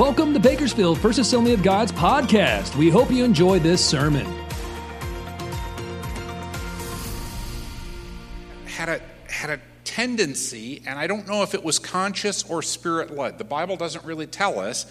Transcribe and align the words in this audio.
Welcome 0.00 0.32
to 0.32 0.40
Bakersfield 0.40 0.98
First 0.98 1.18
Assembly 1.18 1.52
of 1.52 1.62
God's 1.62 1.92
podcast. 1.92 2.74
We 2.74 2.88
hope 2.88 3.10
you 3.10 3.22
enjoy 3.22 3.58
this 3.58 3.84
sermon. 3.84 4.26
Tendency, 10.00 10.80
and 10.86 10.98
I 10.98 11.06
don't 11.06 11.28
know 11.28 11.42
if 11.42 11.52
it 11.52 11.62
was 11.62 11.78
conscious 11.78 12.42
or 12.48 12.62
spirit 12.62 13.14
led. 13.14 13.36
The 13.36 13.44
Bible 13.44 13.76
doesn't 13.76 14.02
really 14.02 14.26
tell 14.26 14.58
us, 14.58 14.86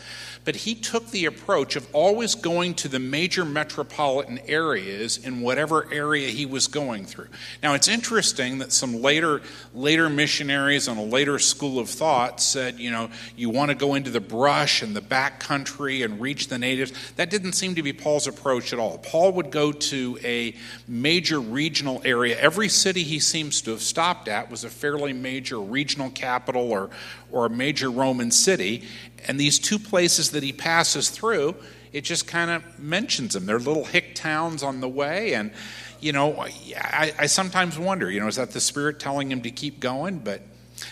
but 0.45 0.55
he 0.55 0.75
took 0.75 1.09
the 1.09 1.25
approach 1.25 1.75
of 1.75 1.87
always 1.93 2.35
going 2.35 2.75
to 2.75 2.87
the 2.87 2.99
major 2.99 3.43
metropolitan 3.43 4.37
areas 4.45 5.17
in 5.17 5.41
whatever 5.41 5.91
area 5.91 6.29
he 6.29 6.45
was 6.45 6.67
going 6.67 7.05
through. 7.05 7.27
Now 7.63 7.73
it's 7.73 7.87
interesting 7.87 8.59
that 8.59 8.71
some 8.71 9.01
later 9.01 9.41
later 9.73 10.09
missionaries 10.09 10.87
on 10.87 10.97
a 10.97 11.03
later 11.03 11.39
school 11.39 11.79
of 11.79 11.89
thought 11.89 12.39
said, 12.39 12.79
you 12.79 12.91
know, 12.91 13.09
you 13.35 13.49
want 13.49 13.69
to 13.69 13.75
go 13.75 13.95
into 13.95 14.11
the 14.11 14.19
brush 14.19 14.83
and 14.83 14.95
the 14.95 15.01
back 15.01 15.39
country 15.39 16.03
and 16.03 16.21
reach 16.21 16.49
the 16.49 16.59
natives. 16.59 16.93
That 17.15 17.31
didn't 17.31 17.53
seem 17.53 17.73
to 17.75 17.83
be 17.83 17.93
Paul's 17.93 18.27
approach 18.27 18.73
at 18.73 18.79
all. 18.79 18.99
Paul 18.99 19.31
would 19.33 19.49
go 19.49 19.71
to 19.71 20.19
a 20.23 20.53
major 20.87 21.39
regional 21.39 21.99
area. 22.05 22.39
Every 22.39 22.69
city 22.69 23.01
he 23.01 23.17
seems 23.17 23.63
to 23.63 23.71
have 23.71 23.81
stopped 23.81 24.27
at 24.27 24.51
was 24.51 24.63
a 24.63 24.69
fairly 24.69 24.98
major 25.13 25.59
regional 25.59 26.09
capital 26.09 26.71
or, 26.71 26.89
or 27.31 27.45
a 27.45 27.49
major 27.49 27.89
Roman 27.89 28.31
city. 28.31 28.83
And 29.27 29.39
these 29.39 29.59
two 29.59 29.79
places 29.79 30.31
that 30.31 30.43
he 30.43 30.53
passes 30.53 31.09
through, 31.09 31.55
it 31.91 32.01
just 32.01 32.27
kind 32.27 32.51
of 32.51 32.79
mentions 32.79 33.33
them. 33.33 33.45
They're 33.45 33.59
little 33.59 33.85
hick 33.85 34.15
towns 34.15 34.63
on 34.63 34.81
the 34.81 34.89
way. 34.89 35.33
And, 35.33 35.51
you 35.99 36.11
know, 36.11 36.39
I, 36.39 37.13
I 37.17 37.25
sometimes 37.25 37.77
wonder, 37.77 38.09
you 38.09 38.19
know, 38.19 38.27
is 38.27 38.35
that 38.35 38.51
the 38.51 38.61
Spirit 38.61 38.99
telling 38.99 39.31
him 39.31 39.41
to 39.41 39.51
keep 39.51 39.79
going? 39.79 40.19
But 40.19 40.41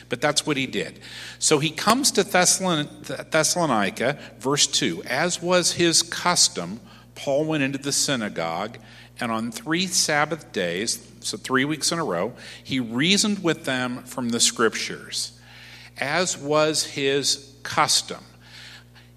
but 0.10 0.22
that's 0.22 0.46
what 0.46 0.58
he 0.58 0.68
did. 0.68 1.00
So 1.40 1.60
he 1.60 1.70
comes 1.70 2.12
to 2.12 2.24
Thessalonica, 2.24 4.20
verse 4.40 4.68
2. 4.68 5.04
As 5.04 5.42
was 5.42 5.74
his 5.74 6.04
custom, 6.04 6.80
Paul 7.16 7.46
went 7.46 7.64
into 7.64 7.78
the 7.78 7.92
synagogue, 7.92 8.78
and 9.20 9.32
on 9.32 9.52
three 9.52 9.88
Sabbath 9.88 10.52
days, 10.52 11.12
so 11.22 11.38
three 11.38 11.66
weeks 11.66 11.92
in 11.92 12.00
a 12.00 12.04
row, 12.04 12.34
he 12.64 12.80
reasoned 12.80 13.44
with 13.44 13.66
them 13.66 14.04
from 14.04 14.30
the 14.30 14.40
scriptures, 14.40 15.40
as 16.00 16.38
was 16.38 16.86
his 16.86 17.54
custom. 17.64 18.24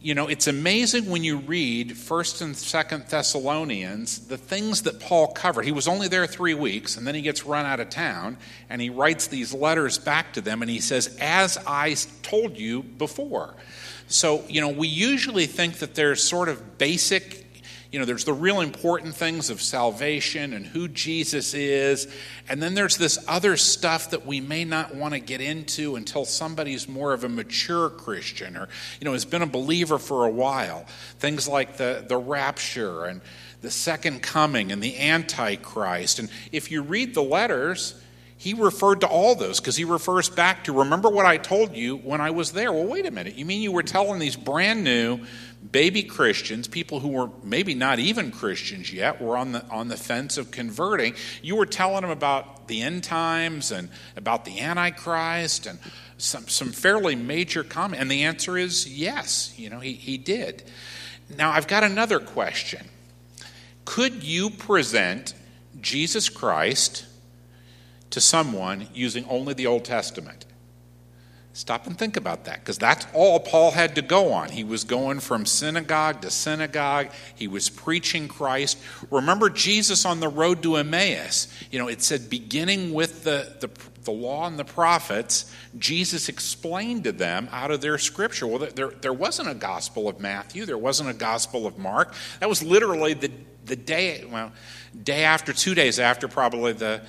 You 0.03 0.15
know, 0.15 0.29
it's 0.29 0.47
amazing 0.47 1.11
when 1.11 1.25
you 1.25 1.37
read 1.37 1.91
1st 1.91 2.43
and 2.43 2.55
2nd 2.55 3.11
Thessalonians, 3.11 4.29
the 4.29 4.39
things 4.39 4.83
that 4.83 4.99
Paul 4.99 5.27
covered. 5.29 5.67
He 5.67 5.73
was 5.73 5.87
only 5.87 6.09
there 6.09 6.27
three 6.27 6.55
weeks, 6.55 6.97
and 6.97 7.07
then 7.07 7.15
he 7.15 7.21
gets 7.21 7.45
run 7.45 7.67
out 7.67 7.81
of 7.81 7.91
town, 7.91 8.39
and 8.71 8.81
he 8.81 8.89
writes 8.89 9.27
these 9.27 9.53
letters 9.53 9.99
back 9.99 10.33
to 10.33 10.41
them, 10.41 10.63
and 10.63 10.71
he 10.71 10.81
says, 10.81 11.19
As 11.21 11.59
I 11.67 11.97
told 12.23 12.57
you 12.57 12.83
before. 12.83 13.55
So, 14.09 14.43
you 14.49 14.63
know, 14.63 14.71
we 14.71 14.89
usually 14.89 15.45
think 15.45 15.81
that 15.81 15.95
there's 15.95 16.25
sort 16.25 16.49
of 16.49 16.79
basic 16.79 17.50
you 17.91 17.99
know, 17.99 18.05
there's 18.05 18.25
the 18.25 18.33
real 18.33 18.61
important 18.61 19.15
things 19.15 19.51
of 19.51 19.61
salvation 19.61 20.53
and 20.53 20.65
who 20.65 20.87
Jesus 20.87 21.55
is. 21.55 22.07
And 22.49 22.63
then 22.63 22.75
there's 22.75 22.97
this 22.97 23.19
other 23.27 23.57
stuff 23.57 24.11
that 24.11 24.25
we 24.25 24.41
may 24.41 24.65
not 24.65 24.95
want 24.95 25.15
to 25.15 25.21
get 25.21 25.41
into 25.41 25.97
until 25.97 26.25
somebody's 26.25 26.89
more 26.89 27.13
of 27.13 27.25
a 27.25 27.29
mature 27.29 27.91
Christian 27.91 28.57
or, 28.57 28.69
you 29.01 29.05
know, 29.05 29.13
has 29.13 29.25
been 29.25 29.43
a 29.43 29.47
believer 29.47 29.99
for 29.99 30.25
a 30.25 30.31
while. 30.31 30.87
Things 31.19 31.49
like 31.49 31.79
the, 31.79 32.05
the 32.07 32.17
rapture 32.17 33.07
and 33.07 33.21
the 33.61 33.73
second 33.73 34.23
coming 34.23 34.71
and 34.71 34.81
the 34.81 34.97
Antichrist. 34.99 36.21
And 36.21 36.31
if 36.53 36.71
you 36.71 36.83
read 36.83 37.15
the 37.15 37.23
letters, 37.23 38.01
he 38.41 38.55
referred 38.55 39.03
to 39.03 39.07
all 39.07 39.35
those 39.35 39.61
because 39.61 39.77
he 39.77 39.85
refers 39.85 40.31
back 40.31 40.65
to 40.65 40.73
remember 40.73 41.11
what 41.11 41.27
I 41.27 41.37
told 41.37 41.77
you 41.77 41.97
when 41.97 42.23
I 42.23 42.31
was 42.31 42.53
there. 42.53 42.73
Well, 42.73 42.87
wait 42.87 43.05
a 43.05 43.11
minute. 43.11 43.35
You 43.35 43.45
mean 43.45 43.61
you 43.61 43.71
were 43.71 43.83
telling 43.83 44.19
these 44.19 44.35
brand 44.35 44.83
new 44.83 45.21
baby 45.71 46.03
Christians, 46.03 46.67
people 46.67 47.01
who 47.01 47.09
were 47.09 47.31
maybe 47.43 47.75
not 47.75 47.99
even 47.99 48.31
Christians 48.31 48.93
yet, 48.93 49.21
were 49.21 49.37
on 49.37 49.53
the, 49.53 49.65
on 49.67 49.89
the 49.89 49.97
fence 49.97 50.39
of 50.39 50.51
converting. 50.51 51.15
You 51.43 51.57
were 51.57 51.67
telling 51.67 52.03
them 52.03 52.11
about 52.11 52.69
the 52.69 52.83
end 52.83 53.05
times 53.05 53.71
and 53.71 53.91
about 54.17 54.45
the 54.45 54.61
Antichrist 54.61 55.67
and 55.67 55.79
some, 56.17 56.49
some 56.49 56.73
fairly 56.73 57.15
major 57.15 57.63
comment. 57.63 58.01
And 58.01 58.11
the 58.11 58.25
answer 58.25 58.57
is 58.57 58.89
yes, 58.89 59.55
you 59.59 59.71
know, 59.71 59.81
he, 59.81 59.93
he 59.93 60.19
did. 60.19 60.63
Now, 61.37 61.51
I've 61.51 61.69
got 61.69 61.85
another 61.85 62.19
question. 62.19 62.87
Could 63.85 64.25
you 64.25 64.51
present 64.51 65.35
Jesus 65.81 66.29
Christ 66.29 67.07
to 68.11 68.21
someone 68.21 68.89
using 68.93 69.25
only 69.29 69.55
the 69.55 69.67
Old 69.67 69.85
Testament? 69.85 70.47
Stop 71.53 71.89
and 71.89 71.99
think 71.99 72.17
about 72.17 72.45
that 72.45 72.61
because 72.61 72.79
that's 72.79 73.07
all 73.13 73.41
Paul 73.41 73.73
had 73.73 73.97
to 73.97 74.03
go 74.03 74.33
on. 74.33 74.51
He 74.51 74.63
was 74.63 74.85
going 74.85 75.19
from 75.19 75.45
synagogue 75.45 76.23
to 76.23 76.31
synagogue. 76.31 77.09
He 77.35 77.49
was 77.49 77.69
preaching 77.69 78.29
Christ. 78.29 78.79
Remember 79.11 79.51
Jesus 79.51 80.05
on 80.05 80.21
the 80.21 80.29
road 80.29 80.63
to 80.63 80.77
Emmaus. 80.77 81.53
You 81.73 81.81
know, 81.81 81.89
it 81.89 82.03
said, 82.03 82.31
beginning 82.31 82.93
with 82.93 83.25
the, 83.25 83.57
the, 83.59 83.69
the 84.05 84.13
law 84.13 84.47
and 84.47 84.61
the 84.61 84.65
prophets, 84.65 85.53
Jesus 85.77 86.29
explained 86.29 87.03
to 87.05 87.13
them 87.13 87.49
out 87.51 87.73
of 87.73 87.81
their 87.81 87.99
scripture. 87.99 88.47
Well, 88.47 88.71
there, 88.73 88.91
there 88.91 89.13
wasn't 89.13 89.49
a 89.49 89.55
gospel 89.55 90.09
of 90.09 90.21
Matthew, 90.21 90.65
there 90.67 90.79
wasn't 90.79 91.11
a 91.11 91.15
gospel 91.15 91.67
of 91.67 91.77
Mark. 91.77 92.15
That 92.39 92.49
was 92.49 92.63
literally 92.63 93.15
the, 93.15 93.33
the 93.67 93.77
day, 93.77 94.25
well, 94.31 94.53
day 95.03 95.25
after, 95.25 95.53
two 95.53 95.75
days 95.75 95.99
after 95.99 96.29
probably 96.29 96.75
the, 96.75 97.03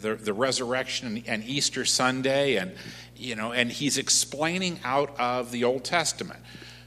the, 0.00 0.14
the 0.14 0.34
resurrection 0.34 1.24
and 1.26 1.42
Easter 1.42 1.86
Sunday. 1.86 2.56
And, 2.56 2.74
you 3.18 3.34
know, 3.34 3.52
and 3.52 3.70
he's 3.70 3.98
explaining 3.98 4.80
out 4.84 5.18
of 5.18 5.50
the 5.50 5.64
Old 5.64 5.84
Testament. 5.84 6.40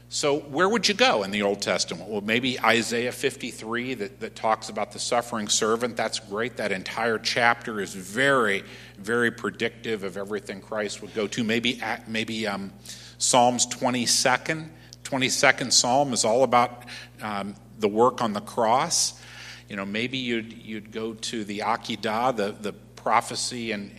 So, 0.08 0.40
where 0.40 0.68
would 0.68 0.88
you 0.88 0.94
go 0.94 1.22
in 1.22 1.30
the 1.30 1.40
Old 1.40 1.62
Testament? 1.62 2.10
Well, 2.10 2.20
maybe 2.20 2.60
Isaiah 2.60 3.12
53 3.12 3.94
that, 3.94 4.20
that 4.20 4.36
talks 4.36 4.68
about 4.68 4.92
the 4.92 4.98
suffering 4.98 5.48
servant. 5.48 5.96
That's 5.96 6.18
great. 6.18 6.58
That 6.58 6.70
entire 6.70 7.18
chapter 7.18 7.80
is 7.80 7.94
very, 7.94 8.62
very 8.98 9.30
predictive 9.30 10.04
of 10.04 10.18
everything 10.18 10.60
Christ 10.60 11.00
would 11.00 11.14
go 11.14 11.26
to. 11.28 11.42
Maybe, 11.42 11.80
maybe 12.06 12.46
um, 12.46 12.74
Psalms 13.16 13.66
22nd. 13.68 14.68
22nd 15.02 15.72
Psalm 15.72 16.12
is 16.12 16.26
all 16.26 16.44
about 16.44 16.84
um, 17.22 17.54
the 17.78 17.88
work 17.88 18.20
on 18.20 18.34
the 18.34 18.42
cross. 18.42 19.18
You 19.70 19.76
know, 19.76 19.86
maybe 19.86 20.18
you'd, 20.18 20.52
you'd 20.52 20.92
go 20.92 21.14
to 21.14 21.42
the 21.44 21.60
Akedah, 21.60 22.36
the, 22.36 22.52
the 22.52 22.74
prophecy 22.96 23.72
and 23.72 23.90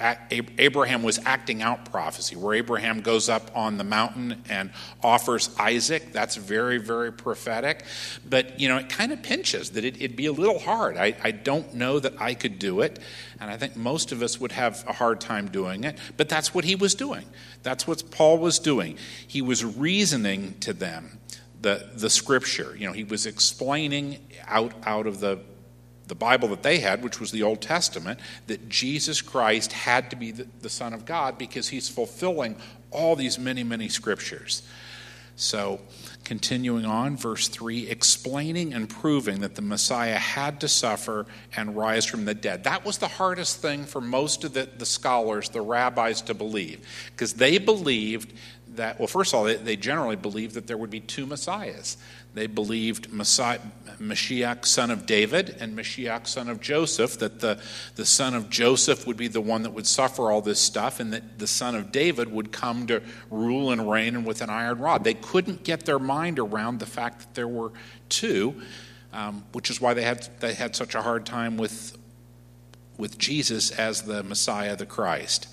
Abraham 0.00 1.02
was 1.02 1.18
acting 1.24 1.60
out 1.60 1.90
prophecy, 1.90 2.36
where 2.36 2.54
Abraham 2.54 3.00
goes 3.00 3.28
up 3.28 3.50
on 3.54 3.78
the 3.78 3.84
mountain 3.84 4.42
and 4.48 4.70
offers 5.02 5.50
Isaac. 5.58 6.12
That's 6.12 6.36
very, 6.36 6.78
very 6.78 7.12
prophetic. 7.12 7.84
But, 8.28 8.60
you 8.60 8.68
know, 8.68 8.76
it 8.76 8.88
kind 8.88 9.12
of 9.12 9.22
pinches 9.22 9.70
that 9.70 9.84
it, 9.84 10.00
would 10.00 10.16
be 10.16 10.26
a 10.26 10.32
little 10.32 10.58
hard. 10.58 10.96
I, 10.96 11.16
I 11.22 11.32
don't 11.32 11.74
know 11.74 11.98
that 11.98 12.20
I 12.20 12.34
could 12.34 12.58
do 12.58 12.80
it, 12.80 13.00
and 13.40 13.50
I 13.50 13.56
think 13.56 13.76
most 13.76 14.12
of 14.12 14.22
us 14.22 14.40
would 14.40 14.52
have 14.52 14.84
a 14.86 14.92
hard 14.92 15.20
time 15.20 15.48
doing 15.48 15.84
it. 15.84 15.98
But 16.16 16.28
that's 16.28 16.54
what 16.54 16.64
he 16.64 16.76
was 16.76 16.94
doing. 16.94 17.26
That's 17.62 17.86
what 17.86 18.10
Paul 18.10 18.38
was 18.38 18.58
doing. 18.58 18.98
He 19.26 19.42
was 19.42 19.64
reasoning 19.64 20.54
to 20.60 20.72
them 20.72 21.18
the, 21.60 21.90
the 21.94 22.10
scripture. 22.10 22.76
You 22.76 22.86
know, 22.86 22.92
he 22.92 23.04
was 23.04 23.26
explaining 23.26 24.18
out, 24.46 24.72
out 24.84 25.06
of 25.06 25.20
the 25.20 25.40
the 26.08 26.14
Bible 26.14 26.48
that 26.48 26.62
they 26.62 26.78
had, 26.78 27.02
which 27.02 27.20
was 27.20 27.30
the 27.30 27.42
Old 27.42 27.60
Testament, 27.60 28.18
that 28.46 28.68
Jesus 28.68 29.22
Christ 29.22 29.72
had 29.72 30.10
to 30.10 30.16
be 30.16 30.32
the, 30.32 30.46
the, 30.62 30.68
Son 30.68 30.92
of 30.92 31.04
God 31.04 31.38
because 31.38 31.68
he's 31.68 31.88
fulfilling 31.88 32.56
all 32.90 33.14
these 33.14 33.38
many, 33.38 33.62
many 33.62 33.88
scriptures. 33.88 34.62
So, 35.36 35.80
continuing 36.24 36.84
on, 36.84 37.16
verse 37.16 37.48
3 37.48 37.88
explaining 37.88 38.74
and 38.74 38.88
proving 38.88 39.40
that 39.40 39.54
the 39.54 39.62
Messiah 39.62 40.16
had 40.16 40.60
to 40.60 40.68
suffer 40.68 41.26
and 41.56 41.76
rise 41.76 42.04
from 42.04 42.24
the 42.24 42.34
dead. 42.34 42.64
That 42.64 42.84
was 42.84 42.98
the 42.98 43.08
hardest 43.08 43.62
thing 43.62 43.84
for 43.84 44.00
most 44.00 44.42
of 44.44 44.52
the, 44.52 44.68
the 44.76 44.84
scholars, 44.84 45.48
the 45.50 45.60
rabbis, 45.60 46.22
to 46.22 46.34
believe, 46.34 46.80
because 47.12 47.34
they 47.34 47.58
believed 47.58 48.32
that, 48.78 48.98
well, 48.98 49.06
first 49.06 49.32
of 49.32 49.38
all, 49.38 49.44
they, 49.44 49.54
they 49.56 49.76
generally 49.76 50.16
believed 50.16 50.54
that 50.54 50.66
there 50.66 50.76
would 50.76 50.90
be 50.90 51.00
two 51.00 51.26
Messiahs 51.26 51.96
they 52.38 52.46
believed 52.46 53.12
Messiah, 53.12 53.58
Mashiach, 53.98 54.64
son 54.64 54.92
of 54.92 55.06
David, 55.06 55.56
and 55.58 55.76
Mashiach, 55.76 56.26
son 56.26 56.48
of 56.48 56.60
Joseph, 56.60 57.18
that 57.18 57.40
the, 57.40 57.60
the 57.96 58.04
son 58.04 58.34
of 58.34 58.48
Joseph 58.48 59.06
would 59.06 59.16
be 59.16 59.28
the 59.28 59.40
one 59.40 59.62
that 59.62 59.70
would 59.70 59.86
suffer 59.86 60.30
all 60.30 60.40
this 60.40 60.60
stuff, 60.60 61.00
and 61.00 61.12
that 61.12 61.38
the 61.38 61.46
son 61.46 61.74
of 61.74 61.90
David 61.90 62.30
would 62.30 62.52
come 62.52 62.86
to 62.86 63.02
rule 63.30 63.72
and 63.72 63.90
reign 63.90 64.14
and 64.14 64.26
with 64.26 64.40
an 64.40 64.50
iron 64.50 64.78
rod. 64.78 65.04
They 65.04 65.14
couldn't 65.14 65.64
get 65.64 65.84
their 65.84 65.98
mind 65.98 66.38
around 66.38 66.78
the 66.78 66.86
fact 66.86 67.20
that 67.20 67.34
there 67.34 67.48
were 67.48 67.72
two, 68.08 68.54
um, 69.12 69.44
which 69.52 69.68
is 69.68 69.80
why 69.80 69.94
they 69.94 70.02
had, 70.02 70.28
they 70.38 70.54
had 70.54 70.76
such 70.76 70.94
a 70.94 71.02
hard 71.02 71.26
time 71.26 71.56
with, 71.56 71.96
with 72.98 73.18
Jesus 73.18 73.72
as 73.72 74.02
the 74.02 74.22
Messiah, 74.22 74.76
the 74.76 74.86
Christ. 74.86 75.48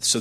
So 0.00 0.20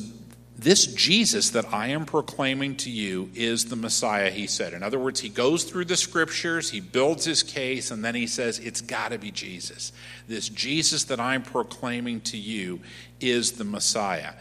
this 0.57 0.85
Jesus 0.85 1.49
that 1.51 1.73
I 1.73 1.87
am 1.87 2.05
proclaiming 2.05 2.75
to 2.77 2.89
you 2.89 3.29
is 3.33 3.65
the 3.65 3.75
Messiah, 3.75 4.29
he 4.29 4.45
said. 4.45 4.73
In 4.73 4.83
other 4.83 4.99
words, 4.99 5.19
he 5.19 5.29
goes 5.29 5.63
through 5.63 5.85
the 5.85 5.97
scriptures, 5.97 6.69
he 6.69 6.79
builds 6.79 7.25
his 7.25 7.41
case, 7.41 7.89
and 7.89 8.05
then 8.05 8.13
he 8.13 8.27
says, 8.27 8.59
It's 8.59 8.81
got 8.81 9.11
to 9.11 9.17
be 9.17 9.31
Jesus. 9.31 9.91
This 10.27 10.49
Jesus 10.49 11.05
that 11.05 11.19
I'm 11.19 11.41
proclaiming 11.41 12.21
to 12.21 12.37
you 12.37 12.81
is 13.19 13.53
the 13.53 13.63
Messiah. 13.63 14.33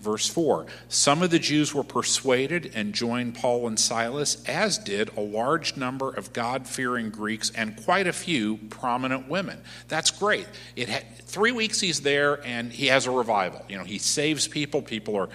Verse 0.00 0.28
4 0.28 0.66
Some 0.88 1.22
of 1.22 1.30
the 1.30 1.38
Jews 1.38 1.74
were 1.74 1.84
persuaded 1.84 2.72
and 2.74 2.92
joined 2.92 3.34
Paul 3.34 3.66
and 3.66 3.78
Silas, 3.78 4.42
as 4.46 4.78
did 4.78 5.16
a 5.16 5.20
large 5.20 5.76
number 5.76 6.10
of 6.10 6.32
God 6.32 6.66
fearing 6.66 7.10
Greeks 7.10 7.50
and 7.54 7.76
quite 7.84 8.06
a 8.06 8.12
few 8.12 8.58
prominent 8.70 9.28
women. 9.28 9.60
That's 9.88 10.10
great. 10.10 10.46
It 10.76 10.88
had, 10.88 11.04
three 11.18 11.52
weeks 11.52 11.80
he's 11.80 12.00
there 12.00 12.44
and 12.46 12.72
he 12.72 12.86
has 12.86 13.06
a 13.06 13.10
revival. 13.10 13.64
You 13.68 13.78
know, 13.78 13.84
he 13.84 13.98
saves 13.98 14.46
people. 14.46 14.82
People 14.82 15.16
are, 15.16 15.28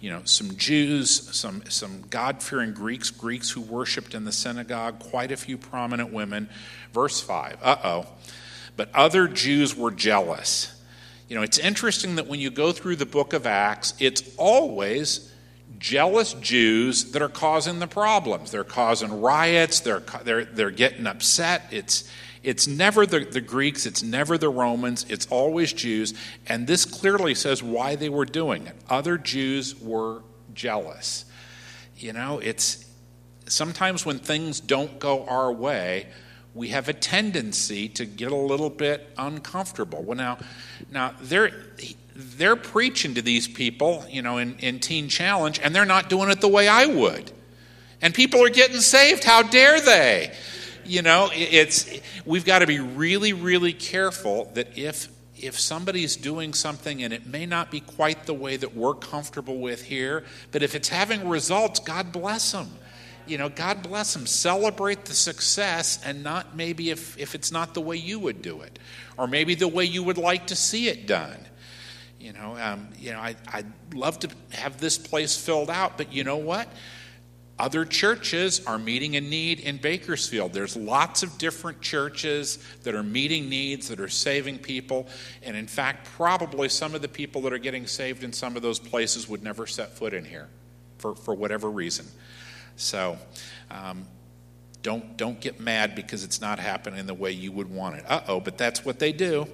you 0.00 0.10
know, 0.10 0.20
some 0.24 0.56
Jews, 0.56 1.10
some, 1.34 1.62
some 1.68 2.02
God 2.10 2.42
fearing 2.42 2.72
Greeks, 2.72 3.10
Greeks 3.10 3.50
who 3.50 3.62
worshiped 3.62 4.14
in 4.14 4.24
the 4.24 4.32
synagogue, 4.32 4.98
quite 4.98 5.32
a 5.32 5.36
few 5.36 5.56
prominent 5.56 6.12
women. 6.12 6.48
Verse 6.92 7.20
5 7.20 7.58
Uh 7.62 7.76
oh. 7.84 8.06
But 8.76 8.94
other 8.94 9.28
Jews 9.28 9.76
were 9.76 9.90
jealous 9.90 10.79
you 11.30 11.36
know, 11.36 11.42
it's 11.42 11.58
interesting 11.58 12.16
that 12.16 12.26
when 12.26 12.40
you 12.40 12.50
go 12.50 12.72
through 12.72 12.96
the 12.96 13.06
book 13.06 13.34
of 13.34 13.46
Acts, 13.46 13.94
it's 14.00 14.34
always 14.36 15.32
jealous 15.78 16.34
Jews 16.34 17.12
that 17.12 17.22
are 17.22 17.28
causing 17.28 17.78
the 17.78 17.86
problems. 17.86 18.50
They're 18.50 18.64
causing 18.64 19.20
riots, 19.20 19.78
they're, 19.78 20.02
they're, 20.24 20.44
they're 20.44 20.72
getting 20.72 21.06
upset. 21.06 21.66
It's, 21.70 22.10
it's 22.42 22.66
never 22.66 23.06
the, 23.06 23.20
the 23.20 23.40
Greeks, 23.40 23.86
it's 23.86 24.02
never 24.02 24.38
the 24.38 24.48
Romans, 24.48 25.06
it's 25.08 25.28
always 25.28 25.72
Jews. 25.72 26.14
And 26.48 26.66
this 26.66 26.84
clearly 26.84 27.36
says 27.36 27.62
why 27.62 27.94
they 27.94 28.08
were 28.08 28.26
doing 28.26 28.66
it. 28.66 28.74
Other 28.88 29.16
Jews 29.16 29.80
were 29.80 30.22
jealous. 30.52 31.26
You 31.96 32.12
know, 32.12 32.40
it's 32.40 32.84
sometimes 33.46 34.04
when 34.04 34.18
things 34.18 34.58
don't 34.58 34.98
go 34.98 35.24
our 35.26 35.52
way, 35.52 36.08
we 36.54 36.68
have 36.68 36.88
a 36.88 36.92
tendency 36.92 37.88
to 37.90 38.04
get 38.04 38.32
a 38.32 38.36
little 38.36 38.70
bit 38.70 39.12
uncomfortable. 39.16 40.02
Well, 40.02 40.16
now, 40.16 40.38
now 40.90 41.14
they're 41.20 41.52
they're 42.14 42.56
preaching 42.56 43.14
to 43.14 43.22
these 43.22 43.48
people, 43.48 44.04
you 44.10 44.20
know, 44.20 44.38
in, 44.38 44.58
in 44.58 44.78
Teen 44.78 45.08
Challenge, 45.08 45.58
and 45.62 45.74
they're 45.74 45.86
not 45.86 46.10
doing 46.10 46.28
it 46.30 46.40
the 46.40 46.48
way 46.48 46.68
I 46.68 46.86
would. 46.86 47.32
And 48.02 48.12
people 48.12 48.44
are 48.44 48.50
getting 48.50 48.80
saved. 48.80 49.24
How 49.24 49.42
dare 49.42 49.80
they? 49.80 50.34
You 50.84 51.02
know, 51.02 51.30
it's 51.32 51.88
we've 52.24 52.44
got 52.44 52.60
to 52.60 52.66
be 52.66 52.80
really, 52.80 53.32
really 53.32 53.72
careful 53.72 54.50
that 54.54 54.76
if 54.76 55.08
if 55.38 55.58
somebody's 55.58 56.16
doing 56.16 56.52
something 56.52 57.02
and 57.02 57.14
it 57.14 57.26
may 57.26 57.46
not 57.46 57.70
be 57.70 57.80
quite 57.80 58.26
the 58.26 58.34
way 58.34 58.56
that 58.56 58.76
we're 58.76 58.94
comfortable 58.94 59.58
with 59.58 59.82
here, 59.82 60.24
but 60.52 60.62
if 60.62 60.74
it's 60.74 60.88
having 60.88 61.28
results, 61.28 61.80
God 61.80 62.12
bless 62.12 62.52
them 62.52 62.70
you 63.30 63.38
know, 63.38 63.48
God 63.48 63.82
bless 63.82 64.12
them. 64.12 64.26
Celebrate 64.26 65.04
the 65.04 65.14
success 65.14 66.00
and 66.04 66.24
not 66.24 66.56
maybe 66.56 66.90
if, 66.90 67.16
if 67.16 67.36
it's 67.36 67.52
not 67.52 67.74
the 67.74 67.80
way 67.80 67.96
you 67.96 68.18
would 68.18 68.42
do 68.42 68.62
it, 68.62 68.78
or 69.16 69.28
maybe 69.28 69.54
the 69.54 69.68
way 69.68 69.84
you 69.84 70.02
would 70.02 70.18
like 70.18 70.48
to 70.48 70.56
see 70.56 70.88
it 70.88 71.06
done. 71.06 71.38
You 72.18 72.32
know, 72.32 72.56
um, 72.60 72.88
you 72.98 73.12
know, 73.12 73.20
I, 73.20 73.36
I'd 73.48 73.72
love 73.94 74.18
to 74.20 74.30
have 74.50 74.78
this 74.78 74.98
place 74.98 75.36
filled 75.36 75.70
out, 75.70 75.96
but 75.96 76.12
you 76.12 76.24
know 76.24 76.36
what? 76.36 76.68
Other 77.58 77.84
churches 77.84 78.66
are 78.66 78.78
meeting 78.78 79.16
a 79.16 79.20
need 79.20 79.60
in 79.60 79.76
Bakersfield. 79.76 80.52
There's 80.52 80.76
lots 80.76 81.22
of 81.22 81.38
different 81.38 81.80
churches 81.80 82.58
that 82.82 82.94
are 82.94 83.02
meeting 83.02 83.48
needs, 83.48 83.88
that 83.88 84.00
are 84.00 84.08
saving 84.08 84.58
people. 84.58 85.08
And 85.42 85.56
in 85.56 85.66
fact, 85.66 86.08
probably 86.16 86.68
some 86.68 86.94
of 86.94 87.02
the 87.02 87.08
people 87.08 87.42
that 87.42 87.52
are 87.52 87.58
getting 87.58 87.86
saved 87.86 88.24
in 88.24 88.32
some 88.32 88.56
of 88.56 88.62
those 88.62 88.78
places 88.78 89.28
would 89.28 89.42
never 89.42 89.66
set 89.66 89.92
foot 89.92 90.14
in 90.14 90.24
here 90.24 90.48
for, 90.98 91.14
for 91.14 91.34
whatever 91.34 91.70
reason. 91.70 92.06
So 92.80 93.18
um, 93.70 94.06
don't, 94.82 95.16
don't 95.16 95.40
get 95.40 95.60
mad 95.60 95.94
because 95.94 96.24
it's 96.24 96.40
not 96.40 96.58
happening 96.58 97.06
the 97.06 97.14
way 97.14 97.30
you 97.30 97.52
would 97.52 97.70
want 97.70 97.96
it. 97.96 98.04
Uh 98.08 98.22
oh, 98.26 98.40
but 98.40 98.56
that's 98.56 98.84
what 98.84 98.98
they 98.98 99.12
do. 99.12 99.46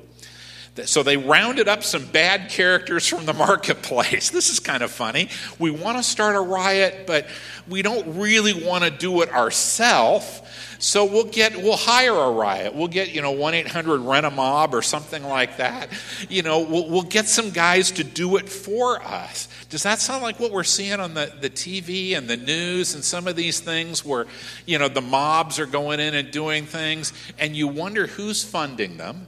So 0.84 1.02
they 1.02 1.16
rounded 1.16 1.68
up 1.68 1.82
some 1.82 2.04
bad 2.04 2.50
characters 2.50 3.06
from 3.06 3.24
the 3.24 3.32
marketplace. 3.46 4.30
This 4.30 4.50
is 4.50 4.60
kind 4.60 4.82
of 4.82 4.90
funny. 4.90 5.28
We 5.58 5.70
want 5.70 5.96
to 5.96 6.02
start 6.02 6.36
a 6.36 6.40
riot, 6.40 7.06
but 7.06 7.26
we 7.68 7.82
don't 7.82 8.18
really 8.18 8.52
want 8.64 8.84
to 8.84 8.90
do 8.90 9.22
it 9.22 9.30
ourselves. 9.30 10.42
So 10.78 11.06
we'll 11.06 11.24
get 11.24 11.56
we'll 11.56 11.76
hire 11.76 12.12
a 12.12 12.30
riot. 12.30 12.74
We'll 12.74 12.88
get 12.88 13.14
you 13.14 13.22
know 13.22 13.32
one 13.32 13.54
eight 13.54 13.66
hundred 13.66 14.00
rent 14.00 14.26
a 14.26 14.30
mob 14.30 14.74
or 14.74 14.82
something 14.82 15.24
like 15.24 15.56
that. 15.56 15.88
You 16.28 16.42
know 16.42 16.60
we'll, 16.60 16.90
we'll 16.90 17.02
get 17.02 17.26
some 17.26 17.50
guys 17.50 17.92
to 17.92 18.04
do 18.04 18.36
it 18.36 18.48
for 18.48 19.02
us. 19.02 19.48
Does 19.68 19.82
that 19.82 19.98
sound 19.98 20.22
like 20.22 20.38
what 20.38 20.52
we're 20.52 20.64
seeing 20.64 21.00
on 21.00 21.14
the, 21.14 21.32
the 21.40 21.50
TV 21.50 22.16
and 22.16 22.28
the 22.28 22.36
news 22.36 22.94
and 22.94 23.02
some 23.02 23.26
of 23.26 23.34
these 23.34 23.58
things 23.58 24.04
where, 24.04 24.26
you 24.64 24.78
know, 24.78 24.86
the 24.86 25.00
mobs 25.00 25.58
are 25.58 25.66
going 25.66 25.98
in 25.98 26.14
and 26.14 26.30
doing 26.30 26.66
things 26.66 27.12
and 27.36 27.56
you 27.56 27.66
wonder 27.66 28.06
who's 28.06 28.44
funding 28.44 28.96
them 28.96 29.26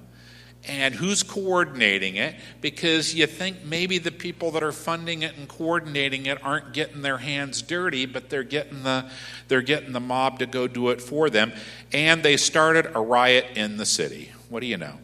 and 0.69 0.95
who's 0.95 1.23
coordinating 1.23 2.17
it 2.17 2.35
because 2.61 3.15
you 3.15 3.27
think 3.27 3.65
maybe 3.65 3.99
the 3.99 4.11
people 4.11 4.51
that 4.51 4.63
are 4.63 4.73
funding 4.73 5.23
it 5.23 5.37
and 5.37 5.49
coordinating 5.49 6.27
it 6.27 6.43
aren't 6.45 6.73
getting 6.73 7.03
their 7.03 7.19
hands 7.19 7.63
dirty 7.63 8.05
but 8.07 8.29
they're 8.29 8.43
getting 8.43 8.83
the 8.83 9.11
they're 9.49 9.63
getting 9.63 9.93
the 9.93 10.01
mob 10.01 10.39
to 10.39 10.47
go 10.47 10.69
do 10.69 10.91
it 10.91 11.01
for 11.01 11.31
them. 11.31 11.53
And 11.93 12.23
they 12.23 12.37
started 12.37 12.87
a 12.95 13.01
riot 13.01 13.47
in 13.57 13.79
the 13.79 13.87
city. 13.87 14.31
What 14.49 14.61
do 14.61 14.67
you 14.67 14.77
know 14.77 14.95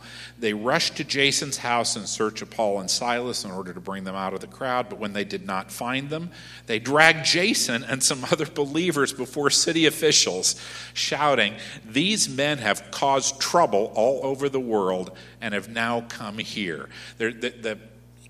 they 0.45 0.53
rushed 0.53 0.99
to 0.99 1.05
Jason's 1.05 1.57
house 1.57 1.97
in 1.97 2.07
search 2.07 2.43
of 2.43 2.51
Paul 2.51 2.79
and 2.79 2.91
Silas 2.91 3.47
in 3.47 3.51
order 3.51 3.73
to 3.73 3.81
bring 3.81 4.05
them 4.05 4.15
out 4.15 4.35
of 4.35 4.41
the 4.41 4.47
crowd, 4.47 4.91
but 4.91 4.99
when 4.99 5.15
they 5.15 5.25
did 5.25 5.47
not 5.47 5.73
find 5.73 6.11
them, 6.11 6.31
they 6.67 6.79
dragged 6.79 7.25
Jason 7.25 7.83
and 7.83 8.03
some 8.03 8.23
other 8.31 8.45
believers 8.45 9.11
before 9.11 9.49
city 9.49 9.87
officials, 9.87 10.61
shouting, 10.93 11.55
These 11.83 12.29
men 12.29 12.59
have 12.59 12.91
caused 12.91 13.41
trouble 13.41 13.91
all 13.95 14.21
over 14.23 14.51
the 14.51 14.61
world 14.61 15.17
and 15.41 15.55
have 15.55 15.71
now 15.71 16.03
come 16.03 16.37
here. 16.37 16.91
The, 17.17 17.31
the 17.31 17.79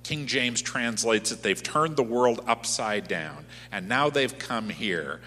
King 0.04 0.26
James 0.26 0.62
translates 0.62 1.32
it, 1.32 1.42
they've 1.42 1.60
turned 1.60 1.96
the 1.96 2.04
world 2.04 2.44
upside 2.46 3.08
down, 3.08 3.44
and 3.72 3.88
now 3.88 4.08
they've 4.08 4.38
come 4.38 4.68
here 4.68 5.20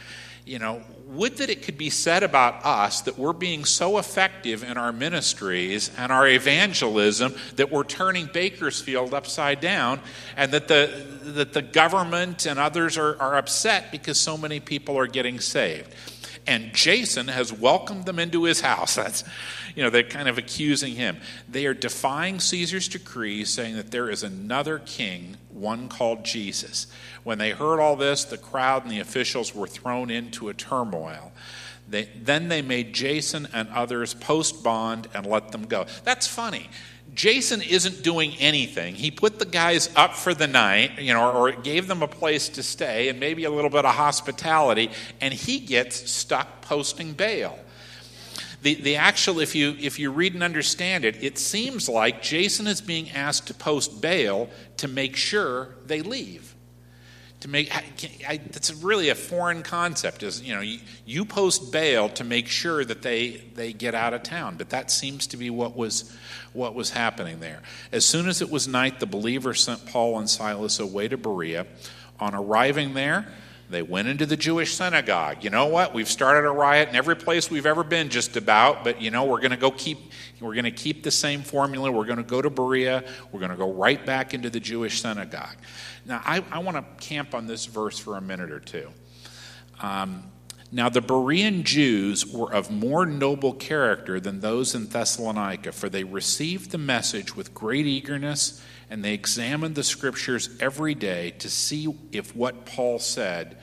you 0.48 0.60
know, 0.60 0.82
would 1.08 1.38
that 1.38 1.50
it 1.50 1.64
could 1.64 1.78
be 1.78 1.90
said 1.90 2.22
about 2.22 2.66
us 2.66 3.02
that 3.02 3.18
we're 3.18 3.34
being 3.34 3.64
so 3.64 3.98
effective 3.98 4.64
in 4.64 4.78
our 4.78 4.92
ministries 4.92 5.90
and 5.98 6.12
our 6.12 6.28
evangelism 6.28 7.34
that 7.56 7.72
we're 7.72 7.86
turning 7.86 8.30
Bakersfield 8.34 9.14
upside 9.14 9.62
down 9.62 10.02
and 10.36 10.52
that 10.52 10.68
the, 10.68 11.06
that 11.24 11.54
the 11.54 11.62
government 11.62 12.46
and 12.46 12.60
others 12.60 12.98
are, 12.98 13.20
are 13.22 13.38
upset 13.38 13.92
because 13.92 14.20
so 14.20 14.38
many 14.38 14.60
people 14.60 14.98
are 14.98 15.08
getting 15.08 15.40
saved. 15.40 15.94
And 16.46 16.74
Jason 16.74 17.28
has 17.28 17.52
welcomed 17.54 18.06
them 18.06 18.20
into 18.20 18.44
his 18.44 18.62
house. 18.62 18.96
That's, 18.96 19.24
you 19.78 19.84
know, 19.84 19.92
they're 19.92 20.02
kind 20.02 20.28
of 20.28 20.40
accusing 20.40 20.96
him. 20.96 21.18
They 21.48 21.68
are 21.68 21.74
defying 21.76 22.40
Caesar's 22.40 22.88
decree, 22.88 23.46
saying 23.46 23.76
that 23.76 23.92
there 23.92 24.10
is 24.10 24.24
another 24.24 24.80
king, 24.80 25.38
one 25.50 25.88
called 25.88 26.26
Jesus. 26.26 26.88
When 27.24 27.38
they 27.38 27.52
heard 27.52 27.80
all 27.80 27.96
this, 27.96 28.24
the 28.24 28.40
crowd 28.40 28.82
and 28.82 28.92
the 28.92 29.00
officials 29.00 29.54
were 29.54 29.68
thrown 29.68 30.10
into 30.10 30.50
a 30.50 30.56
turmoil. 30.56 31.32
They, 31.88 32.10
then 32.20 32.50
they 32.50 32.64
made 32.64 32.92
Jason 32.92 33.48
and 33.54 33.70
others 33.70 34.16
post 34.16 34.64
bond 34.64 35.10
and 35.14 35.28
let 35.28 35.52
them 35.52 35.68
go. 35.68 35.86
That's 36.04 36.26
funny. 36.26 36.72
Jason 37.14 37.62
isn't 37.62 38.02
doing 38.02 38.34
anything. 38.40 38.96
He 38.96 39.12
put 39.12 39.38
the 39.38 39.46
guys 39.46 39.92
up 39.96 40.16
for 40.16 40.34
the 40.34 40.48
night, 40.48 41.00
you 41.00 41.14
know, 41.14 41.32
or 41.32 41.52
gave 41.52 41.88
them 41.88 42.02
a 42.02 42.08
place 42.08 42.50
to 42.50 42.64
stay 42.64 43.10
and 43.10 43.20
maybe 43.20 43.44
a 43.44 43.52
little 43.52 43.70
bit 43.70 43.86
of 43.86 43.94
hospitality, 43.94 44.90
and 45.22 45.32
he 45.32 45.60
gets 45.60 46.10
stuck 46.10 46.62
posting 46.62 47.14
bail. 47.14 47.60
The, 48.62 48.74
the 48.76 48.96
actual, 48.96 49.40
if 49.40 49.54
you, 49.54 49.76
if 49.80 50.00
you 50.00 50.12
read 50.12 50.34
and 50.34 50.42
understand 50.42 51.06
it, 51.06 51.24
it 51.24 51.38
seems 51.38 51.88
like 51.88 52.22
Jason 52.22 52.66
is 52.66 52.82
being 52.82 53.12
asked 53.12 53.48
to 53.48 53.54
post 53.54 54.02
bail 54.02 54.50
to 54.78 54.88
make 54.88 55.16
sure 55.16 55.76
they 55.86 56.02
leave. 56.02 56.56
To 57.42 57.48
make 57.48 57.72
I, 58.28 58.38
that's 58.38 58.74
really 58.74 59.10
a 59.10 59.16
foreign 59.16 59.62
concept 59.62 60.24
is 60.24 60.42
you 60.42 60.56
know 60.56 60.62
you, 60.62 60.80
you, 61.06 61.24
post 61.24 61.72
bail 61.72 62.10
to 62.10 62.24
make 62.24 62.48
sure 62.48 62.84
that 62.84 63.04
they 63.04 63.44
they 63.54 63.74
get 63.74 63.94
out 63.94 64.16
of 64.16 64.24
town 64.24 64.56
but 64.58 64.72
that 64.72 64.90
seems 64.90 65.28
to 65.28 65.38
be 65.38 65.52
what 65.52 65.76
was 65.76 66.18
what 66.54 66.74
was 66.74 66.90
happening 66.90 67.40
there. 67.40 67.62
As 67.92 68.06
soon 68.06 68.28
as 68.28 68.42
it 68.42 68.50
was 68.50 68.68
night 68.68 69.00
the 69.00 69.06
believers 69.06 69.62
sent 69.62 69.86
paul 69.86 70.18
and 70.18 70.28
silas 70.28 70.80
away 70.80 71.10
to 71.10 71.18
berea. 71.18 71.68
On 72.20 72.34
arriving 72.34 72.96
there 72.96 73.28
they 73.70 73.82
went 73.82 74.08
into 74.08 74.26
the 74.26 74.38
Jewish 74.38 74.74
synagogue. 74.76 75.44
You 75.44 75.50
know 75.50 75.66
what? 75.66 75.94
We've 75.94 76.08
started 76.08 76.48
a 76.48 76.52
riot 76.52 76.88
in 76.90 76.96
every 76.96 77.16
place 77.16 77.52
we've 77.52 77.66
ever 77.66 77.84
been, 77.84 78.10
just 78.10 78.38
about. 78.38 78.84
But 78.84 79.02
you 79.02 79.12
know, 79.12 79.26
we're 79.26 79.42
going 79.42 79.52
to 79.52 79.58
go 79.58 79.72
keep. 79.72 79.98
We're 80.40 80.54
going 80.54 80.66
to 80.66 80.72
keep 80.72 81.04
the 81.04 81.12
same 81.12 81.42
formula. 81.42 81.92
We're 81.92 82.06
going 82.06 82.18
to 82.18 82.24
go 82.24 82.42
to 82.42 82.50
Berea. 82.50 83.04
We're 83.32 83.40
going 83.40 83.52
to 83.52 83.58
go 83.58 83.74
right 83.74 84.04
back 84.06 84.34
into 84.34 84.50
the 84.50 84.60
Jewish 84.60 85.02
synagogue. 85.02 85.56
Now, 86.06 86.22
I, 86.24 86.44
I 86.52 86.60
want 86.60 86.78
to 86.78 87.06
camp 87.06 87.34
on 87.34 87.48
this 87.48 87.66
verse 87.66 88.00
for 88.00 88.16
a 88.16 88.22
minute 88.22 88.52
or 88.52 88.60
two. 88.60 88.90
Um, 89.82 90.24
now, 90.72 90.90
the 90.90 91.02
Berean 91.02 91.64
Jews 91.64 92.26
were 92.26 92.54
of 92.54 92.70
more 92.70 93.06
noble 93.06 93.54
character 93.54 94.20
than 94.20 94.42
those 94.42 94.76
in 94.76 94.88
Thessalonica, 94.88 95.72
for 95.72 95.90
they 95.90 96.04
received 96.04 96.72
the 96.72 96.78
message 96.78 97.36
with 97.36 97.54
great 97.54 97.86
eagerness, 97.86 98.62
and 98.90 99.04
they 99.04 99.14
examined 99.14 99.76
the 99.76 99.84
scriptures 99.84 100.50
every 100.60 100.94
day 100.94 101.32
to 101.40 101.50
see 101.50 101.94
if 102.12 102.36
what 102.36 102.66
Paul 102.66 103.00
said 103.00 103.58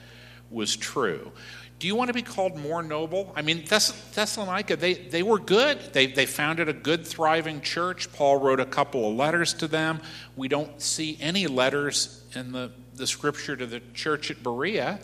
was 0.49 0.75
true. 0.75 1.31
Do 1.77 1.87
you 1.87 1.95
want 1.95 2.07
to 2.07 2.13
be 2.13 2.21
called 2.21 2.57
more 2.57 2.81
noble? 2.81 3.33
I 3.35 3.41
mean, 3.41 3.65
Thess- 3.65 3.91
Thessalonica, 4.13 4.75
they, 4.77 4.93
they 4.93 5.23
were 5.23 5.39
good. 5.39 5.79
They, 5.93 6.07
they 6.07 6.25
founded 6.25 6.69
a 6.69 6.73
good, 6.73 7.05
thriving 7.05 7.61
church. 7.61 8.11
Paul 8.13 8.37
wrote 8.37 8.59
a 8.59 8.65
couple 8.65 9.09
of 9.09 9.15
letters 9.15 9.53
to 9.55 9.67
them. 9.67 9.99
We 10.35 10.47
don't 10.47 10.81
see 10.81 11.17
any 11.19 11.47
letters 11.47 12.23
in 12.33 12.51
the 12.51 12.71
the 12.95 13.07
scripture 13.07 13.55
to 13.55 13.65
the 13.65 13.81
church 13.93 14.31
at 14.31 14.41
Berea. 14.41 14.99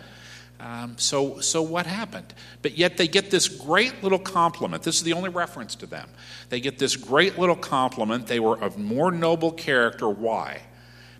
Um, 0.62 0.96
so, 1.00 1.39
so 1.39 1.63
what 1.63 1.88
happened? 1.88 2.36
But 2.62 2.77
yet 2.77 2.96
they 2.96 3.08
get 3.08 3.32
this 3.32 3.48
great 3.48 4.03
little 4.03 4.20
compliment. 4.20 4.84
This 4.84 4.98
is 4.98 5.03
the 5.03 5.13
only 5.13 5.30
reference 5.30 5.74
to 5.75 5.88
them. 5.88 6.08
They 6.50 6.60
get 6.60 6.77
this 6.77 6.96
great 6.96 7.39
little 7.39 7.56
compliment. 7.56 8.27
They 8.27 8.39
were 8.39 8.62
of 8.62 8.77
more 8.77 9.12
noble 9.12 9.51
character. 9.51 10.08
Why? 10.08 10.62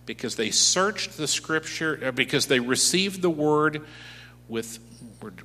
Because 0.06 0.36
they 0.36 0.52
searched 0.52 1.16
the 1.16 1.26
scripture, 1.26 1.98
uh, 2.04 2.12
because 2.12 2.46
they 2.46 2.60
received 2.60 3.20
the 3.20 3.30
word 3.30 3.84
with 4.48 4.78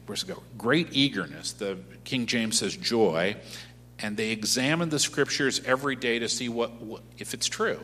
where's 0.05 0.23
it 0.23 0.27
go? 0.27 0.43
Great 0.57 0.89
eagerness. 0.91 1.53
The 1.53 1.77
King 2.03 2.27
James 2.27 2.59
says 2.59 2.75
joy, 2.75 3.35
and 3.97 4.15
they 4.15 4.29
examined 4.29 4.91
the 4.91 4.99
scriptures 4.99 5.59
every 5.65 5.95
day 5.95 6.19
to 6.19 6.29
see 6.29 6.49
what, 6.49 6.81
what 6.81 7.01
if 7.17 7.33
it's 7.33 7.47
true 7.47 7.79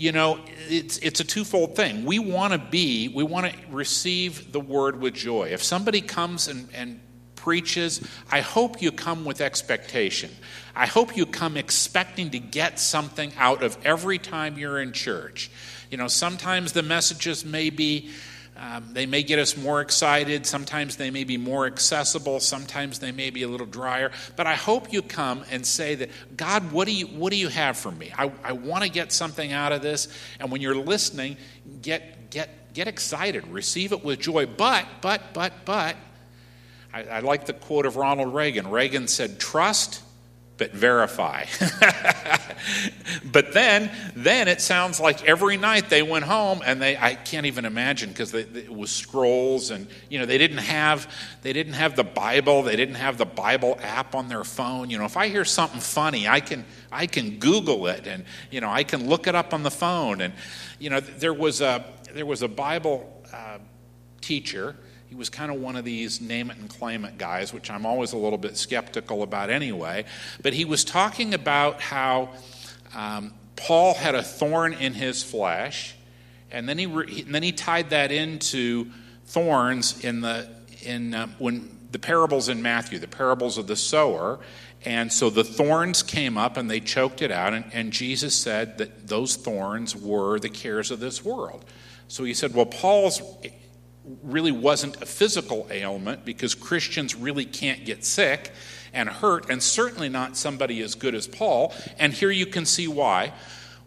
you 0.00 0.12
know, 0.12 0.40
it's, 0.70 0.96
it's 0.98 1.20
a 1.20 1.24
twofold 1.24 1.76
thing. 1.76 2.06
We 2.06 2.18
want 2.18 2.54
to 2.54 2.58
be, 2.58 3.08
we 3.08 3.22
want 3.22 3.52
to 3.52 3.58
receive 3.70 4.50
the 4.50 4.58
word 4.58 4.98
with 4.98 5.12
joy. 5.12 5.50
If 5.52 5.62
somebody 5.62 6.00
comes 6.00 6.48
and, 6.48 6.70
and 6.72 7.00
preaches, 7.36 8.00
I 8.30 8.40
hope 8.40 8.80
you 8.80 8.92
come 8.92 9.26
with 9.26 9.42
expectation. 9.42 10.30
I 10.74 10.86
hope 10.86 11.18
you 11.18 11.26
come 11.26 11.58
expecting 11.58 12.30
to 12.30 12.38
get 12.38 12.80
something 12.80 13.30
out 13.36 13.62
of 13.62 13.76
every 13.84 14.16
time 14.16 14.56
you're 14.56 14.80
in 14.80 14.94
church. 14.94 15.50
You 15.90 15.98
know, 15.98 16.08
sometimes 16.08 16.72
the 16.72 16.82
messages 16.82 17.44
may 17.44 17.68
be 17.68 18.08
um, 18.60 18.90
they 18.92 19.06
may 19.06 19.22
get 19.22 19.38
us 19.38 19.56
more 19.56 19.80
excited. 19.80 20.44
Sometimes 20.44 20.96
they 20.96 21.10
may 21.10 21.24
be 21.24 21.38
more 21.38 21.64
accessible. 21.64 22.40
Sometimes 22.40 22.98
they 22.98 23.10
may 23.10 23.30
be 23.30 23.42
a 23.42 23.48
little 23.48 23.66
drier. 23.66 24.12
But 24.36 24.46
I 24.46 24.54
hope 24.54 24.92
you 24.92 25.00
come 25.00 25.44
and 25.50 25.64
say 25.64 25.94
that, 25.94 26.10
God, 26.36 26.70
what 26.70 26.86
do 26.86 26.92
you, 26.92 27.06
what 27.06 27.30
do 27.30 27.38
you 27.38 27.48
have 27.48 27.78
for 27.78 27.90
me? 27.90 28.12
I, 28.16 28.30
I 28.44 28.52
want 28.52 28.84
to 28.84 28.90
get 28.90 29.12
something 29.12 29.50
out 29.50 29.72
of 29.72 29.80
this. 29.80 30.08
And 30.38 30.52
when 30.52 30.60
you're 30.60 30.76
listening, 30.76 31.38
get, 31.80 32.28
get, 32.28 32.74
get 32.74 32.86
excited. 32.86 33.46
Receive 33.46 33.92
it 33.92 34.04
with 34.04 34.20
joy. 34.20 34.44
But, 34.44 34.84
but, 35.00 35.32
but, 35.32 35.54
but, 35.64 35.96
I, 36.92 37.04
I 37.04 37.20
like 37.20 37.46
the 37.46 37.54
quote 37.54 37.86
of 37.86 37.96
Ronald 37.96 38.34
Reagan. 38.34 38.68
Reagan 38.68 39.08
said, 39.08 39.40
trust 39.40 40.02
but 40.60 40.72
verify. 40.72 41.46
but 43.32 43.54
then, 43.54 43.90
then 44.14 44.46
it 44.46 44.60
sounds 44.60 45.00
like 45.00 45.26
every 45.26 45.56
night 45.56 45.88
they 45.88 46.02
went 46.02 46.26
home 46.26 46.60
and 46.66 46.82
they, 46.82 46.98
I 46.98 47.14
can't 47.14 47.46
even 47.46 47.64
imagine 47.64 48.10
because 48.10 48.34
it 48.34 48.68
was 48.70 48.90
scrolls 48.90 49.70
and, 49.70 49.86
you 50.10 50.18
know, 50.18 50.26
they 50.26 50.36
didn't 50.36 50.58
have, 50.58 51.10
they 51.40 51.54
didn't 51.54 51.72
have 51.72 51.96
the 51.96 52.04
Bible. 52.04 52.62
They 52.62 52.76
didn't 52.76 52.96
have 52.96 53.16
the 53.16 53.24
Bible 53.24 53.78
app 53.80 54.14
on 54.14 54.28
their 54.28 54.44
phone. 54.44 54.90
You 54.90 54.98
know, 54.98 55.06
if 55.06 55.16
I 55.16 55.28
hear 55.28 55.46
something 55.46 55.80
funny, 55.80 56.28
I 56.28 56.40
can, 56.40 56.66
I 56.92 57.06
can 57.06 57.38
Google 57.38 57.86
it 57.86 58.06
and, 58.06 58.26
you 58.50 58.60
know, 58.60 58.68
I 58.68 58.84
can 58.84 59.08
look 59.08 59.26
it 59.26 59.34
up 59.34 59.54
on 59.54 59.62
the 59.62 59.70
phone. 59.70 60.20
And, 60.20 60.34
you 60.78 60.90
know, 60.90 61.00
there 61.00 61.32
was 61.32 61.62
a, 61.62 61.86
there 62.12 62.26
was 62.26 62.42
a 62.42 62.48
Bible 62.48 63.24
uh, 63.32 63.60
teacher 64.20 64.76
he 65.10 65.16
was 65.16 65.28
kind 65.28 65.50
of 65.50 65.60
one 65.60 65.74
of 65.74 65.84
these 65.84 66.20
name 66.20 66.52
it 66.52 66.58
and 66.58 66.70
claim 66.70 67.04
it 67.04 67.18
guys, 67.18 67.52
which 67.52 67.68
I'm 67.68 67.84
always 67.84 68.12
a 68.12 68.16
little 68.16 68.38
bit 68.38 68.56
skeptical 68.56 69.24
about 69.24 69.50
anyway. 69.50 70.04
But 70.40 70.52
he 70.52 70.64
was 70.64 70.84
talking 70.84 71.34
about 71.34 71.80
how 71.80 72.28
um, 72.94 73.34
Paul 73.56 73.94
had 73.94 74.14
a 74.14 74.22
thorn 74.22 74.72
in 74.72 74.94
his 74.94 75.24
flesh, 75.24 75.96
and 76.52 76.68
then 76.68 76.78
he, 76.78 76.86
re- 76.86 77.22
and 77.26 77.34
then 77.34 77.42
he 77.42 77.50
tied 77.50 77.90
that 77.90 78.12
into 78.12 78.92
thorns 79.26 80.04
in 80.04 80.20
the 80.20 80.48
in 80.84 81.12
uh, 81.12 81.26
when 81.40 81.76
the 81.90 81.98
parables 81.98 82.48
in 82.48 82.62
Matthew, 82.62 83.00
the 83.00 83.08
parables 83.08 83.58
of 83.58 83.66
the 83.66 83.76
sower. 83.76 84.38
And 84.84 85.12
so 85.12 85.28
the 85.28 85.44
thorns 85.44 86.04
came 86.04 86.38
up 86.38 86.56
and 86.56 86.70
they 86.70 86.80
choked 86.80 87.20
it 87.20 87.32
out, 87.32 87.52
and, 87.52 87.64
and 87.72 87.92
Jesus 87.92 88.34
said 88.34 88.78
that 88.78 89.08
those 89.08 89.34
thorns 89.34 89.96
were 89.96 90.38
the 90.38 90.48
cares 90.48 90.92
of 90.92 91.00
this 91.00 91.24
world. 91.24 91.64
So 92.06 92.22
he 92.22 92.32
said, 92.32 92.54
Well, 92.54 92.66
Paul's 92.66 93.20
really 94.22 94.52
wasn't 94.52 95.00
a 95.02 95.06
physical 95.06 95.66
ailment 95.70 96.24
because 96.24 96.54
Christians 96.54 97.14
really 97.14 97.44
can't 97.44 97.84
get 97.84 98.04
sick 98.04 98.52
and 98.92 99.08
hurt, 99.08 99.48
and 99.50 99.62
certainly 99.62 100.08
not 100.08 100.36
somebody 100.36 100.80
as 100.82 100.94
good 100.94 101.14
as 101.14 101.26
Paul. 101.26 101.72
And 101.98 102.12
here 102.12 102.30
you 102.30 102.46
can 102.46 102.66
see 102.66 102.88
why. 102.88 103.32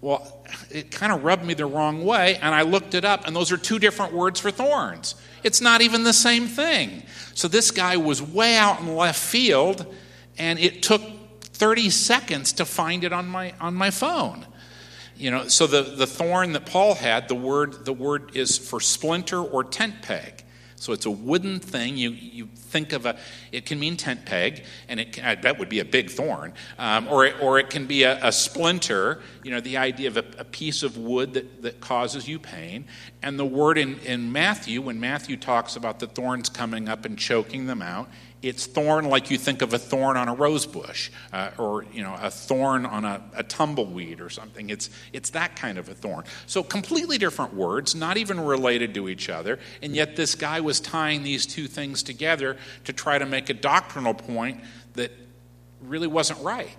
Well, 0.01 0.45
it 0.69 0.91
kind 0.91 1.11
of 1.11 1.23
rubbed 1.23 1.45
me 1.45 1.53
the 1.53 1.65
wrong 1.65 2.05
way, 2.05 2.35
and 2.35 2.53
I 2.53 2.63
looked 2.63 2.93
it 2.93 3.05
up, 3.05 3.25
and 3.25 3.35
those 3.35 3.51
are 3.51 3.57
two 3.57 3.79
different 3.79 4.13
words 4.13 4.39
for 4.39 4.51
thorns. 4.51 5.15
It's 5.43 5.61
not 5.61 5.81
even 5.81 6.03
the 6.03 6.13
same 6.13 6.47
thing. 6.47 7.03
So 7.33 7.47
this 7.47 7.71
guy 7.71 7.97
was 7.97 8.21
way 8.21 8.55
out 8.55 8.79
in 8.81 8.95
left 8.95 9.19
field, 9.19 9.93
and 10.37 10.59
it 10.59 10.83
took 10.83 11.01
30 11.41 11.89
seconds 11.89 12.53
to 12.53 12.65
find 12.65 13.03
it 13.03 13.13
on 13.13 13.27
my, 13.27 13.53
on 13.59 13.75
my 13.75 13.91
phone. 13.91 14.45
You 15.15 15.31
know, 15.31 15.47
so 15.47 15.67
the, 15.67 15.81
the 15.83 16.07
thorn 16.07 16.53
that 16.53 16.65
Paul 16.65 16.95
had, 16.95 17.27
the 17.27 17.35
word, 17.35 17.85
the 17.85 17.93
word 17.93 18.35
is 18.35 18.57
for 18.57 18.79
splinter 18.79 19.41
or 19.41 19.63
tent 19.63 20.01
peg. 20.01 20.43
So 20.83 20.91
it's 20.91 21.05
a 21.05 21.11
wooden 21.11 21.61
thing. 21.61 21.95
You, 21.95 22.09
you 22.09 22.47
think 22.55 22.91
of 22.91 23.05
a, 23.05 23.17
it 23.53 23.65
can 23.65 23.79
mean 23.79 23.95
tent 23.95 24.25
peg, 24.25 24.65
and 24.89 24.99
it 24.99 25.13
can, 25.13 25.39
that 25.41 25.57
would 25.57 25.69
be 25.69 25.79
a 25.79 25.85
big 25.85 26.09
thorn. 26.09 26.53
Um, 26.77 27.07
or, 27.07 27.25
it, 27.25 27.35
or 27.41 27.57
it 27.57 27.69
can 27.69 27.85
be 27.85 28.03
a, 28.03 28.19
a, 28.21 28.33
splinter, 28.33 29.21
you 29.43 29.51
know, 29.51 29.61
the 29.61 29.77
idea 29.77 30.09
of 30.09 30.17
a, 30.17 30.25
a, 30.39 30.43
piece 30.43 30.83
of 30.83 30.97
wood 30.97 31.35
that, 31.35 31.61
that 31.61 31.79
causes 31.79 32.27
you 32.27 32.37
pain. 32.37 32.83
And 33.21 33.39
the 33.39 33.45
word 33.45 33.77
in, 33.77 33.97
in 33.99 34.33
Matthew, 34.33 34.81
when 34.81 34.99
Matthew 34.99 35.37
talks 35.37 35.77
about 35.77 35.99
the 35.99 36.07
thorns 36.07 36.49
coming 36.49 36.89
up 36.89 37.05
and 37.05 37.17
choking 37.17 37.65
them 37.65 37.81
out, 37.81 38.09
it's 38.43 38.65
thorn 38.65 39.05
like 39.05 39.31
you 39.31 39.37
think 39.37 39.61
of 39.61 39.73
a 39.73 39.79
thorn 39.79 40.17
on 40.17 40.27
a 40.27 40.35
rose 40.35 40.65
bush 40.65 41.09
uh, 41.31 41.49
or 41.57 41.85
you 41.93 42.03
know 42.03 42.15
a 42.21 42.29
thorn 42.29 42.85
on 42.85 43.05
a, 43.05 43.21
a, 43.35 43.43
tumbleweed 43.43 44.19
or 44.19 44.29
something 44.29 44.69
it's, 44.69 44.89
it's 45.13 45.31
that 45.31 45.55
kind 45.55 45.77
of 45.77 45.87
a 45.89 45.93
thorn 45.93 46.23
so 46.45 46.61
completely 46.61 47.17
different 47.17 47.53
words 47.53 47.95
not 47.95 48.17
even 48.17 48.39
related 48.39 48.93
to 48.93 49.09
each 49.09 49.29
other 49.29 49.57
and 49.81 49.95
yet 49.95 50.15
this 50.15 50.35
guy 50.35 50.59
was 50.59 50.79
tying 50.79 51.23
these 51.23 51.45
two 51.45 51.67
things 51.67 52.03
together 52.03 52.57
to 52.83 52.93
try 52.93 53.17
to 53.17 53.25
make 53.25 53.49
a 53.49 53.53
doctrinal 53.53 54.13
point 54.13 54.59
that 54.93 55.11
really 55.81 56.07
wasn't 56.07 56.39
right 56.41 56.75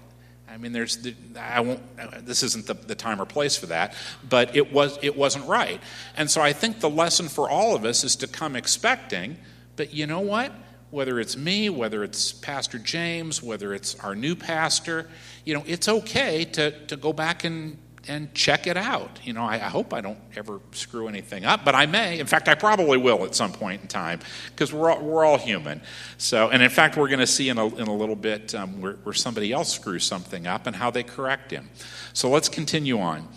I 0.47 0.56
mean, 0.56 0.71
there's 0.71 0.99
the, 0.99 1.16
I 1.37 1.61
won't. 1.62 1.80
This 2.25 2.44
isn't 2.44 2.66
the, 2.66 2.75
the 2.75 2.94
time 2.94 3.21
or 3.21 3.25
place 3.25 3.56
for 3.56 3.66
that, 3.66 3.97
but 4.28 4.54
it 4.54 4.73
was 4.73 4.97
it 5.02 5.16
wasn't 5.16 5.47
right, 5.47 5.80
and 6.16 6.30
so 6.30 6.40
I 6.40 6.52
think 6.52 6.78
the 6.78 6.88
lesson 6.88 7.28
for 7.28 7.50
all 7.50 7.75
of 7.75 7.85
us 7.85 8.04
is 8.04 8.14
to 8.16 8.28
come 8.28 8.54
expecting. 8.54 9.37
But 9.75 9.92
you 9.92 10.06
know 10.06 10.21
what? 10.21 10.52
Whether 10.95 11.19
it's 11.19 11.37
me, 11.37 11.69
whether 11.69 12.05
it's 12.05 12.33
Pastor 12.33 12.79
James, 12.79 13.43
whether 13.43 13.75
it's 13.75 13.97
our 13.97 14.15
new 14.15 14.37
pastor, 14.37 15.09
you 15.45 15.53
know, 15.53 15.65
it's 15.67 15.89
okay 15.89 16.45
to, 16.45 16.71
to 16.87 16.97
go 16.97 17.13
back 17.13 17.43
and, 17.43 17.79
and 18.07 18.33
check 18.33 18.69
it 18.69 18.77
out. 18.77 19.19
You 19.25 19.33
know, 19.33 19.43
I, 19.43 19.57
I 19.57 19.69
hope 19.71 19.93
I 19.93 20.01
don't 20.01 20.21
ever 20.37 20.61
screw 20.71 21.09
anything 21.09 21.45
up, 21.45 21.65
but 21.65 21.75
I 21.75 21.87
may. 21.87 22.21
In 22.21 22.29
fact, 22.29 22.49
I 22.49 22.55
probably 22.55 22.97
will 22.97 23.25
at 23.25 23.35
some 23.35 23.51
point 23.51 23.83
in 23.83 23.89
time 23.89 24.21
because 24.51 24.73
we're 24.73 24.89
all, 24.89 25.03
we're 25.03 25.25
all 25.25 25.37
human. 25.37 25.83
So, 26.17 26.51
and 26.51 26.63
in 26.63 26.71
fact, 26.71 26.97
we're 26.97 27.09
going 27.09 27.19
to 27.19 27.27
see 27.27 27.49
in 27.49 27.59
a, 27.59 27.67
in 27.75 27.89
a 27.89 27.95
little 27.95 28.17
bit 28.17 28.55
um, 28.55 28.81
where, 28.81 28.93
where 29.03 29.15
somebody 29.15 29.51
else 29.51 29.75
screws 29.75 30.05
something 30.05 30.47
up 30.47 30.69
and 30.69 30.77
how 30.77 30.93
they 30.93 31.03
correct 31.03 31.51
him. 31.51 31.71
So 32.13 32.31
let's 32.31 32.49
continue 32.49 33.01
on. 33.01 33.29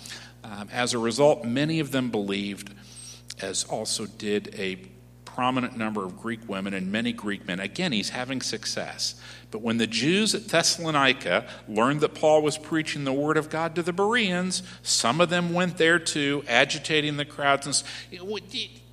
Um, 0.44 0.70
as 0.72 0.94
a 0.94 1.00
result, 1.00 1.44
many 1.44 1.80
of 1.80 1.92
them 1.92 2.12
believed, 2.12 2.72
as 3.42 3.64
also 3.64 4.06
did 4.06 4.54
a 4.60 4.78
prominent 5.38 5.78
number 5.78 6.04
of 6.04 6.20
Greek 6.20 6.40
women 6.50 6.74
and 6.74 6.92
many 6.92 7.14
Greek 7.14 7.46
men. 7.46 7.60
Again, 7.60 7.92
he's 7.92 8.10
having 8.10 8.42
success. 8.42 9.14
But 9.52 9.62
when 9.62 9.78
the 9.78 9.86
Jews 9.86 10.34
at 10.34 10.48
Thessalonica 10.48 11.46
learned 11.68 12.02
that 12.02 12.16
Paul 12.16 12.42
was 12.42 12.58
preaching 12.58 13.04
the 13.04 13.14
word 13.14 13.38
of 13.38 13.48
God 13.48 13.76
to 13.76 13.84
the 13.84 13.94
Bereans, 13.94 14.64
some 14.82 15.22
of 15.22 15.30
them 15.30 15.54
went 15.54 15.78
there 15.78 16.00
too, 16.00 16.44
agitating 16.48 17.18
the 17.18 17.24
crowds. 17.24 17.68
And 17.68 17.84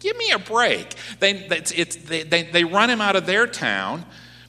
give 0.00 0.18
me 0.18 0.32
a 0.32 0.38
break. 0.38 0.94
They, 1.18 1.30
it's, 1.30 1.72
it's, 1.72 1.96
they, 1.96 2.24
they, 2.24 2.42
they 2.42 2.64
run 2.64 2.90
him 2.90 3.00
out 3.00 3.16
of 3.16 3.24
their 3.24 3.46
town. 3.46 4.04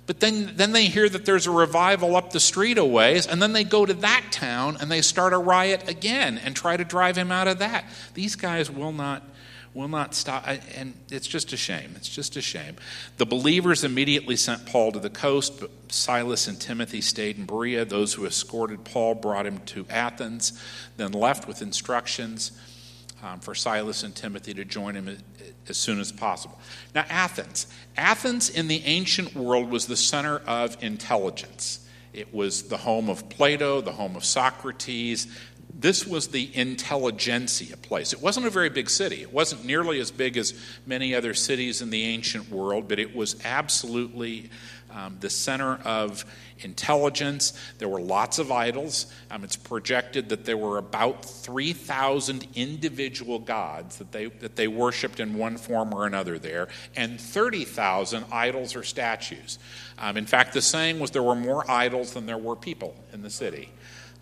But 0.06 0.20
then, 0.20 0.52
then 0.58 0.74
they 0.74 0.88
hear 0.88 1.08
that 1.08 1.24
there's 1.24 1.48
a 1.48 1.52
revival 1.52 2.18
up 2.18 2.34
the 2.34 2.42
street 2.42 2.78
a 2.78 2.84
ways, 2.84 3.26
and 3.26 3.42
then 3.42 3.54
they 3.54 3.64
go 3.64 3.86
to 3.86 3.94
that 3.94 4.26
town 4.32 4.76
and 4.82 4.92
they 4.92 5.02
start 5.02 5.32
a 5.32 5.38
riot 5.38 5.88
again 5.88 6.40
and 6.40 6.58
try 6.58 6.76
to 6.76 6.84
drive 6.84 7.16
him 7.16 7.32
out 7.32 7.48
of 7.48 7.60
that. 7.60 7.86
These 8.16 8.36
guys 8.36 8.70
will 8.70 8.92
not 8.92 9.24
will 9.76 9.88
not 9.90 10.16
stop. 10.16 10.48
And 10.76 10.96
it's 11.12 11.28
just 11.28 11.54
a 11.54 11.58
shame. 11.58 11.94
It's 11.96 12.10
just 12.10 12.36
a 12.38 12.42
shame. 12.42 12.78
The 13.18 13.26
believers 13.26 13.84
immediately 13.84 14.38
sent 14.38 14.66
Paul 14.66 14.94
to 14.94 15.00
the 15.00 15.10
coast, 15.10 15.60
but 15.60 15.70
Silas 15.90 16.48
and 16.48 16.60
Timothy 16.60 17.02
stayed 17.02 17.38
in 17.38 17.46
Berea. 17.46 17.86
Those 17.86 18.14
who 18.14 18.26
escorted 18.26 18.86
Paul 18.86 19.14
brought 19.16 19.46
him 19.46 19.60
to 19.60 19.86
Athens, 19.90 20.60
then 20.98 21.12
left 21.12 21.48
with 21.48 21.62
instructions 21.62 22.54
um, 23.22 23.40
for 23.40 23.54
Silas 23.54 24.04
and 24.04 24.16
Timothy 24.16 24.54
to 24.54 24.66
join 24.66 24.96
him 24.96 25.18
as 25.68 25.78
soon 25.78 26.00
as 26.00 26.12
possible. 26.12 26.60
Now, 26.94 27.06
Athens. 27.10 27.68
Athens 27.98 28.50
in 28.50 28.68
the 28.68 28.82
ancient 28.86 29.36
world 29.36 29.70
was 29.70 29.88
the 29.88 29.98
center 29.98 30.40
of 30.48 30.82
intelligence. 30.82 31.86
It 32.14 32.34
was 32.34 32.70
the 32.70 32.78
home 32.78 33.10
of 33.10 33.28
Plato, 33.28 33.82
the 33.82 33.92
home 33.92 34.16
of 34.16 34.24
Socrates, 34.24 35.28
this 35.86 36.08
was 36.08 36.30
the 36.30 36.50
intelligentsia 36.58 37.78
place. 37.78 38.12
It 38.12 38.20
wasn't 38.20 38.48
a 38.48 38.50
very 38.50 38.70
big 38.70 38.90
city. 38.90 39.22
It 39.22 39.32
wasn't 39.32 39.66
nearly 39.66 40.00
as 40.00 40.10
big 40.10 40.36
as 40.36 40.60
many 40.88 41.14
other 41.14 41.36
cities 41.36 41.80
in 41.80 41.92
the 41.92 42.06
ancient 42.06 42.50
world, 42.50 42.88
but 42.88 42.98
it 42.98 43.16
was 43.16 43.36
absolutely 43.46 44.50
um, 44.90 45.18
the 45.20 45.30
center 45.30 45.76
of 45.86 46.26
intelligence. 46.62 47.54
There 47.78 47.88
were 47.88 48.02
lots 48.02 48.40
of 48.40 48.52
idols. 48.52 49.14
Um, 49.30 49.44
it's 49.44 49.58
projected 49.58 50.30
that 50.30 50.44
there 50.44 50.58
were 50.58 50.80
about 50.80 51.24
3,000 51.24 52.48
individual 52.56 53.38
gods 53.38 53.98
that 53.98 54.12
they, 54.12 54.26
that 54.26 54.56
they 54.56 54.68
worshiped 54.68 55.20
in 55.20 55.38
one 55.38 55.56
form 55.56 55.94
or 55.94 56.08
another 56.08 56.40
there, 56.40 56.68
and 56.96 57.22
30,000 57.22 58.26
idols 58.32 58.76
or 58.76 58.82
statues. 58.82 59.60
Um, 60.00 60.18
in 60.18 60.26
fact, 60.26 60.54
the 60.54 60.64
saying 60.64 60.98
was 60.98 61.12
there 61.12 61.22
were 61.22 61.36
more 61.36 61.70
idols 61.70 62.14
than 62.14 62.26
there 62.26 62.40
were 62.40 62.56
people 62.56 62.96
in 63.14 63.22
the 63.22 63.30
city. 63.30 63.70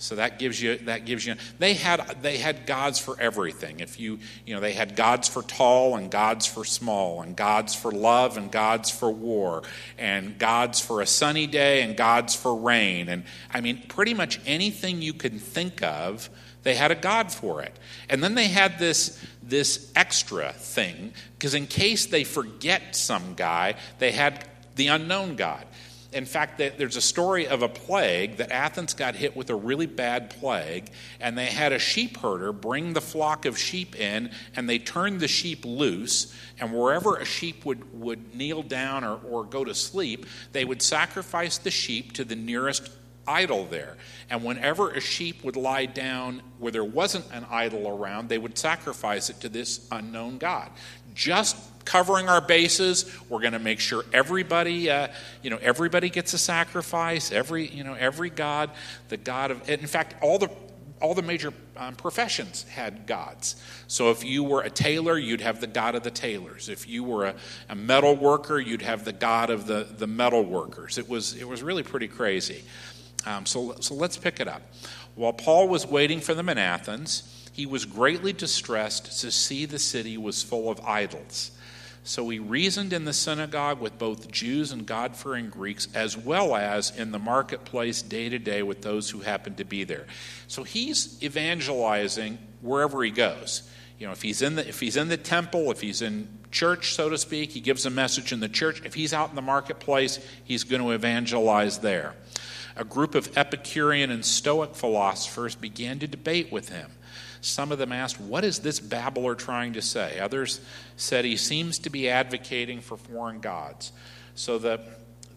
So 0.03 0.15
that 0.15 0.37
gives 0.37 0.61
you 0.61 0.75
that 0.79 1.05
gives 1.05 1.25
you 1.25 1.35
they 1.59 1.75
had 1.75 2.21
they 2.21 2.37
had 2.37 2.65
gods 2.65 2.99
for 2.99 3.15
everything. 3.21 3.79
If 3.79 4.01
you 4.01 4.19
you 4.45 4.53
know 4.53 4.59
they 4.59 4.73
had 4.73 4.97
gods 4.97 5.29
for 5.29 5.41
tall 5.43 5.95
and 5.95 6.11
gods 6.11 6.45
for 6.45 6.65
small 6.65 7.21
and 7.21 7.37
gods 7.37 7.73
for 7.73 7.89
love 7.89 8.35
and 8.35 8.51
gods 8.51 8.91
for 8.91 9.09
war 9.09 9.63
and 9.97 10.37
gods 10.37 10.81
for 10.81 10.99
a 10.99 11.05
sunny 11.05 11.47
day 11.47 11.83
and 11.83 11.95
gods 11.95 12.35
for 12.35 12.53
rain 12.53 13.07
and 13.07 13.23
I 13.49 13.61
mean 13.61 13.81
pretty 13.87 14.13
much 14.13 14.41
anything 14.45 15.01
you 15.01 15.13
can 15.13 15.39
think 15.39 15.81
of 15.81 16.29
they 16.63 16.75
had 16.75 16.91
a 16.91 16.95
god 16.95 17.31
for 17.31 17.61
it. 17.61 17.77
And 18.09 18.21
then 18.21 18.35
they 18.35 18.49
had 18.49 18.79
this 18.79 19.17
this 19.41 19.89
extra 19.95 20.51
thing 20.51 21.13
because 21.37 21.53
in 21.53 21.65
case 21.65 22.07
they 22.07 22.25
forget 22.25 22.93
some 22.97 23.35
guy, 23.35 23.75
they 23.99 24.11
had 24.11 24.45
the 24.75 24.87
unknown 24.87 25.37
god 25.37 25.65
in 26.13 26.25
fact, 26.25 26.57
there's 26.57 26.95
a 26.95 27.01
story 27.01 27.47
of 27.47 27.61
a 27.61 27.69
plague 27.69 28.37
that 28.37 28.51
Athens 28.51 28.93
got 28.93 29.15
hit 29.15 29.35
with 29.35 29.49
a 29.49 29.55
really 29.55 29.85
bad 29.85 30.29
plague, 30.29 30.89
and 31.19 31.37
they 31.37 31.47
had 31.47 31.71
a 31.71 31.79
sheep 31.79 32.17
herder 32.17 32.53
bring 32.53 32.93
the 32.93 33.01
flock 33.01 33.45
of 33.45 33.57
sheep 33.57 33.95
in, 33.99 34.31
and 34.55 34.69
they 34.69 34.79
turned 34.79 35.19
the 35.19 35.27
sheep 35.27 35.65
loose. 35.65 36.33
And 36.59 36.73
wherever 36.73 37.17
a 37.17 37.25
sheep 37.25 37.65
would, 37.65 37.99
would 37.99 38.35
kneel 38.35 38.63
down 38.63 39.03
or, 39.03 39.19
or 39.29 39.43
go 39.43 39.63
to 39.63 39.73
sleep, 39.73 40.25
they 40.51 40.65
would 40.65 40.81
sacrifice 40.81 41.57
the 41.57 41.71
sheep 41.71 42.13
to 42.13 42.23
the 42.23 42.35
nearest 42.35 42.89
idol 43.27 43.65
there. 43.65 43.97
And 44.29 44.43
whenever 44.43 44.91
a 44.91 44.99
sheep 44.99 45.43
would 45.43 45.55
lie 45.55 45.85
down 45.85 46.41
where 46.59 46.71
there 46.71 46.83
wasn't 46.83 47.25
an 47.31 47.45
idol 47.49 47.87
around, 47.87 48.29
they 48.29 48.37
would 48.37 48.57
sacrifice 48.57 49.29
it 49.29 49.39
to 49.41 49.49
this 49.49 49.87
unknown 49.91 50.37
God. 50.37 50.69
Just 51.13 51.57
covering 51.85 52.29
our 52.29 52.41
bases. 52.41 53.11
We're 53.29 53.41
going 53.41 53.53
to 53.53 53.59
make 53.59 53.79
sure 53.79 54.03
everybody, 54.13 54.89
uh, 54.89 55.09
you 55.41 55.49
know, 55.49 55.59
everybody 55.61 56.09
gets 56.09 56.33
a 56.33 56.37
sacrifice. 56.37 57.31
Every, 57.31 57.67
you 57.67 57.83
know, 57.83 57.93
every 57.93 58.29
God, 58.29 58.71
the 59.09 59.17
God 59.17 59.51
of. 59.51 59.69
In 59.69 59.87
fact, 59.87 60.15
all 60.21 60.39
the 60.39 60.49
all 61.03 61.13
the 61.13 61.21
major 61.21 61.53
um, 61.75 61.95
professions 61.95 62.63
had 62.63 63.05
gods. 63.05 63.61
So 63.87 64.09
if 64.11 64.23
you 64.23 64.41
were 64.41 64.61
a 64.61 64.69
tailor, 64.69 65.17
you'd 65.17 65.41
have 65.41 65.59
the 65.59 65.67
god 65.67 65.95
of 65.95 66.03
the 66.03 66.11
tailors. 66.11 66.69
If 66.69 66.87
you 66.87 67.03
were 67.03 67.25
a, 67.25 67.35
a 67.67 67.75
metal 67.75 68.15
worker, 68.15 68.57
you'd 68.57 68.81
have 68.83 69.03
the 69.03 69.11
god 69.11 69.49
of 69.49 69.67
the, 69.67 69.85
the 69.97 70.07
metal 70.07 70.43
workers. 70.43 70.97
It 70.97 71.09
was, 71.09 71.35
it 71.35 71.45
was 71.45 71.61
really 71.61 71.83
pretty 71.83 72.07
crazy. 72.07 72.63
Um, 73.25 73.45
so, 73.45 73.75
so 73.81 73.95
let's 73.95 74.15
pick 74.15 74.39
it 74.39 74.47
up. 74.47 74.61
While 75.15 75.33
Paul 75.33 75.67
was 75.67 75.85
waiting 75.85 76.21
for 76.21 76.33
them 76.33 76.47
in 76.47 76.57
Athens, 76.57 77.42
he 77.53 77.65
was 77.67 77.85
greatly 77.85 78.33
distressed 78.33 79.21
to 79.21 79.31
see 79.31 79.65
the 79.65 79.79
city 79.79 80.17
was 80.17 80.43
full 80.43 80.69
of 80.69 80.81
idols. 80.81 81.51
So 82.03 82.27
he 82.27 82.39
reasoned 82.39 82.91
in 82.91 83.05
the 83.05 83.13
synagogue 83.13 83.79
with 83.79 83.97
both 83.97 84.29
Jews 84.29 84.73
and 84.73 84.85
God 84.85 85.15
fearing 85.15 85.49
Greeks, 85.49 85.87
as 85.93 86.17
well 86.17 86.55
as 86.55 86.91
in 86.97 87.11
the 87.11 87.19
marketplace 87.19 88.01
day 88.01 88.27
to 88.27 88.39
day 88.39 88.61
with 88.61 88.81
those 88.81 89.09
who 89.09 89.19
happened 89.19 89.57
to 89.57 89.63
be 89.63 89.85
there. 89.85 90.05
So 90.47 90.63
he's 90.63 91.21
evangelizing 91.23 92.39
wherever 92.61 93.03
he 93.03 93.11
goes. 93.11 93.69
You 93.99 94.07
know, 94.07 94.13
if 94.13 94.21
he's 94.21 94.41
in 94.41 94.55
the 94.55 94.67
if 94.67 94.81
he's 94.81 94.97
in 94.97 95.07
the 95.07 95.15
temple, 95.15 95.71
if 95.71 95.79
he's 95.79 96.01
in 96.01 96.27
church, 96.51 96.93
so 96.93 97.07
to 97.09 97.17
speak, 97.17 97.51
he 97.51 97.61
gives 97.61 97.85
a 97.85 97.89
message 97.89 98.33
in 98.33 98.41
the 98.41 98.49
church. 98.49 98.81
If 98.83 98.95
he's 98.95 99.13
out 99.13 99.29
in 99.29 99.35
the 99.35 99.41
marketplace, 99.41 100.19
he's 100.43 100.65
going 100.65 100.81
to 100.81 100.91
evangelize 100.91 101.77
there. 101.79 102.15
A 102.75 102.83
group 102.83 103.15
of 103.15 103.37
Epicurean 103.37 104.11
and 104.11 104.25
Stoic 104.25 104.75
philosophers 104.75 105.55
began 105.55 105.99
to 105.99 106.07
debate 106.07 106.51
with 106.51 106.69
him. 106.69 106.91
Some 107.43 107.73
of 107.73 107.77
them 107.77 107.91
asked, 107.91 108.21
What 108.21 108.45
is 108.45 108.59
this 108.59 108.79
babbler 108.79 109.35
trying 109.35 109.73
to 109.73 109.81
say? 109.81 110.17
Others 110.19 110.61
said, 110.95 111.25
He 111.25 111.35
seems 111.35 111.77
to 111.79 111.89
be 111.89 112.07
advocating 112.07 112.79
for 112.79 112.95
foreign 112.95 113.41
gods. 113.41 113.91
So 114.33 114.57
the, 114.57 114.79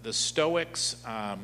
the 0.04 0.12
Stoics, 0.12 1.04
um, 1.04 1.40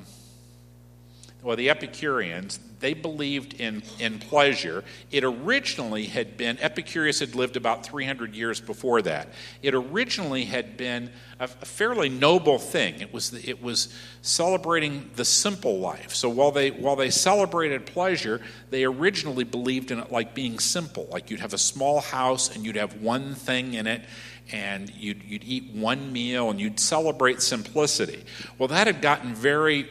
well, 1.42 1.56
the 1.56 1.68
Epicureans, 1.68 2.60
they 2.82 2.92
believed 2.92 3.54
in, 3.54 3.82
in 3.98 4.18
pleasure. 4.18 4.84
It 5.10 5.24
originally 5.24 6.04
had 6.04 6.36
been, 6.36 6.58
Epicurus 6.60 7.20
had 7.20 7.34
lived 7.34 7.56
about 7.56 7.86
300 7.86 8.34
years 8.34 8.60
before 8.60 9.00
that. 9.02 9.28
It 9.62 9.72
originally 9.72 10.44
had 10.44 10.76
been 10.76 11.10
a, 11.40 11.44
a 11.44 11.46
fairly 11.64 12.08
noble 12.08 12.58
thing. 12.58 13.00
It 13.00 13.12
was, 13.12 13.32
it 13.32 13.62
was 13.62 13.96
celebrating 14.20 15.10
the 15.14 15.24
simple 15.24 15.78
life. 15.78 16.12
So 16.14 16.28
while 16.28 16.50
they, 16.50 16.72
while 16.72 16.96
they 16.96 17.10
celebrated 17.10 17.86
pleasure, 17.86 18.42
they 18.70 18.84
originally 18.84 19.44
believed 19.44 19.92
in 19.92 20.00
it 20.00 20.10
like 20.10 20.34
being 20.34 20.58
simple. 20.58 21.06
Like 21.10 21.30
you'd 21.30 21.40
have 21.40 21.54
a 21.54 21.58
small 21.58 22.00
house 22.00 22.54
and 22.54 22.66
you'd 22.66 22.76
have 22.76 23.00
one 23.00 23.34
thing 23.36 23.74
in 23.74 23.86
it 23.86 24.04
and 24.50 24.90
you'd, 24.90 25.22
you'd 25.22 25.44
eat 25.44 25.70
one 25.72 26.12
meal 26.12 26.50
and 26.50 26.60
you'd 26.60 26.80
celebrate 26.80 27.40
simplicity. 27.40 28.24
Well, 28.58 28.68
that 28.68 28.88
had 28.88 29.00
gotten 29.00 29.36
very 29.36 29.88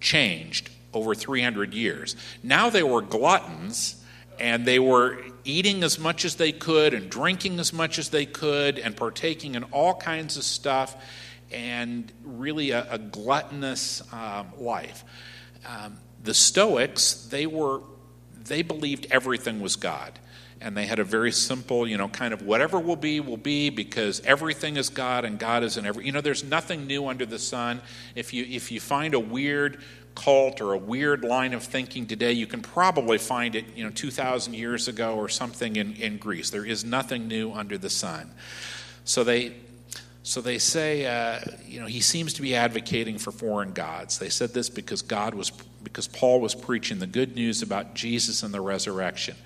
changed 0.00 0.70
over 0.94 1.14
300 1.14 1.74
years. 1.74 2.16
Now 2.42 2.70
they 2.70 2.82
were 2.82 3.02
gluttons 3.02 4.02
and 4.38 4.66
they 4.66 4.78
were 4.78 5.18
eating 5.44 5.82
as 5.82 5.98
much 5.98 6.24
as 6.24 6.36
they 6.36 6.52
could 6.52 6.94
and 6.94 7.10
drinking 7.10 7.58
as 7.60 7.72
much 7.72 7.98
as 7.98 8.08
they 8.08 8.26
could 8.26 8.78
and 8.78 8.96
partaking 8.96 9.54
in 9.54 9.64
all 9.64 9.94
kinds 9.94 10.36
of 10.36 10.44
stuff 10.44 10.96
and 11.52 12.10
really 12.24 12.70
a, 12.70 12.86
a 12.90 12.98
gluttonous 12.98 14.02
um, 14.12 14.48
life. 14.58 15.04
Um, 15.66 15.98
the 16.22 16.34
Stoics, 16.34 17.26
they 17.26 17.46
were 17.46 17.80
they 18.44 18.62
believed 18.62 19.06
everything 19.10 19.60
was 19.60 19.76
God 19.76 20.18
and 20.64 20.74
they 20.74 20.86
had 20.86 20.98
a 20.98 21.04
very 21.04 21.30
simple, 21.30 21.86
you 21.86 21.98
know, 21.98 22.08
kind 22.08 22.32
of 22.32 22.40
whatever 22.40 22.80
will 22.80 22.96
be, 22.96 23.20
will 23.20 23.36
be 23.36 23.68
because 23.68 24.20
everything 24.24 24.78
is 24.78 24.88
God 24.88 25.26
and 25.26 25.38
God 25.38 25.62
is 25.62 25.76
in 25.76 25.84
every. 25.84 26.06
You 26.06 26.12
know, 26.12 26.22
there's 26.22 26.42
nothing 26.42 26.86
new 26.86 27.06
under 27.06 27.26
the 27.26 27.38
sun. 27.38 27.82
If 28.14 28.32
you 28.32 28.44
if 28.48 28.72
you 28.72 28.80
find 28.80 29.12
a 29.12 29.20
weird 29.20 29.82
cult 30.14 30.60
or 30.60 30.72
a 30.72 30.78
weird 30.78 31.24
line 31.24 31.54
of 31.54 31.62
thinking 31.62 32.06
today, 32.06 32.32
you 32.32 32.46
can 32.46 32.62
probably 32.62 33.18
find 33.18 33.54
it, 33.54 33.64
you 33.74 33.84
know, 33.84 33.90
2,000 33.90 34.54
years 34.54 34.88
ago 34.88 35.16
or 35.16 35.28
something 35.28 35.76
in, 35.76 35.94
in 35.94 36.18
Greece. 36.18 36.50
There 36.50 36.64
is 36.64 36.84
nothing 36.84 37.28
new 37.28 37.52
under 37.52 37.78
the 37.78 37.90
sun. 37.90 38.30
So 39.04 39.24
they 39.24 39.54
so 40.26 40.40
they 40.40 40.56
say, 40.56 41.04
uh, 41.04 41.40
you 41.66 41.80
know, 41.80 41.86
he 41.86 42.00
seems 42.00 42.32
to 42.34 42.42
be 42.42 42.56
advocating 42.56 43.18
for 43.18 43.30
foreign 43.30 43.74
gods. 43.74 44.18
They 44.18 44.30
said 44.30 44.54
this 44.54 44.70
because 44.70 45.02
God 45.02 45.34
was, 45.34 45.50
because 45.82 46.08
Paul 46.08 46.40
was 46.40 46.54
preaching 46.54 46.98
the 46.98 47.06
good 47.06 47.34
news 47.34 47.60
about 47.60 47.92
Jesus 47.92 48.42
and 48.42 48.54
the 48.54 48.62
resurrection. 48.62 49.36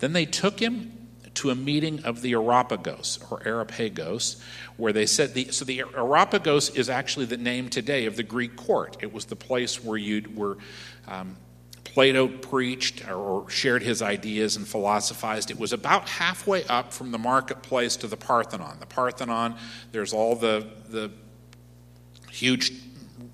Then 0.00 0.12
they 0.12 0.26
took 0.26 0.58
him 0.58 1.03
to 1.34 1.50
a 1.50 1.54
meeting 1.54 2.04
of 2.04 2.22
the 2.22 2.32
Areopagus 2.32 3.18
or 3.30 3.40
Arapagos, 3.46 4.40
where 4.76 4.92
they 4.92 5.06
said 5.06 5.34
the 5.34 5.50
so 5.50 5.64
the 5.64 5.80
Areopagus 5.80 6.70
is 6.70 6.88
actually 6.88 7.26
the 7.26 7.36
name 7.36 7.68
today 7.68 8.06
of 8.06 8.16
the 8.16 8.22
Greek 8.22 8.56
court. 8.56 8.96
It 9.00 9.12
was 9.12 9.26
the 9.26 9.36
place 9.36 9.82
where 9.82 9.98
you 9.98 10.24
were. 10.34 10.58
Um, 11.06 11.36
Plato 11.84 12.26
preached 12.26 13.08
or 13.08 13.48
shared 13.48 13.82
his 13.82 14.02
ideas 14.02 14.56
and 14.56 14.66
philosophized. 14.66 15.52
It 15.52 15.60
was 15.60 15.72
about 15.72 16.08
halfway 16.08 16.64
up 16.64 16.92
from 16.92 17.12
the 17.12 17.18
marketplace 17.18 17.94
to 17.98 18.08
the 18.08 18.16
Parthenon. 18.16 18.80
The 18.80 18.86
Parthenon, 18.86 19.54
there's 19.92 20.12
all 20.12 20.34
the, 20.34 20.66
the 20.88 21.12
huge 22.32 22.72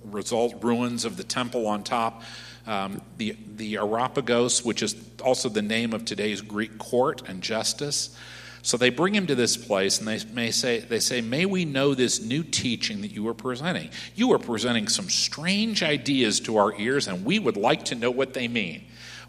result 0.05 0.63
ruins 0.63 1.07
of 1.07 1.17
the 1.17 1.25
temple 1.25 1.67
on 1.67 1.83
top. 1.85 2.23
Um, 2.67 3.01
the, 3.17 3.37
the 3.57 3.77
Areopagus, 3.77 4.65
which 4.65 4.83
is 4.83 4.95
also 5.25 5.49
the 5.49 5.63
name 5.63 5.93
of 5.93 6.05
today's 6.05 6.41
Greek 6.41 6.79
court 6.79 7.23
and 7.29 7.43
justice. 7.43 8.17
So 8.63 8.77
they 8.77 8.91
bring 8.91 9.15
him 9.15 9.27
to 9.27 9.35
this 9.35 9.57
place 9.57 9.99
and 9.99 10.07
they 10.07 10.21
may 10.33 10.51
say 10.51 10.81
they 10.81 11.01
say 11.01 11.21
may 11.21 11.47
we 11.47 11.65
know 11.65 11.95
this 11.95 12.21
new 12.21 12.43
teaching 12.43 13.01
that 13.01 13.11
you 13.11 13.27
are 13.29 13.35
presenting. 13.35 13.91
You 14.15 14.33
are 14.33 14.39
presenting 14.39 14.89
some 14.89 15.09
strange 15.09 15.83
ideas 15.83 16.41
to 16.41 16.59
our 16.59 16.79
ears 16.79 17.09
and 17.09 17.25
we 17.25 17.39
would 17.39 17.57
like 17.57 17.87
to 17.87 17.95
know 17.95 18.11
what 18.11 18.35
they 18.35 18.49
mean. 18.49 18.85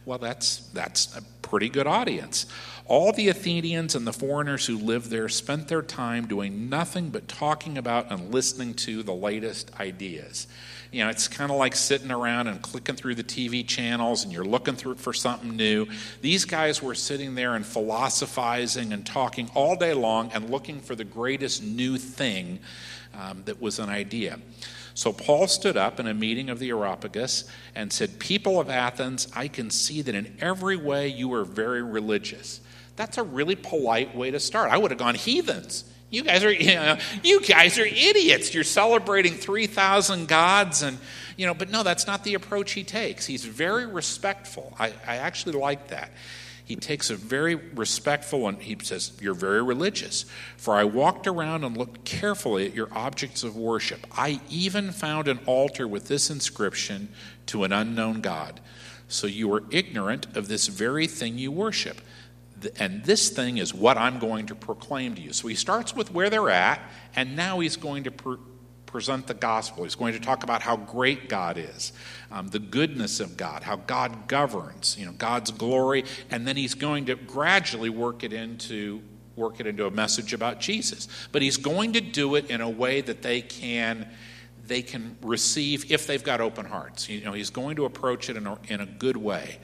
Well, 0.06 0.18
that's 0.18 0.58
that's 0.74 1.16
a 1.16 1.22
pretty 1.42 1.70
good 1.70 1.88
audience. 1.88 2.46
All 2.86 3.14
the 3.14 3.30
Athenians 3.30 3.96
and 3.96 4.06
the 4.06 4.12
foreigners 4.12 4.66
who 4.66 4.78
lived 4.78 5.10
there 5.10 5.30
spent 5.30 5.70
their 5.70 5.82
time 5.82 6.28
doing 6.28 6.68
nothing 6.70 7.10
but 7.10 7.30
talking 7.30 7.78
about 7.78 8.12
and 8.12 8.34
listening 8.34 8.74
to 8.76 9.02
the 9.02 9.14
latest 9.14 9.72
ideas. 9.80 10.48
You 10.92 11.06
know, 11.06 11.10
it's 11.10 11.30
kind 11.30 11.50
of 11.52 11.58
like 11.58 11.74
sitting 11.74 12.12
around 12.12 12.48
and 12.48 12.62
clicking 12.62 12.96
through 12.96 13.16
the 13.16 13.24
TV 13.24 13.66
channels 13.66 14.26
and 14.26 14.34
you're 14.34 14.44
looking 14.44 14.76
through 14.76 14.96
for 14.96 15.14
something 15.14 15.56
new. 15.56 15.88
These 16.20 16.44
guys 16.44 16.84
were 16.84 16.96
sitting 16.96 17.34
there 17.34 17.56
and 17.56 17.66
philosophizing 17.66 18.92
and 18.92 19.06
talking 19.06 19.50
all 19.56 19.78
day 19.78 19.94
long 19.94 20.32
and 20.34 20.50
looking 20.50 20.82
for 20.82 20.94
the 20.94 21.06
greatest 21.06 21.64
new 21.64 21.98
thing 21.98 22.60
um, 23.18 23.44
that 23.46 23.62
was 23.62 23.80
an 23.80 23.88
idea. 23.88 24.40
So 24.94 25.14
Paul 25.14 25.48
stood 25.48 25.78
up 25.78 26.00
in 26.00 26.08
a 26.08 26.14
meeting 26.14 26.50
of 26.50 26.60
the 26.60 26.70
Areopagus 26.70 27.46
and 27.74 27.92
said, 27.94 28.20
People 28.20 28.60
of 28.60 28.70
Athens, 28.70 29.30
I 29.34 29.48
can 29.48 29.70
see 29.70 30.02
that 30.02 30.14
in 30.14 30.36
every 30.42 30.76
way 30.76 31.08
you 31.08 31.34
are 31.34 31.46
very 31.46 31.82
religious. 31.82 32.60
That's 32.98 33.18
a 33.18 33.24
really 33.24 33.56
polite 33.56 34.14
way 34.14 34.32
to 34.32 34.40
start. 34.40 34.70
I 34.70 34.78
would 34.78 34.92
have 34.92 35.00
gone, 35.00 35.16
heathens. 35.16 35.86
You 36.12 36.24
guys 36.24 36.44
are, 36.44 36.52
you, 36.54 36.76
know, 36.76 36.98
you 37.24 37.42
guys 37.42 37.80
are 37.80 37.86
idiots. 37.86 38.54
You're 38.54 38.64
celebrating 38.64 39.34
3,000 39.34 40.28
gods 40.28 40.84
and, 40.84 41.00
you 41.38 41.48
know, 41.48 41.56
but 41.56 41.72
no, 41.72 41.82
that's 41.82 42.06
not 42.06 42.24
the 42.24 42.36
approach 42.36 42.74
he 42.74 42.84
takes. 42.84 43.26
He's 43.26 43.46
very 43.46 43.88
respectful. 43.88 44.76
I, 44.78 44.94
I 45.08 45.18
actually 45.18 45.54
like 45.54 45.88
that. 45.88 46.12
He 46.64 46.76
takes 46.76 47.10
a 47.10 47.16
very 47.16 47.56
respectful 47.56 48.48
and 48.48 48.62
he 48.62 48.78
says, 48.82 49.12
You're 49.20 49.34
very 49.34 49.62
religious. 49.62 50.26
For 50.56 50.76
I 50.76 50.86
walked 50.86 51.28
around 51.28 51.66
and 51.66 51.76
looked 51.76 52.06
carefully 52.06 52.66
at 52.66 52.74
your 52.74 52.88
objects 52.94 53.44
of 53.44 53.58
worship. 53.58 54.08
I 54.16 54.40
even 54.50 54.92
found 54.92 55.28
an 55.28 55.40
altar 55.46 55.86
with 55.86 56.08
this 56.08 56.30
inscription 56.30 57.10
to 57.48 57.66
an 57.66 57.74
unknown 57.74 58.22
God. 58.22 58.62
So 59.10 59.28
you 59.28 59.54
are 59.54 59.64
ignorant 59.70 60.38
of 60.38 60.48
this 60.48 60.68
very 60.68 61.08
thing 61.08 61.38
you 61.38 61.52
worship 61.52 62.00
and 62.78 63.04
this 63.04 63.30
thing 63.30 63.58
is 63.58 63.74
what 63.74 63.98
I'm 63.98 64.20
going 64.20 64.48
to 64.48 64.56
proclaim 64.56 65.16
to 65.16 65.22
you. 65.22 65.34
So 65.34 65.48
he 65.48 65.56
starts 65.56 65.96
with 65.96 66.12
where 66.12 66.30
they're 66.30 66.50
at, 66.50 66.82
and 67.16 67.36
now 67.36 67.60
he's 67.60 67.78
going 67.78 68.04
to 68.06 68.12
pre- 68.12 68.38
present 68.86 69.28
the 69.28 69.34
gospel. 69.34 69.84
He's 69.84 69.96
going 69.96 70.14
to 70.14 70.20
talk 70.20 70.44
about 70.44 70.62
how 70.62 70.76
great 70.76 71.30
God 71.30 71.58
is, 71.58 71.94
um, 72.32 72.50
the 72.50 72.60
goodness 72.60 73.20
of 73.20 73.38
God, 73.38 73.64
how 73.64 73.78
God 73.78 74.28
governs, 74.28 74.98
you 75.00 75.06
know, 75.06 75.14
God's 75.14 75.52
glory, 75.52 76.04
and 76.30 76.48
then 76.48 76.58
he's 76.58 76.74
going 76.74 77.06
to 77.06 77.16
gradually 77.16 77.90
work 77.90 78.24
it 78.24 78.34
into 78.34 79.02
work 79.38 79.62
it 79.62 79.66
into 79.66 79.86
a 79.86 79.92
message 79.92 80.34
about 80.34 80.60
Jesus. 80.60 81.08
But 81.32 81.42
he's 81.42 81.56
going 81.58 81.94
to 81.94 82.02
do 82.02 82.36
it 82.36 82.52
in 82.52 82.60
a 82.60 82.70
way 82.70 83.00
that 83.02 83.22
they 83.22 83.42
can 83.42 84.10
they 84.72 84.82
can 84.82 85.18
receive 85.22 85.92
if 85.92 86.08
they've 86.08 86.24
got 86.24 86.40
open 86.40 86.66
hearts. 86.66 87.10
You 87.10 87.26
know, 87.26 87.34
he's 87.34 87.50
going 87.50 87.76
to 87.76 87.84
approach 87.84 88.30
it 88.30 88.38
in 88.38 88.48
a, 88.48 88.58
in 88.70 88.80
a 88.80 88.86
good 88.86 89.18
way. 89.18 89.60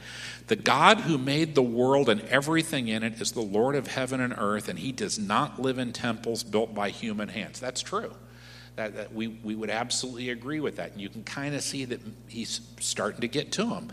The 0.48 0.58
God 0.58 1.00
who 1.00 1.18
made 1.18 1.56
the 1.56 1.64
world 1.64 2.10
and 2.10 2.20
everything 2.24 2.90
in 2.90 3.04
it 3.04 3.22
is 3.22 3.32
the 3.32 3.42
Lord 3.42 3.76
of 3.76 3.88
heaven 3.88 4.20
and 4.20 4.36
earth, 4.38 4.68
and 4.68 4.78
he 4.78 4.92
does 4.92 5.18
not 5.18 5.62
live 5.62 5.78
in 5.80 5.94
temples 5.94 6.44
built 6.44 6.76
by 6.76 6.90
human 6.90 7.30
hands. 7.30 7.58
That's 7.58 7.82
true. 7.82 8.12
That, 8.76 8.98
that 8.98 9.14
we, 9.14 9.28
we 9.28 9.56
would 9.56 9.70
absolutely 9.70 10.30
agree 10.30 10.60
with 10.60 10.76
that. 10.76 10.92
And 10.92 11.00
you 11.00 11.08
can 11.08 11.24
kind 11.24 11.56
of 11.56 11.62
see 11.62 11.86
that 11.86 12.02
he's 12.28 12.60
starting 12.82 13.22
to 13.22 13.30
get 13.30 13.54
to 13.54 13.68
him. 13.68 13.90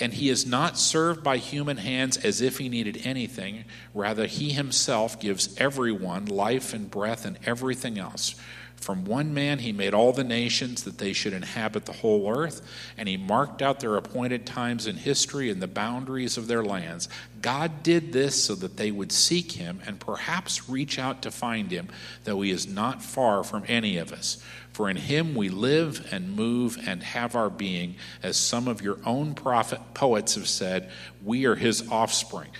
And 0.00 0.14
he 0.14 0.28
is 0.28 0.46
not 0.46 0.78
served 0.78 1.24
by 1.24 1.38
human 1.38 1.76
hands 1.76 2.18
as 2.18 2.40
if 2.40 2.58
he 2.58 2.68
needed 2.68 3.00
anything. 3.02 3.64
Rather, 3.94 4.26
he 4.26 4.52
himself 4.52 5.18
gives 5.18 5.56
everyone 5.58 6.26
life 6.26 6.72
and 6.72 6.88
breath 6.88 7.24
and 7.24 7.36
everything 7.44 7.98
else. 7.98 8.36
From 8.76 9.04
one 9.04 9.34
man 9.34 9.58
he 9.58 9.72
made 9.72 9.94
all 9.94 10.12
the 10.12 10.22
nations 10.22 10.84
that 10.84 10.98
they 10.98 11.12
should 11.12 11.32
inhabit 11.32 11.86
the 11.86 11.92
whole 11.92 12.30
earth, 12.30 12.62
and 12.96 13.08
he 13.08 13.16
marked 13.16 13.60
out 13.60 13.80
their 13.80 13.96
appointed 13.96 14.46
times 14.46 14.86
in 14.86 14.96
history 14.96 15.50
and 15.50 15.60
the 15.60 15.66
boundaries 15.66 16.36
of 16.36 16.46
their 16.46 16.62
lands. 16.62 17.08
God 17.42 17.82
did 17.82 18.12
this 18.12 18.44
so 18.44 18.54
that 18.54 18.76
they 18.76 18.90
would 18.90 19.10
seek 19.10 19.52
him 19.52 19.80
and 19.86 19.98
perhaps 19.98 20.68
reach 20.68 20.98
out 20.98 21.22
to 21.22 21.30
find 21.30 21.70
him, 21.70 21.88
though 22.24 22.42
he 22.42 22.50
is 22.50 22.68
not 22.68 23.02
far 23.02 23.42
from 23.42 23.64
any 23.66 23.96
of 23.98 24.12
us. 24.12 24.38
For 24.72 24.90
in 24.90 24.96
him 24.96 25.34
we 25.34 25.48
live 25.48 26.06
and 26.12 26.36
move 26.36 26.78
and 26.86 27.02
have 27.02 27.34
our 27.34 27.50
being, 27.50 27.96
as 28.22 28.36
some 28.36 28.68
of 28.68 28.82
your 28.82 28.98
own 29.04 29.34
prophet 29.34 29.80
poets 29.94 30.34
have 30.34 30.48
said, 30.48 30.90
we 31.24 31.46
are 31.46 31.56
his 31.56 31.90
offspring. 31.90 32.50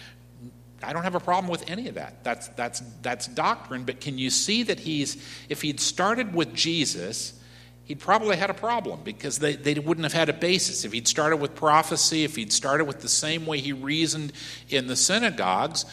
I 0.86 0.92
don't 0.92 1.02
have 1.02 1.16
a 1.16 1.20
problem 1.20 1.50
with 1.50 1.68
any 1.68 1.88
of 1.88 1.96
that. 1.96 2.22
That's, 2.22 2.48
that's, 2.48 2.80
that's 3.02 3.26
doctrine, 3.26 3.84
but 3.84 4.00
can 4.00 4.18
you 4.18 4.30
see 4.30 4.62
that 4.62 4.78
he's, 4.78 5.16
if 5.48 5.62
he'd 5.62 5.80
started 5.80 6.32
with 6.32 6.54
Jesus, 6.54 7.38
he'd 7.84 7.98
probably 7.98 8.36
had 8.36 8.50
a 8.50 8.54
problem 8.54 9.00
because 9.02 9.38
they, 9.38 9.56
they 9.56 9.74
wouldn't 9.74 10.04
have 10.04 10.12
had 10.12 10.28
a 10.28 10.32
basis. 10.32 10.84
If 10.84 10.92
he'd 10.92 11.08
started 11.08 11.38
with 11.38 11.54
prophecy, 11.54 12.24
if 12.24 12.36
he'd 12.36 12.52
started 12.52 12.84
with 12.84 13.00
the 13.00 13.08
same 13.08 13.46
way 13.46 13.58
he 13.58 13.72
reasoned 13.72 14.32
in 14.68 14.86
the 14.86 14.96
synagogues, 14.96 15.84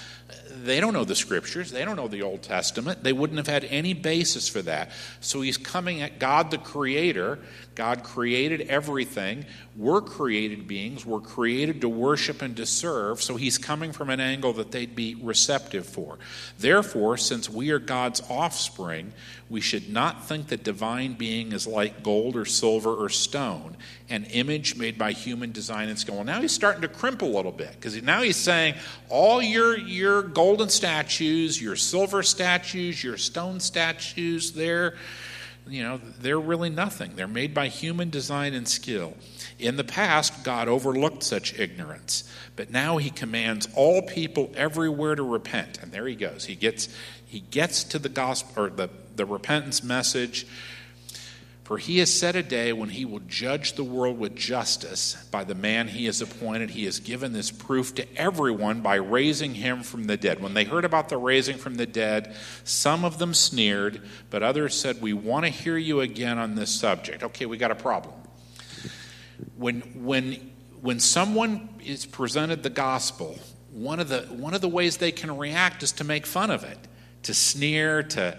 they 0.54 0.80
don't 0.80 0.94
know 0.94 1.04
the 1.04 1.16
scriptures, 1.16 1.72
they 1.72 1.84
don't 1.84 1.96
know 1.96 2.08
the 2.08 2.22
Old 2.22 2.44
Testament, 2.44 3.04
they 3.04 3.14
wouldn't 3.14 3.38
have 3.38 3.48
had 3.48 3.64
any 3.66 3.94
basis 3.94 4.48
for 4.48 4.62
that. 4.64 4.92
So 5.22 5.42
he's 5.42 5.58
coming 5.58 6.02
at 6.02 6.20
God 6.20 6.52
the 6.52 6.58
Creator. 6.58 7.40
God 7.76 8.04
created 8.04 8.62
everything. 8.62 9.46
We're 9.76 10.02
created 10.02 10.68
beings. 10.68 11.06
We're 11.06 11.20
created 11.20 11.82
to 11.82 11.90
worship 11.90 12.44
and 12.44 12.56
to 12.58 12.66
serve. 12.68 13.22
So 13.22 13.36
he's 13.36 13.58
coming 13.58 13.92
from 13.92 14.12
an 14.12 14.20
angle 14.20 14.54
that 14.54 14.72
they'd 14.72 14.96
be 14.96 15.16
receptive 15.16 15.88
for. 15.88 16.20
Therefore, 16.60 17.18
since 17.18 17.50
we 17.50 17.72
are 17.72 17.80
God's 17.80 18.22
offspring, 18.30 19.14
we 19.50 19.62
should 19.62 19.90
not 19.90 20.28
think 20.28 20.48
that 20.48 20.64
divine 20.64 21.14
being 21.14 21.52
is 21.52 21.66
like 21.66 22.04
gold 22.04 22.36
or 22.36 22.46
silver 22.46 22.94
or 22.94 23.10
stone, 23.10 23.76
an 24.14 24.26
image 24.26 24.76
made 24.76 24.96
by 24.96 25.12
human 25.12 25.52
design 25.52 25.90
and 25.90 25.98
skill. 25.98 26.14
Well, 26.14 26.24
now 26.24 26.40
he's 26.40 26.52
starting 26.52 26.84
to 26.84 26.88
crimp 26.88 27.24
a 27.24 27.26
little 27.26 27.52
bit 27.52 27.72
because 27.72 28.00
now 28.04 28.22
he's 28.22 28.38
saying 28.38 28.76
all 29.10 29.42
your, 29.42 29.76
your 29.76 30.22
golden 30.22 30.70
statues, 30.70 31.60
your 31.60 31.76
silver 31.76 32.22
statues, 32.22 33.04
your 33.04 33.18
stone 33.18 33.60
statues, 33.60 34.52
they're, 34.52 34.98
you 35.68 35.82
know, 35.82 36.00
they're 36.20 36.40
really 36.40 36.70
nothing. 36.70 37.16
They're 37.16 37.28
made 37.28 37.56
by 37.56 37.70
human 37.70 38.12
design 38.12 38.54
and 38.54 38.68
skill. 38.68 39.16
In 39.58 39.78
the 39.78 39.84
past, 39.84 40.44
God 40.44 40.68
overlooked 40.68 41.24
such 41.24 41.58
ignorance, 41.58 42.32
but 42.56 42.70
now 42.70 42.98
he 42.98 43.10
commands 43.10 43.68
all 43.74 44.04
people 44.04 44.52
everywhere 44.56 45.16
to 45.16 45.24
repent. 45.24 45.82
And 45.82 45.92
there 45.92 46.06
he 46.06 46.16
goes. 46.16 46.46
He 46.46 46.54
gets 46.54 46.88
he 47.26 47.40
gets 47.40 47.84
to 47.86 47.98
the 47.98 48.10
gospel 48.10 48.66
or 48.66 48.70
the, 48.70 48.92
the 49.16 49.26
repentance 49.26 49.84
message 49.84 50.46
for 51.64 51.78
he 51.78 52.00
has 52.00 52.14
set 52.14 52.36
a 52.36 52.44
day 52.44 52.74
when 52.74 52.90
he 52.90 53.06
will 53.06 53.22
judge 53.22 53.74
the 53.74 53.86
world 53.86 54.20
with 54.20 54.36
justice 54.36 55.16
by 55.32 55.46
the 55.46 55.56
man 55.56 55.88
he 55.88 56.06
has 56.06 56.22
appointed. 56.22 56.72
He 56.72 56.84
has 56.84 57.00
given 57.00 57.32
this 57.32 57.52
proof 57.52 57.96
to 57.96 58.18
everyone 58.18 58.82
by 58.82 58.96
raising 58.96 59.56
him 59.56 59.82
from 59.82 60.04
the 60.04 60.18
dead. 60.18 60.42
When 60.42 60.54
they 60.54 60.66
heard 60.66 60.84
about 60.84 61.08
the 61.08 61.18
raising 61.18 61.58
from 61.58 61.76
the 61.76 61.86
dead, 61.86 62.36
some 62.66 63.06
of 63.06 63.18
them 63.18 63.34
sneered, 63.34 64.02
but 64.30 64.44
others 64.44 64.78
said, 64.78 65.02
We 65.02 65.14
want 65.14 65.46
to 65.46 65.50
hear 65.50 65.78
you 65.78 66.02
again 66.02 66.38
on 66.38 66.56
this 66.56 66.70
subject. 66.70 67.24
Okay, 67.24 67.46
we 67.46 67.58
got 67.58 67.72
a 67.72 67.76
problem. 67.76 68.16
When, 69.56 69.82
when, 70.04 70.52
when 70.82 71.00
someone 71.00 71.70
is 71.82 72.06
presented 72.06 72.64
the 72.64 72.70
gospel, 72.70 73.40
one 73.72 74.02
of, 74.02 74.10
the, 74.10 74.24
one 74.24 74.54
of 74.54 74.60
the 74.60 74.68
ways 74.68 74.98
they 74.98 75.14
can 75.14 75.38
react 75.38 75.82
is 75.82 75.94
to 75.94 76.04
make 76.04 76.26
fun 76.26 76.52
of 76.52 76.66
it, 76.66 76.78
to 77.24 77.34
sneer, 77.34 78.04
to 78.04 78.38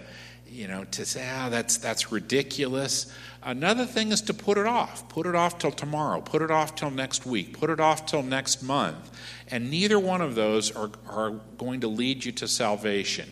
you 0.55 0.67
know, 0.67 0.85
to 0.85 1.05
say, 1.05 1.29
ah, 1.31 1.49
that's, 1.49 1.77
that's 1.77 2.11
ridiculous. 2.11 3.13
Another 3.43 3.85
thing 3.85 4.11
is 4.11 4.21
to 4.23 4.33
put 4.33 4.57
it 4.57 4.65
off. 4.65 5.07
Put 5.09 5.27
it 5.27 5.35
off 5.35 5.59
till 5.59 5.71
tomorrow. 5.71 6.21
Put 6.21 6.41
it 6.41 6.49
off 6.49 6.75
till 6.75 6.89
next 6.89 7.25
week. 7.25 7.59
Put 7.59 7.69
it 7.69 7.79
off 7.79 8.05
till 8.05 8.23
next 8.23 8.63
month. 8.63 9.11
And 9.51 9.69
neither 9.69 9.99
one 9.99 10.21
of 10.21 10.33
those 10.33 10.71
are, 10.75 10.89
are 11.07 11.31
going 11.57 11.81
to 11.81 11.87
lead 11.87 12.25
you 12.25 12.31
to 12.33 12.47
salvation. 12.47 13.29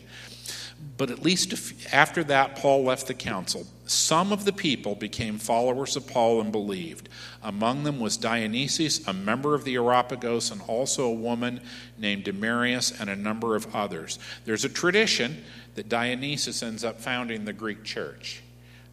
But 0.95 1.09
at 1.09 1.23
least 1.23 1.53
after 1.91 2.23
that, 2.25 2.55
Paul 2.55 2.83
left 2.83 3.07
the 3.07 3.13
council. 3.13 3.65
Some 3.85 4.31
of 4.31 4.45
the 4.45 4.53
people 4.53 4.95
became 4.95 5.37
followers 5.37 5.95
of 5.95 6.07
Paul 6.07 6.39
and 6.39 6.51
believed. 6.51 7.09
Among 7.41 7.83
them 7.83 7.99
was 7.99 8.15
Dionysius, 8.15 9.05
a 9.07 9.13
member 9.13 9.55
of 9.55 9.63
the 9.63 9.75
Areopagus, 9.75 10.51
and 10.51 10.61
also 10.67 11.05
a 11.05 11.13
woman 11.13 11.61
named 11.97 12.25
Damaris, 12.25 12.91
and 12.99 13.09
a 13.09 13.15
number 13.15 13.55
of 13.55 13.75
others. 13.75 14.19
There's 14.45 14.65
a 14.65 14.69
tradition 14.69 15.43
that 15.75 15.89
Dionysius 15.89 16.61
ends 16.61 16.83
up 16.83 17.01
founding 17.01 17.45
the 17.45 17.53
Greek 17.53 17.83
church. 17.83 18.43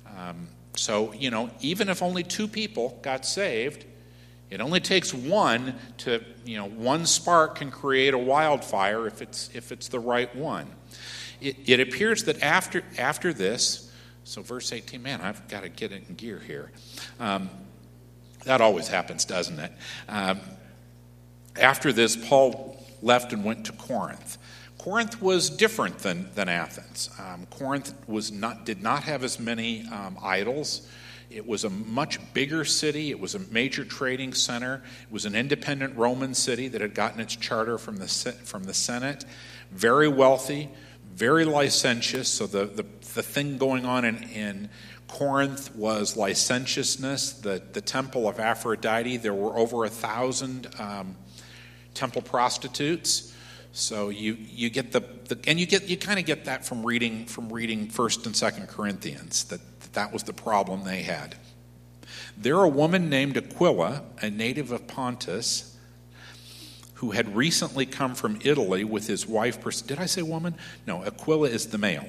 Um, 0.06 0.48
so, 0.74 1.12
you 1.12 1.30
know, 1.30 1.50
even 1.60 1.88
if 1.88 2.02
only 2.02 2.22
two 2.22 2.48
people 2.48 2.98
got 3.02 3.26
saved, 3.26 3.84
it 4.48 4.60
only 4.60 4.80
takes 4.80 5.14
one 5.14 5.74
to, 5.98 6.24
you 6.44 6.56
know, 6.56 6.66
one 6.66 7.06
spark 7.06 7.56
can 7.56 7.70
create 7.70 8.14
a 8.14 8.18
wildfire 8.18 9.06
if 9.06 9.22
it's, 9.22 9.50
if 9.54 9.70
it's 9.70 9.88
the 9.88 10.00
right 10.00 10.34
one. 10.34 10.66
It, 11.40 11.56
it 11.66 11.80
appears 11.80 12.24
that 12.24 12.42
after, 12.42 12.82
after 12.98 13.32
this, 13.32 13.90
so 14.24 14.42
verse 14.42 14.72
18, 14.72 15.02
man, 15.02 15.20
I've 15.20 15.46
got 15.48 15.62
to 15.62 15.68
get 15.68 15.92
it 15.92 16.04
in 16.08 16.14
gear 16.14 16.38
here. 16.38 16.70
Um, 17.18 17.50
that 18.44 18.60
always 18.60 18.88
happens, 18.88 19.24
doesn't 19.24 19.58
it? 19.58 19.72
Um, 20.08 20.40
after 21.56 21.92
this, 21.92 22.16
Paul 22.16 22.84
left 23.02 23.32
and 23.32 23.44
went 23.44 23.66
to 23.66 23.72
Corinth. 23.72 24.38
Corinth 24.78 25.20
was 25.20 25.50
different 25.50 25.98
than, 25.98 26.30
than 26.34 26.48
Athens. 26.48 27.10
Um, 27.18 27.46
Corinth 27.50 27.92
was 28.06 28.32
not, 28.32 28.64
did 28.64 28.82
not 28.82 29.02
have 29.02 29.22
as 29.24 29.38
many 29.38 29.86
um, 29.88 30.16
idols. 30.22 30.88
It 31.28 31.46
was 31.46 31.64
a 31.64 31.70
much 31.70 32.18
bigger 32.32 32.64
city. 32.64 33.10
It 33.10 33.20
was 33.20 33.34
a 33.34 33.38
major 33.38 33.84
trading 33.84 34.32
center. 34.32 34.82
It 35.02 35.12
was 35.12 35.26
an 35.26 35.34
independent 35.34 35.96
Roman 35.96 36.34
city 36.34 36.68
that 36.68 36.80
had 36.80 36.94
gotten 36.94 37.20
its 37.20 37.36
charter 37.36 37.78
from 37.78 37.98
the, 37.98 38.08
from 38.08 38.64
the 38.64 38.74
Senate. 38.74 39.24
Very 39.70 40.08
wealthy, 40.08 40.70
very 41.20 41.44
licentious. 41.44 42.28
So 42.28 42.46
the, 42.46 42.64
the, 42.64 42.86
the 43.14 43.22
thing 43.22 43.58
going 43.58 43.84
on 43.84 44.06
in, 44.06 44.22
in 44.30 44.70
Corinth 45.06 45.76
was 45.76 46.16
licentiousness, 46.16 47.34
the, 47.34 47.62
the 47.72 47.82
temple 47.82 48.26
of 48.26 48.40
Aphrodite. 48.40 49.18
There 49.18 49.34
were 49.34 49.54
over 49.54 49.84
a 49.84 49.90
thousand 49.90 50.68
um, 50.78 51.16
temple 51.92 52.22
prostitutes. 52.22 53.36
So 53.72 54.08
you, 54.08 54.34
you 54.40 54.70
get 54.70 54.92
the, 54.92 55.00
the 55.28 55.38
and 55.46 55.60
you 55.60 55.66
get 55.66 55.88
you 55.88 55.98
kind 55.98 56.18
of 56.18 56.24
get 56.24 56.46
that 56.46 56.64
from 56.64 56.84
reading 56.84 57.26
from 57.26 57.52
reading 57.52 57.88
First 57.88 58.24
and 58.26 58.34
Second 58.34 58.68
Corinthians 58.68 59.44
that 59.44 59.60
that 59.92 60.12
was 60.12 60.22
the 60.24 60.32
problem 60.32 60.84
they 60.84 61.02
had. 61.02 61.36
There 62.36 62.56
a 62.56 62.68
woman 62.68 63.10
named 63.10 63.36
Aquila, 63.36 64.02
a 64.22 64.30
native 64.30 64.72
of 64.72 64.88
Pontus, 64.88 65.69
who 67.00 67.12
had 67.12 67.34
recently 67.34 67.86
come 67.86 68.14
from 68.14 68.38
Italy 68.44 68.84
with 68.84 69.06
his 69.06 69.26
wife. 69.26 69.58
Priscilla. 69.62 69.88
Did 69.88 69.98
I 70.00 70.04
say 70.04 70.20
woman? 70.20 70.54
No, 70.86 71.02
Aquila 71.02 71.48
is 71.48 71.68
the 71.68 71.78
male. 71.78 72.04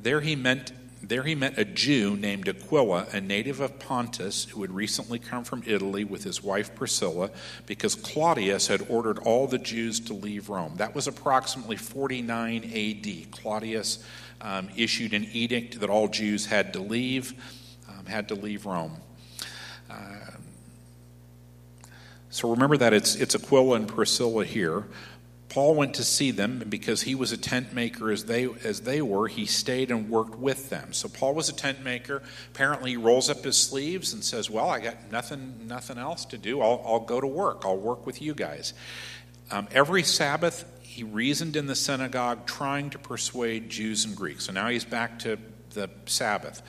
There 0.00 0.20
he 0.20 0.36
meant 0.36 0.72
there 1.02 1.24
he 1.24 1.34
met 1.34 1.58
a 1.58 1.64
Jew 1.64 2.16
named 2.16 2.48
Aquila, 2.48 3.08
a 3.12 3.20
native 3.20 3.60
of 3.60 3.78
Pontus, 3.78 4.44
who 4.44 4.62
had 4.62 4.70
recently 4.70 5.18
come 5.18 5.44
from 5.44 5.62
Italy 5.66 6.04
with 6.04 6.24
his 6.24 6.42
wife 6.42 6.74
Priscilla, 6.74 7.30
because 7.66 7.94
Claudius 7.94 8.68
had 8.68 8.86
ordered 8.88 9.18
all 9.18 9.46
the 9.46 9.58
Jews 9.58 10.00
to 10.00 10.14
leave 10.14 10.48
Rome. 10.48 10.74
That 10.76 10.94
was 10.94 11.06
approximately 11.06 11.76
49 11.76 12.64
AD. 12.64 13.30
Claudius 13.30 14.02
um, 14.40 14.68
issued 14.76 15.12
an 15.12 15.28
edict 15.32 15.80
that 15.80 15.90
all 15.90 16.08
Jews 16.08 16.46
had 16.46 16.72
to 16.72 16.80
leave, 16.80 17.34
um, 17.88 18.06
had 18.06 18.28
to 18.28 18.34
leave 18.34 18.64
Rome. 18.64 18.96
Uh, 19.90 20.25
so 22.36 22.50
remember 22.50 22.76
that 22.76 22.92
it's, 22.92 23.14
it's 23.14 23.34
Aquila 23.34 23.76
and 23.76 23.88
Priscilla 23.88 24.44
here. 24.44 24.84
Paul 25.48 25.74
went 25.74 25.94
to 25.94 26.04
see 26.04 26.32
them, 26.32 26.60
and 26.60 26.70
because 26.70 27.00
he 27.00 27.14
was 27.14 27.32
a 27.32 27.38
tent 27.38 27.72
maker 27.72 28.10
as 28.10 28.26
they, 28.26 28.44
as 28.62 28.82
they 28.82 29.00
were, 29.00 29.26
he 29.26 29.46
stayed 29.46 29.90
and 29.90 30.10
worked 30.10 30.36
with 30.36 30.68
them. 30.68 30.92
So 30.92 31.08
Paul 31.08 31.32
was 31.32 31.48
a 31.48 31.54
tent 31.54 31.82
maker. 31.82 32.22
Apparently, 32.52 32.90
he 32.90 32.98
rolls 32.98 33.30
up 33.30 33.42
his 33.42 33.56
sleeves 33.56 34.12
and 34.12 34.22
says, 34.22 34.50
Well, 34.50 34.68
I 34.68 34.80
got 34.80 35.10
nothing, 35.10 35.66
nothing 35.66 35.96
else 35.96 36.26
to 36.26 36.36
do. 36.36 36.60
I'll, 36.60 36.82
I'll 36.84 37.00
go 37.00 37.22
to 37.22 37.26
work. 37.26 37.62
I'll 37.64 37.78
work 37.78 38.04
with 38.04 38.20
you 38.20 38.34
guys. 38.34 38.74
Um, 39.50 39.66
every 39.70 40.02
Sabbath, 40.02 40.70
he 40.82 41.04
reasoned 41.04 41.56
in 41.56 41.68
the 41.68 41.74
synagogue, 41.74 42.44
trying 42.44 42.90
to 42.90 42.98
persuade 42.98 43.70
Jews 43.70 44.04
and 44.04 44.14
Greeks. 44.14 44.44
So 44.44 44.52
now 44.52 44.68
he's 44.68 44.84
back 44.84 45.20
to 45.20 45.38
the 45.70 45.88
Sabbath. 46.04 46.60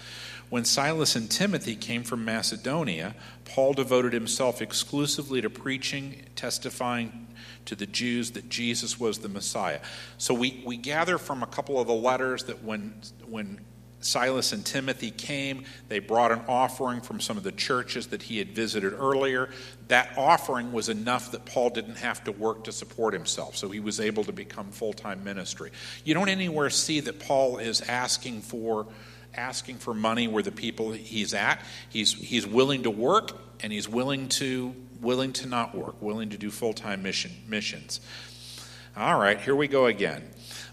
When 0.49 0.63
Silas 0.63 1.15
and 1.15 1.29
Timothy 1.29 1.75
came 1.75 2.03
from 2.03 2.23
Macedonia, 2.23 3.15
Paul 3.45 3.73
devoted 3.73 4.13
himself 4.13 4.62
exclusively 4.62 5.41
to 5.41 5.49
preaching, 5.49 6.23
testifying 6.36 7.27
to 7.65 7.75
the 7.75 7.86
Jews 7.86 8.31
that 8.31 8.49
Jesus 8.49 8.99
was 8.99 9.19
the 9.19 9.29
Messiah. 9.29 9.79
So 10.17 10.33
we, 10.33 10.63
we 10.65 10.77
gather 10.77 11.17
from 11.17 11.43
a 11.43 11.47
couple 11.47 11.79
of 11.79 11.88
the 11.88 11.93
letters 11.93 12.45
that 12.45 12.63
when, 12.63 12.93
when 13.27 13.60
Silas 13.99 14.53
and 14.53 14.65
Timothy 14.65 15.12
came, 15.12 15.65
they 15.89 15.99
brought 15.99 16.31
an 16.31 16.41
offering 16.47 17.01
from 17.01 17.19
some 17.19 17.36
of 17.36 17.43
the 17.43 17.51
churches 17.51 18.07
that 18.07 18.21
he 18.23 18.38
had 18.38 18.49
visited 18.49 18.93
earlier. 18.93 19.49
That 19.89 20.13
offering 20.17 20.71
was 20.71 20.88
enough 20.88 21.31
that 21.31 21.45
Paul 21.45 21.71
didn't 21.71 21.97
have 21.97 22.23
to 22.23 22.31
work 22.31 22.63
to 22.65 22.71
support 22.71 23.13
himself, 23.13 23.57
so 23.57 23.69
he 23.69 23.81
was 23.81 23.99
able 23.99 24.23
to 24.23 24.31
become 24.31 24.71
full 24.71 24.93
time 24.93 25.23
ministry. 25.23 25.71
You 26.05 26.13
don't 26.13 26.29
anywhere 26.29 26.69
see 26.69 27.01
that 27.01 27.19
Paul 27.19 27.57
is 27.57 27.81
asking 27.81 28.41
for 28.41 28.88
asking 29.38 29.78
for 29.78 29.93
money 29.93 30.28
where 30.28 30.43
the 30.43 30.52
people 30.52 30.91
he's 30.91 31.34
at. 31.34 31.63
He's 31.89 32.13
he's 32.13 32.45
willing 32.45 32.84
to 32.84 32.89
work 32.89 33.32
and 33.62 33.71
he's 33.71 33.88
willing 33.88 34.30
to 34.30 34.76
willing 35.02 35.34
to 35.34 35.47
not 35.47 35.76
work, 35.76 36.02
willing 36.02 36.30
to 36.30 36.38
do 36.38 36.50
full 36.50 36.73
time 36.73 37.04
mission, 37.04 37.32
missions. 37.47 38.02
All 38.95 39.19
right, 39.19 39.39
here 39.39 39.56
we 39.56 39.67
go 39.67 39.86
again. 39.86 40.23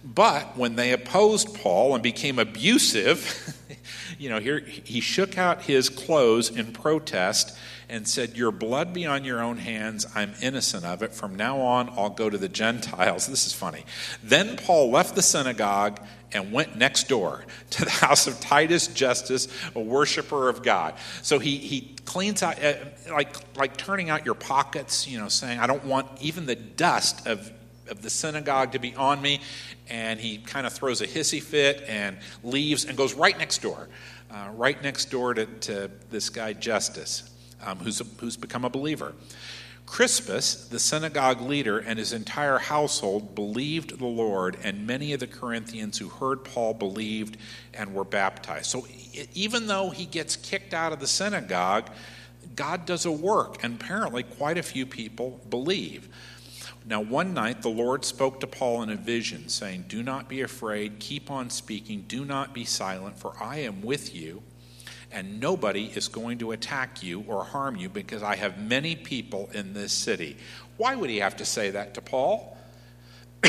But 0.03 0.57
when 0.57 0.77
they 0.77 0.93
opposed 0.93 1.55
Paul 1.55 1.95
and 1.95 2.03
became 2.03 2.39
abusive, 2.39 3.55
you 4.19 4.29
know, 4.29 4.39
here 4.39 4.59
he 4.61 5.01
shook 5.01 5.39
out 5.39 5.63
his 5.63 5.89
clothes 5.89 6.51
in 6.51 6.73
protest 6.73 7.57
and 7.89 8.07
said, 8.07 8.37
Your 8.37 8.51
blood 8.51 8.93
be 8.93 9.07
on 9.07 9.25
your 9.25 9.43
own 9.43 9.59
hands. 9.59 10.07
I'm 10.15 10.35
innocent 10.43 10.85
of 10.85 11.03
it. 11.03 11.15
From 11.15 11.37
now 11.37 11.61
on, 11.61 11.91
I'll 11.91 12.11
go 12.11 12.29
to 12.29 12.39
the 12.39 12.49
Gentiles. 12.49 13.29
This 13.35 13.47
is 13.47 13.53
funny. 13.53 13.85
Then 14.23 14.57
Paul 14.57 14.91
left 14.91 15.17
the 15.17 15.23
synagogue 15.23 16.01
and 16.35 16.53
went 16.53 16.77
next 16.77 17.09
door 17.09 17.45
to 17.71 17.85
the 17.85 17.91
house 17.91 18.27
of 18.27 18.39
Titus 18.41 18.89
Justus, 18.89 19.49
a 19.75 19.81
worshiper 19.81 20.49
of 20.49 20.63
God. 20.63 20.95
So 21.23 21.39
he, 21.39 21.57
he 21.57 21.95
cleans 22.05 22.43
out, 22.43 22.63
uh, 22.63 22.75
like, 23.11 23.35
like 23.57 23.77
turning 23.77 24.11
out 24.11 24.27
your 24.27 24.35
pockets, 24.35 25.09
you 25.09 25.19
know, 25.19 25.29
saying, 25.29 25.59
I 25.59 25.67
don't 25.67 25.85
want 25.85 26.09
even 26.21 26.47
the 26.47 26.57
dust 26.57 27.27
of, 27.27 27.51
of 27.89 28.03
the 28.03 28.11
synagogue 28.11 28.73
to 28.73 28.79
be 28.79 28.95
on 28.97 29.23
me. 29.23 29.41
And 29.89 30.19
he 30.19 30.39
kind 30.39 30.67
of 30.67 30.73
throws 30.73 31.01
a 31.01 31.07
hissy 31.07 31.43
fit 31.43 31.85
and 31.87 32.19
leaves 32.43 32.85
and 32.85 32.97
goes 32.97 33.15
right 33.15 33.39
next 33.39 33.63
door, 33.63 33.89
uh, 34.31 34.51
right 34.55 34.83
next 34.83 35.11
door 35.11 35.35
to, 35.35 35.47
to 35.47 35.91
this 36.11 36.31
guy 36.31 36.53
Justus, 36.53 37.31
um, 37.65 37.79
who's, 37.79 38.01
a, 38.01 38.05
who's 38.19 38.37
become 38.37 38.65
a 38.65 38.71
believer. 38.71 39.13
Crispus, 39.87 40.67
the 40.67 40.79
synagogue 40.79 41.41
leader, 41.41 41.79
and 41.79 41.99
his 41.99 42.13
entire 42.13 42.59
household 42.59 43.35
believed 43.35 43.99
the 43.99 44.07
Lord, 44.07 44.57
and 44.63 44.87
many 44.87 45.13
of 45.13 45.21
the 45.21 45.27
Corinthians 45.27 45.99
who 45.99 46.09
heard 46.09 46.43
Paul 46.43 46.75
believed 46.75 47.37
and 47.73 47.95
were 47.95 48.05
baptized. 48.05 48.67
So 48.67 48.87
even 49.35 49.67
though 49.67 49.91
he 49.91 50.07
gets 50.07 50.37
kicked 50.37 50.75
out 50.75 50.93
of 50.93 51.01
the 51.01 51.07
synagogue, 51.07 51.91
God 52.57 52.87
does 52.87 53.05
a 53.05 53.13
work, 53.13 53.63
and 53.63 53.81
apparently 53.81 54.23
quite 54.23 54.59
a 54.59 54.63
few 54.63 54.87
people 54.87 55.41
believe. 55.51 56.09
Now, 56.87 57.01
one 57.01 57.33
night 57.33 57.63
the 57.63 57.71
Lord 57.71 58.05
spoke 58.05 58.41
to 58.41 58.47
Paul 58.47 58.83
in 58.83 58.91
a 58.91 58.97
vision, 58.97 59.49
saying, 59.49 59.87
Do 59.89 60.03
not 60.03 60.29
be 60.29 60.41
afraid, 60.41 60.99
keep 60.99 61.31
on 61.31 61.51
speaking, 61.51 62.05
do 62.09 62.25
not 62.25 62.53
be 62.53 62.65
silent, 62.65 63.19
for 63.19 63.35
I 63.41 63.59
am 63.59 63.81
with 63.83 64.15
you 64.15 64.43
and 65.15 65.41
nobody 65.41 65.85
is 65.95 66.09
going 66.09 66.39
to 66.39 66.53
attack 66.53 67.03
you 67.03 67.25
or 67.29 67.45
harm 67.45 67.77
you 67.77 67.89
because 67.89 68.23
I 68.23 68.37
have 68.37 68.59
many 68.59 68.97
people 68.97 69.49
in 69.55 69.73
this 69.73 69.93
city. 69.93 70.37
Why 70.77 70.97
would 70.97 71.09
he 71.09 71.19
have 71.19 71.37
to 71.37 71.45
say 71.45 71.71
that 71.71 71.95
to 71.95 72.01
Paul? 72.01 72.59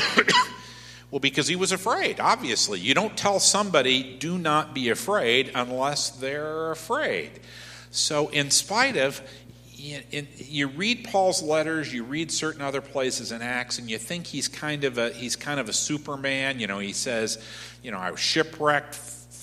well, 1.12 1.19
because 1.19 1.47
he 1.47 1.56
was 1.56 1.71
afraid, 1.71 2.19
obviously. 2.19 2.80
You 2.80 2.93
don't 2.93 3.17
tell 3.17 3.39
somebody, 3.39 4.15
do 4.17 4.38
not 4.38 4.75
be 4.75 4.89
afraid, 4.89 5.51
unless 5.56 6.12
they're 6.12 6.71
afraid. 6.71 7.32
So, 7.89 8.28
in 8.28 8.51
spite 8.51 8.97
of, 8.97 9.21
you 9.78 10.67
read 10.67 11.06
Paul's 11.06 11.41
letters, 11.41 11.93
you 11.93 12.04
read 12.04 12.32
certain 12.32 12.62
other 12.62 12.82
places 12.82 13.32
in 13.32 13.41
Acts, 13.41 13.80
and 13.80 13.89
you 13.89 13.97
think 13.97 14.28
he's 14.28 14.47
kind 14.47 14.84
of 14.84 14.97
a 14.97 15.12
he's 15.12 15.36
kind 15.36 15.60
of 15.60 15.69
a 15.69 15.73
Superman. 15.73 16.60
You 16.60 16.67
know, 16.67 16.80
he 16.80 16.93
says, 16.93 17.43
you 17.84 17.91
know, 17.91 17.99
I 17.99 18.12
was 18.12 18.19
shipwrecked 18.19 18.95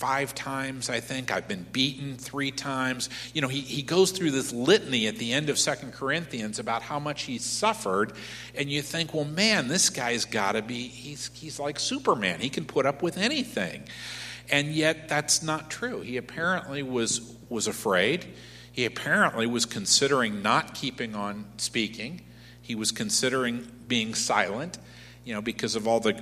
five 0.02 0.34
times, 0.34 0.90
I 0.90 0.98
think. 0.98 1.30
I've 1.30 1.46
been 1.46 1.64
beaten 1.70 2.16
three 2.16 2.50
times. 2.50 3.08
You 3.34 3.40
know, 3.40 3.46
he, 3.46 3.60
he 3.60 3.82
goes 3.82 4.10
through 4.10 4.32
this 4.32 4.52
litany 4.52 5.06
at 5.06 5.16
the 5.16 5.32
end 5.32 5.48
of 5.48 5.60
Second 5.60 5.92
Corinthians 5.92 6.58
about 6.58 6.82
how 6.82 6.98
much 6.98 7.22
he's 7.22 7.44
suffered. 7.44 8.14
And 8.56 8.68
you 8.68 8.82
think, 8.82 9.14
well, 9.14 9.24
man, 9.24 9.68
this 9.68 9.90
guy's 9.90 10.24
got 10.24 10.52
to 10.52 10.62
be, 10.62 10.88
he's, 10.88 11.30
he's 11.34 11.60
like 11.60 11.78
Superman. 11.78 12.40
He 12.40 12.48
can 12.48 12.64
put 12.64 12.84
up 12.84 13.00
with 13.00 13.16
anything. 13.16 13.84
And 14.50 14.72
yet, 14.72 15.08
that's 15.08 15.40
not 15.40 15.70
true. 15.70 16.00
He 16.00 16.16
apparently 16.16 16.82
was, 16.82 17.36
was 17.48 17.68
afraid. 17.68 18.26
He 18.72 18.84
apparently 18.84 19.46
was 19.46 19.66
considering 19.66 20.42
not 20.42 20.74
keeping 20.74 21.14
on 21.14 21.44
speaking. 21.58 22.22
He 22.60 22.74
was 22.74 22.90
considering 22.90 23.70
being 23.86 24.16
silent, 24.16 24.78
you 25.24 25.32
know, 25.32 25.42
because 25.42 25.76
of 25.76 25.86
all 25.86 26.00
the 26.00 26.20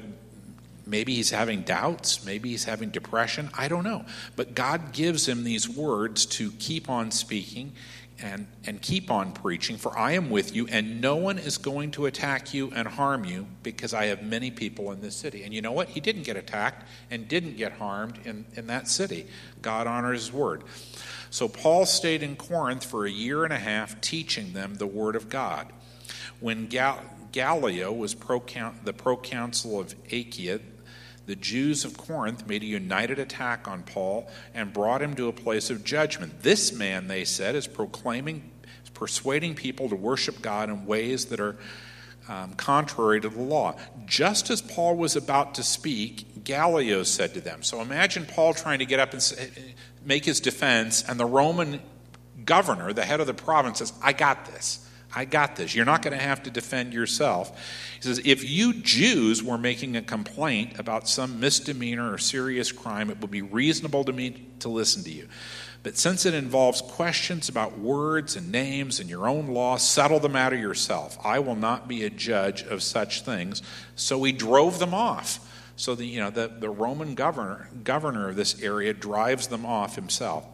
Maybe 0.87 1.15
he's 1.15 1.31
having 1.31 1.63
doubts. 1.63 2.25
Maybe 2.25 2.51
he's 2.51 2.65
having 2.65 2.91
depression. 2.91 3.51
I 3.57 3.69
don't 3.69 3.85
know. 3.85 4.05
But 4.37 4.55
God 4.55 4.93
gives 4.93 5.29
him 5.29 5.45
these 5.45 5.69
words 5.69 6.27
to 6.27 6.51
keep 6.53 6.89
on 6.89 7.11
speaking 7.11 7.73
and, 8.23 8.47
and 8.67 8.81
keep 8.81 9.11
on 9.11 9.33
preaching. 9.33 9.77
For 9.77 9.97
I 9.97 10.13
am 10.13 10.31
with 10.31 10.55
you, 10.55 10.67
and 10.69 11.01
no 11.01 11.17
one 11.17 11.39
is 11.39 11.59
going 11.59 11.91
to 11.93 12.07
attack 12.07 12.53
you 12.53 12.71
and 12.75 12.87
harm 12.87 13.25
you 13.25 13.47
because 13.63 13.95
I 13.95 14.07
have 14.07 14.23
many 14.23 14.51
people 14.51 14.93
in 14.93 15.01
this 15.01 15.17
city. 15.17 15.45
And 15.45 15.55
you 15.55 15.63
know 15.63 15.73
what? 15.73 15.89
He 15.89 16.01
didn't 16.01 16.23
get 16.23 16.37
attacked 16.37 16.87
and 17.11 17.29
didn't 17.29 17.57
get 17.57 17.73
harmed 17.73 18.19
in, 18.25 18.45
in 18.55 18.67
that 18.67 18.89
city. 18.89 19.27
God 19.63 19.87
honors 19.87 20.27
his 20.27 20.33
word. 20.33 20.65
So 21.31 21.49
Paul 21.49 21.87
stayed 21.87 22.23
in 22.23 22.37
Corinth 22.37 22.85
for 22.85 23.07
a 23.07 23.11
year 23.11 23.45
and 23.45 23.53
a 23.53 23.59
half 23.59 24.01
teaching 24.01 24.53
them 24.53 24.75
the 24.75 24.87
word 24.87 25.17
of 25.17 25.29
God. 25.29 25.73
When 26.41 26.67
Gal- 26.67 27.03
Gallio 27.33 27.93
was 27.93 28.15
pro- 28.15 28.43
the 28.85 28.93
proconsul 28.93 29.81
of 29.81 29.95
Achaia, 30.13 30.61
the 31.27 31.37
Jews 31.37 31.85
of 31.85 31.97
Corinth 31.97 32.49
made 32.49 32.63
a 32.63 32.67
united 32.67 33.19
attack 33.21 33.69
on 33.69 33.85
Paul 33.85 34.29
and 34.53 34.73
brought 34.73 35.01
him 35.01 35.15
to 35.15 35.29
a 35.29 35.33
place 35.33 35.71
of 35.71 35.85
judgment. 35.85 36.43
This 36.43 36.73
man, 36.73 37.07
they 37.07 37.25
said, 37.25 37.55
is 37.55 37.69
proclaiming, 37.69 38.51
persuading 38.95 39.55
people 39.55 39.89
to 39.91 39.95
worship 39.95 40.43
God 40.43 40.71
in 40.71 40.87
ways 40.87 41.27
that 41.27 41.39
are 41.39 41.57
um, 42.29 42.55
contrary 42.55 43.21
to 43.21 43.29
the 43.29 43.43
law. 43.43 43.77
Just 44.07 44.51
as 44.51 44.61
Paul 44.61 44.97
was 44.97 45.15
about 45.15 45.55
to 45.55 45.63
speak, 45.63 46.43
Gallio 46.43 47.05
said 47.05 47.35
to 47.35 47.41
them. 47.41 47.63
So 47.63 47.81
imagine 47.81 48.27
Paul 48.27 48.53
trying 48.53 48.81
to 48.81 48.87
get 48.87 48.99
up 48.99 49.13
and 49.13 49.23
say, 49.23 49.51
make 50.05 50.25
his 50.25 50.41
defense, 50.41 51.05
and 51.09 51.21
the 51.21 51.27
Roman 51.27 51.81
governor, 52.45 52.93
the 52.93 53.05
head 53.05 53.21
of 53.21 53.27
the 53.27 53.35
province, 53.35 53.79
says, 53.79 53.93
I 54.03 54.15
got 54.15 54.47
this. 54.47 54.85
I 55.15 55.25
got 55.25 55.57
this. 55.57 55.75
You're 55.75 55.85
not 55.85 56.03
going 56.03 56.17
to 56.17 56.23
have 56.23 56.45
to 56.45 56.51
defend 56.51 56.93
yourself. 56.93 57.59
He 57.97 58.03
says, 58.03 58.21
if 58.25 58.49
you 58.49 58.75
Jews 58.75 59.43
were 59.43 59.59
making 59.59 59.97
a 59.97 60.03
complaint 60.03 60.79
about 60.79 61.09
some 61.09 61.41
misdemeanor 61.41 62.13
or 62.13 62.19
serious 62.19 62.71
crime, 62.71 63.11
it 63.11 63.21
would 63.21 63.31
be 63.31 63.43
reasonable 63.43 64.05
to 64.05 64.13
me 64.13 64.47
to 64.61 64.69
listen 64.69 65.03
to 65.05 65.11
you. 65.11 65.29
But 65.83 65.97
since 65.97 66.27
it 66.27 66.35
involves 66.35 66.83
questions 66.83 67.49
about 67.49 67.79
words 67.79 68.37
and 68.37 68.53
names 68.53 69.01
and 69.01 69.09
your 69.09 69.27
own 69.27 69.49
law, 69.49 69.77
settle 69.77 70.21
the 70.21 70.29
matter 70.29 70.57
yourself. 70.57 71.19
I 71.25 71.39
will 71.39 71.57
not 71.57 71.89
be 71.89 72.05
a 72.05 72.11
judge 72.11 72.63
of 72.63 72.83
such 72.83 73.23
things. 73.23 73.63
So 73.97 74.23
he 74.23 74.33
drove 74.33 74.79
them 74.79 74.93
off. 74.93 75.47
So 75.77 75.95
the, 75.95 76.05
you 76.05 76.21
know, 76.21 76.29
the, 76.29 76.49
the 76.49 76.69
Roman 76.69 77.15
governor, 77.15 77.71
governor 77.83 78.29
of 78.29 78.37
this 78.37 78.61
area 78.61 78.93
drives 78.93 79.47
them 79.47 79.65
off 79.65 79.97
himself. 79.97 80.45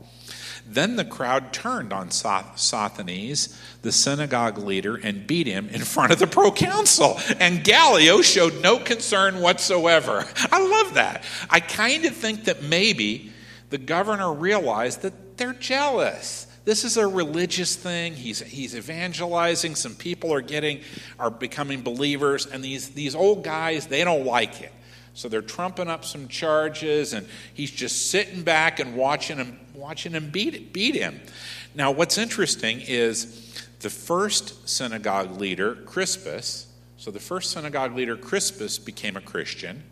Then 0.69 0.97
the 0.97 1.05
crowd 1.05 1.53
turned 1.53 1.93
on 1.93 2.11
Sosthenes, 2.11 3.61
the 3.83 3.93
synagogue 3.93 4.59
leader, 4.59 4.97
and 4.97 5.27
beat 5.27 5.47
him 5.47 5.69
in 5.69 5.83
front 5.83 6.13
of 6.13 6.19
the 6.19 6.27
proconsul. 6.27 7.21
And 7.39 7.63
Gallio 7.63 8.21
showed 8.21 8.61
no 8.63 8.79
concern 8.79 9.41
whatsoever. 9.41 10.27
I 10.51 10.67
love 10.67 10.95
that. 10.95 11.25
I 11.49 11.61
kind 11.61 12.05
of 12.05 12.15
think 12.15 12.45
that 12.45 12.63
maybe 12.63 13.33
the 13.71 13.79
governor 13.79 14.33
realized 14.33 15.03
that 15.03 15.39
they're 15.39 15.53
jealous. 15.53 16.47
This 16.65 16.83
is 16.83 16.97
a 16.97 17.07
religious 17.07 17.77
thing. 17.77 18.15
He's, 18.15 18.41
he's 18.41 18.75
evangelizing. 18.75 19.77
Some 19.77 19.95
people 19.95 20.33
are 20.35 20.41
getting 20.41 20.81
are 21.17 21.31
becoming 21.31 21.83
believers, 21.83 22.45
and 22.47 22.63
these, 22.63 22.91
these 22.91 23.15
old 23.15 23.45
guys, 23.45 23.87
they 23.87 24.03
don't 24.03 24.27
like 24.27 24.61
it. 24.61 24.73
So 25.15 25.29
they're 25.29 25.43
trumping 25.43 25.89
up 25.89 26.05
some 26.05 26.29
charges, 26.29 27.13
and 27.13 27.27
he's 27.55 27.71
just 27.71 28.11
sitting 28.11 28.43
back 28.43 28.81
and 28.81 28.97
watching 28.97 29.39
him, 29.39 29.59
watching 29.87 30.15
him 30.15 30.31
beat, 30.31 30.73
beat 30.73 30.97
him. 30.97 31.21
Now, 31.73 31.93
what's 31.93 32.19
interesting 32.19 32.81
is 32.81 33.57
the 33.79 33.89
first 33.89 34.69
synagogue 34.69 35.41
leader, 35.41 35.77
Crispus, 35.77 36.67
so 36.97 37.13
the 37.13 37.21
first 37.21 37.53
synagogue 37.53 37.95
leader, 37.95 38.17
Crispus, 38.17 38.81
became 38.81 39.17
a 39.17 39.21
Christian. 39.21 39.85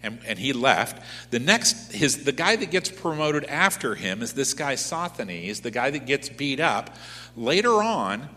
And, 0.00 0.20
and, 0.24 0.38
he 0.38 0.52
left. 0.52 1.02
The 1.32 1.40
next, 1.40 1.90
his 1.90 2.22
the 2.22 2.30
guy 2.30 2.54
that 2.54 2.70
gets 2.70 2.88
promoted 2.88 3.44
after 3.46 3.96
him 3.96 4.22
is 4.22 4.32
this 4.32 4.54
guy 4.54 4.76
Sosthenes, 4.76 5.60
the 5.60 5.72
guy 5.72 5.90
that 5.90 6.06
gets 6.06 6.28
beat 6.28 6.60
up. 6.60 6.94
Later 7.36 7.82
on, 7.82 8.28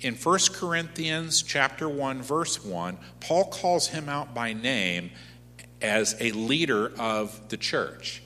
in 0.00 0.14
1 0.14 0.38
Corinthians 0.54 1.42
chapter 1.42 1.90
1, 1.90 2.22
verse 2.22 2.64
1, 2.64 2.96
Paul 3.20 3.50
calls 3.50 3.88
him 3.88 4.08
out 4.08 4.34
by 4.34 4.54
name 4.54 5.10
as 5.82 6.16
a 6.20 6.32
leader 6.32 6.90
of 6.98 7.50
the 7.50 7.58
church. 7.58 8.22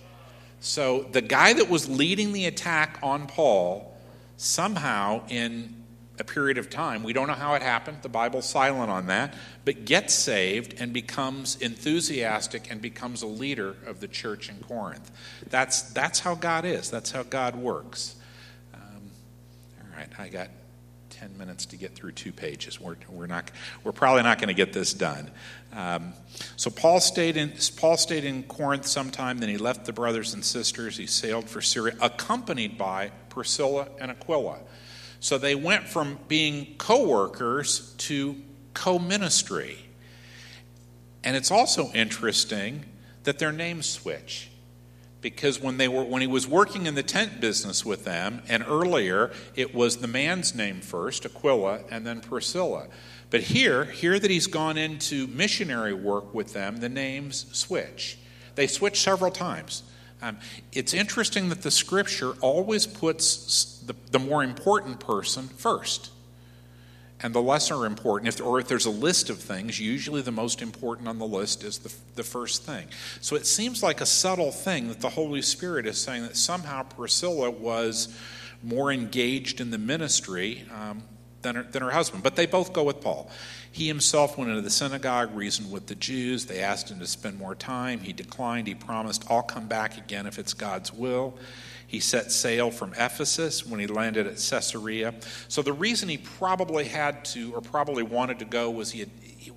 So 0.61 1.03
the 1.13 1.21
guy 1.21 1.53
that 1.53 1.69
was 1.69 1.89
leading 1.89 2.33
the 2.33 2.47
attack 2.47 2.99
on 3.03 3.27
Paul, 3.27 3.97
somehow 4.37 5.23
in 5.29 5.75
a 6.19 6.25
period 6.25 6.59
of 6.59 6.69
time, 6.69 7.05
we 7.05 7.13
don't 7.13 7.29
know 7.29 7.35
how 7.35 7.55
it 7.55 7.63
happened, 7.63 7.99
the 8.03 8.09
Bible's 8.09 8.49
silent 8.49 8.91
on 8.91 9.07
that, 9.07 9.35
but 9.65 9.85
gets 9.85 10.15
saved 10.15 10.75
and 10.81 10.93
becomes 10.93 11.57
enthusiastic 11.57 12.71
and 12.71 12.83
becomes 12.83 13.23
a 13.23 13.27
leader 13.27 13.77
of 13.87 14.01
the 14.01 14.09
church 14.09 14.49
in 14.49 14.57
Corinth. 14.57 15.13
That's, 15.49 15.83
that's 15.83 16.21
how 16.21 16.35
God 16.35 16.65
is, 16.65 16.91
that's 16.91 17.13
how 17.13 17.23
God 17.23 17.55
works. 17.55 18.17
Um, 18.75 19.11
all 19.81 19.97
right, 19.97 20.09
I 20.19 20.29
got 20.29 20.49
10 21.19 21.37
minutes 21.37 21.67
to 21.67 21.77
get 21.77 21.97
through 21.97 22.13
two 22.13 22.33
pages. 22.33 22.81
We're, 22.81 22.97
we're, 23.09 23.27
not, 23.27 23.51
we're 23.83 23.93
probably 23.93 24.23
not 24.23 24.39
going 24.39 24.49
to 24.49 24.55
get 24.55 24.73
this 24.73 24.95
done. 24.95 25.31
Um, 25.73 26.13
so 26.57 26.71
Paul 26.71 27.01
stayed, 27.01 27.37
in, 27.37 27.53
Paul 27.77 27.97
stayed 27.97 28.25
in 28.25 28.45
Corinth 28.45 28.87
sometime, 28.87 29.39
then 29.39 29.49
he 29.49 29.59
left 29.59 29.85
the 29.85 29.93
brothers 29.93 30.33
and 30.35 30.45
sisters. 30.45 30.97
He 30.97 31.07
sailed 31.07 31.49
for 31.49 31.61
Syria, 31.61 31.97
accompanied 32.01 32.79
by 32.79 33.11
Priscilla 33.31 33.89
and 34.01 34.13
Aquila. 34.13 34.61
So 35.19 35.39
they 35.39 35.57
went 35.57 35.89
from 35.89 36.21
being 36.29 36.77
co 36.79 37.09
workers 37.09 37.95
to 37.99 38.37
co 38.75 39.01
ministry. 39.01 39.77
And 41.25 41.37
it's 41.37 41.51
also 41.51 41.91
interesting 41.95 42.85
that 43.25 43.41
their 43.41 43.51
names 43.51 43.89
switch 43.89 44.48
because 45.21 45.61
when 45.61 45.77
they 45.79 45.89
were 45.89 46.05
when 46.05 46.21
he 46.21 46.29
was 46.29 46.47
working 46.47 46.87
in 46.87 46.95
the 46.95 47.03
tent 47.03 47.41
business 47.41 47.85
with 47.85 48.05
them 48.05 48.43
and 48.49 48.65
earlier 48.67 49.33
it 49.57 49.75
was 49.75 49.97
the 49.97 50.07
man's 50.07 50.55
name 50.55 50.81
first 50.81 51.25
aquila 51.25 51.81
and 51.91 52.07
then 52.07 52.21
priscilla. 52.21 52.87
But 53.31 53.43
here 53.43 53.85
here 53.85 54.19
that 54.19 54.31
he's 54.31 54.47
gone 54.47 54.77
into 54.77 55.27
missionary 55.27 55.95
work 55.95 56.33
with 56.35 56.53
them 56.53 56.79
the 56.79 56.89
names 56.89 57.47
switch. 57.53 58.19
They 58.55 58.67
switch 58.67 59.01
several 59.01 59.31
times. 59.31 59.83
Um, 60.21 60.39
it's 60.73 60.95
interesting 60.95 61.49
that 61.51 61.63
the 61.63 61.71
scripture 61.71 62.33
always 62.41 62.87
puts 62.87 63.79
the, 63.87 63.95
the 64.11 64.19
more 64.19 64.43
important 64.43 64.99
person 64.99 65.47
first 65.47 66.11
and 67.21 67.35
the 67.35 67.43
lesser 67.43 67.85
important, 67.85 68.29
if, 68.29 68.41
or 68.41 68.61
if 68.61 68.69
there's 68.69 68.87
a 68.87 68.91
list 68.91 69.29
of 69.29 69.39
things, 69.39 69.81
usually 69.81 70.23
the 70.23 70.31
most 70.31 70.63
important 70.63 71.09
on 71.09 71.19
the 71.19 71.27
list 71.27 71.65
is 71.65 71.79
the, 71.79 71.93
the 72.15 72.23
first 72.23 72.65
thing. 72.65 72.87
So 73.21 73.35
it 73.35 73.45
seems 73.45 73.83
like 73.83 74.01
a 74.01 74.07
subtle 74.07 74.53
thing 74.53 74.89
that 74.89 75.01
the 75.01 75.09
Holy 75.09 75.43
Spirit 75.43 75.87
is 75.87 76.01
saying 76.01 76.23
that 76.23 76.37
somehow 76.37 76.85
Priscilla 76.85 77.51
was 77.51 78.17
more 78.63 78.93
engaged 78.93 79.61
in 79.61 79.71
the 79.71 79.79
ministry 79.79 80.65
um, 80.73 81.03
than, 81.43 81.57
her, 81.57 81.63
than 81.65 81.83
her 81.83 81.91
husband. 81.91 82.23
But 82.23 82.37
they 82.37 82.47
both 82.47 82.73
go 82.73 82.85
with 82.85 83.01
Paul. 83.01 83.31
He 83.71 83.89
himself 83.89 84.39
went 84.39 84.51
into 84.51 84.63
the 84.63 84.71
synagogue, 84.71 85.35
reasoned 85.35 85.73
with 85.73 85.87
the 85.87 85.95
Jews. 85.97 86.47
They 86.47 86.61
asked 86.61 86.91
him 86.91 87.01
to 87.01 87.07
spend 87.07 87.39
more 87.39 87.55
time. 87.55 88.01
He 88.01 88.13
declined. 88.13 88.69
He 88.69 88.75
promised, 88.75 89.25
I'll 89.29 89.43
come 89.43 89.67
back 89.67 89.99
again 89.99 90.27
if 90.27 90.39
it's 90.39 90.55
God's 90.55 90.93
will. 90.93 91.37
He 91.89 92.01
set 92.01 92.31
sail 92.31 92.71
from 92.71 92.93
Ephesus 92.93 93.67
when 93.67 93.81
he 93.81 93.87
landed 93.87 94.27
at 94.27 94.35
Caesarea. 94.35 95.15
So 95.49 95.63
the 95.63 95.73
reason 95.73 96.11
he 96.11 96.19
probably 96.19 96.85
had 96.85 97.25
to, 97.27 97.55
or 97.55 97.63
probably 97.63 98.03
wanted 98.03 98.39
to 98.41 98.45
go, 98.45 98.71
was 98.71 98.91
he 98.93 99.01
had, 99.01 99.11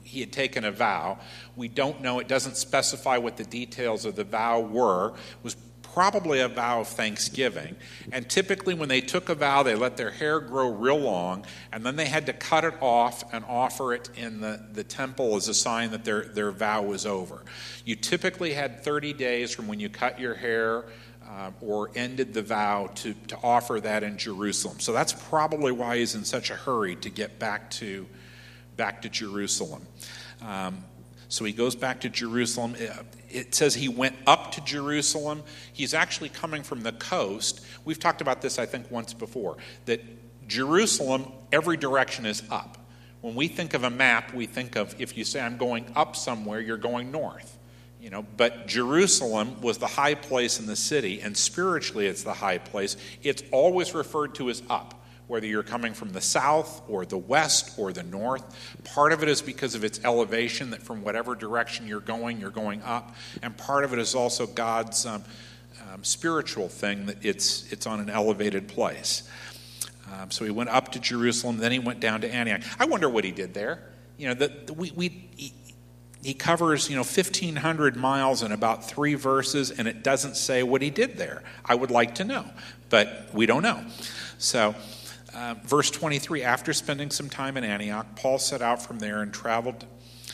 he 0.03 0.21
had 0.21 0.31
taken 0.31 0.63
a 0.63 0.71
vow. 0.71 1.19
We 1.57 1.67
don't 1.67 2.01
know, 2.01 2.19
it 2.19 2.29
doesn't 2.29 2.55
specify 2.55 3.17
what 3.17 3.35
the 3.35 3.43
details 3.43 4.05
of 4.05 4.15
the 4.15 4.23
vow 4.23 4.61
were. 4.61 5.09
It 5.09 5.43
was 5.43 5.57
probably 5.93 6.39
a 6.39 6.47
vow 6.47 6.79
of 6.79 6.87
thanksgiving. 6.87 7.75
And 8.13 8.29
typically, 8.29 8.75
when 8.75 8.87
they 8.87 9.01
took 9.01 9.27
a 9.27 9.35
vow, 9.35 9.63
they 9.63 9.75
let 9.75 9.97
their 9.97 10.11
hair 10.11 10.39
grow 10.39 10.69
real 10.69 10.99
long, 10.99 11.45
and 11.73 11.85
then 11.85 11.97
they 11.97 12.05
had 12.05 12.27
to 12.27 12.33
cut 12.33 12.63
it 12.63 12.75
off 12.79 13.25
and 13.33 13.43
offer 13.45 13.93
it 13.93 14.09
in 14.15 14.39
the, 14.39 14.65
the 14.71 14.85
temple 14.85 15.35
as 15.35 15.49
a 15.49 15.53
sign 15.53 15.91
that 15.91 16.05
their, 16.05 16.23
their 16.23 16.51
vow 16.51 16.81
was 16.83 17.05
over. 17.05 17.43
You 17.83 17.97
typically 17.97 18.53
had 18.53 18.83
30 18.83 19.11
days 19.13 19.53
from 19.53 19.67
when 19.67 19.81
you 19.81 19.89
cut 19.89 20.17
your 20.17 20.35
hair 20.35 20.85
uh, 21.31 21.51
or 21.61 21.89
ended 21.95 22.33
the 22.33 22.41
vow 22.41 22.89
to, 22.93 23.13
to 23.27 23.37
offer 23.41 23.79
that 23.79 24.03
in 24.03 24.17
Jerusalem. 24.17 24.79
So 24.79 24.91
that's 24.91 25.13
probably 25.13 25.71
why 25.71 25.97
he's 25.97 26.13
in 26.13 26.25
such 26.25 26.49
a 26.49 26.55
hurry 26.55 26.95
to 26.97 27.09
get 27.09 27.39
back 27.39 27.71
to, 27.71 28.05
back 28.75 29.01
to 29.03 29.09
Jerusalem. 29.09 29.87
Um, 30.41 30.83
so 31.29 31.45
he 31.45 31.53
goes 31.53 31.75
back 31.75 32.01
to 32.01 32.09
Jerusalem. 32.09 32.75
It 33.29 33.55
says 33.55 33.73
he 33.75 33.87
went 33.87 34.15
up 34.27 34.51
to 34.53 34.61
Jerusalem. 34.61 35.43
He's 35.71 35.93
actually 35.93 36.27
coming 36.29 36.63
from 36.63 36.83
the 36.83 36.91
coast. 36.91 37.65
We've 37.85 37.99
talked 37.99 38.19
about 38.19 38.41
this, 38.41 38.59
I 38.59 38.65
think, 38.65 38.91
once 38.91 39.13
before, 39.13 39.55
that 39.85 40.01
Jerusalem, 40.49 41.31
every 41.53 41.77
direction 41.77 42.25
is 42.25 42.43
up. 42.51 42.77
When 43.21 43.35
we 43.35 43.47
think 43.47 43.73
of 43.73 43.85
a 43.85 43.89
map, 43.89 44.33
we 44.33 44.47
think 44.47 44.75
of 44.75 44.99
if 44.99 45.15
you 45.15 45.23
say, 45.23 45.39
I'm 45.39 45.55
going 45.55 45.93
up 45.95 46.17
somewhere, 46.17 46.59
you're 46.59 46.75
going 46.75 47.11
north. 47.11 47.57
You 48.01 48.09
know, 48.09 48.25
but 48.35 48.67
Jerusalem 48.67 49.61
was 49.61 49.77
the 49.77 49.85
high 49.85 50.15
place 50.15 50.59
in 50.59 50.65
the 50.65 50.75
city, 50.75 51.21
and 51.21 51.37
spiritually 51.37 52.07
it's 52.07 52.23
the 52.23 52.33
high 52.33 52.57
place. 52.57 52.97
It's 53.21 53.43
always 53.51 53.93
referred 53.93 54.33
to 54.35 54.49
as 54.49 54.63
up, 54.71 55.05
whether 55.27 55.45
you're 55.45 55.61
coming 55.61 55.93
from 55.93 56.11
the 56.11 56.19
south 56.19 56.81
or 56.89 57.05
the 57.05 57.19
west 57.19 57.77
or 57.77 57.93
the 57.93 58.01
north. 58.01 58.43
Part 58.85 59.11
of 59.13 59.21
it 59.21 59.29
is 59.29 59.43
because 59.43 59.75
of 59.75 59.83
its 59.83 60.03
elevation, 60.03 60.71
that 60.71 60.81
from 60.81 61.03
whatever 61.03 61.35
direction 61.35 61.85
you're 61.85 61.99
going, 61.99 62.39
you're 62.39 62.49
going 62.49 62.81
up. 62.81 63.15
And 63.43 63.55
part 63.55 63.83
of 63.83 63.93
it 63.93 63.99
is 63.99 64.15
also 64.15 64.47
God's 64.47 65.05
um, 65.05 65.23
um, 65.93 66.03
spiritual 66.03 66.69
thing, 66.69 67.05
that 67.05 67.23
it's, 67.23 67.71
it's 67.71 67.85
on 67.85 67.99
an 67.99 68.09
elevated 68.09 68.67
place. 68.67 69.29
Um, 70.11 70.31
so 70.31 70.43
he 70.43 70.49
went 70.49 70.71
up 70.71 70.91
to 70.93 70.99
Jerusalem, 70.99 71.57
then 71.57 71.71
he 71.71 71.77
went 71.77 71.99
down 71.99 72.21
to 72.21 72.33
Antioch. 72.33 72.61
I 72.79 72.85
wonder 72.85 73.07
what 73.07 73.23
he 73.23 73.31
did 73.31 73.53
there. 73.53 73.83
You 74.17 74.27
know, 74.29 74.33
that 74.35 74.75
we, 74.75 74.91
we 74.91 75.29
he 76.23 76.33
covers, 76.33 76.89
you 76.89 76.95
know, 76.95 77.01
1,500 77.01 77.95
miles 77.95 78.43
in 78.43 78.51
about 78.51 78.87
three 78.87 79.15
verses, 79.15 79.71
and 79.71 79.87
it 79.87 80.03
doesn't 80.03 80.35
say 80.35 80.61
what 80.61 80.81
he 80.81 80.89
did 80.89 81.17
there. 81.17 81.41
I 81.65 81.75
would 81.75 81.89
like 81.89 82.15
to 82.15 82.23
know, 82.23 82.45
but 82.89 83.29
we 83.33 83.45
don't 83.45 83.63
know. 83.63 83.83
So, 84.37 84.75
uh, 85.33 85.55
verse 85.63 85.89
23 85.89 86.43
After 86.43 86.73
spending 86.73 87.09
some 87.09 87.29
time 87.29 87.57
in 87.57 87.63
Antioch, 87.63 88.15
Paul 88.15 88.37
set 88.37 88.61
out 88.61 88.81
from 88.81 88.99
there 88.99 89.21
and 89.21 89.33
traveled 89.33 89.85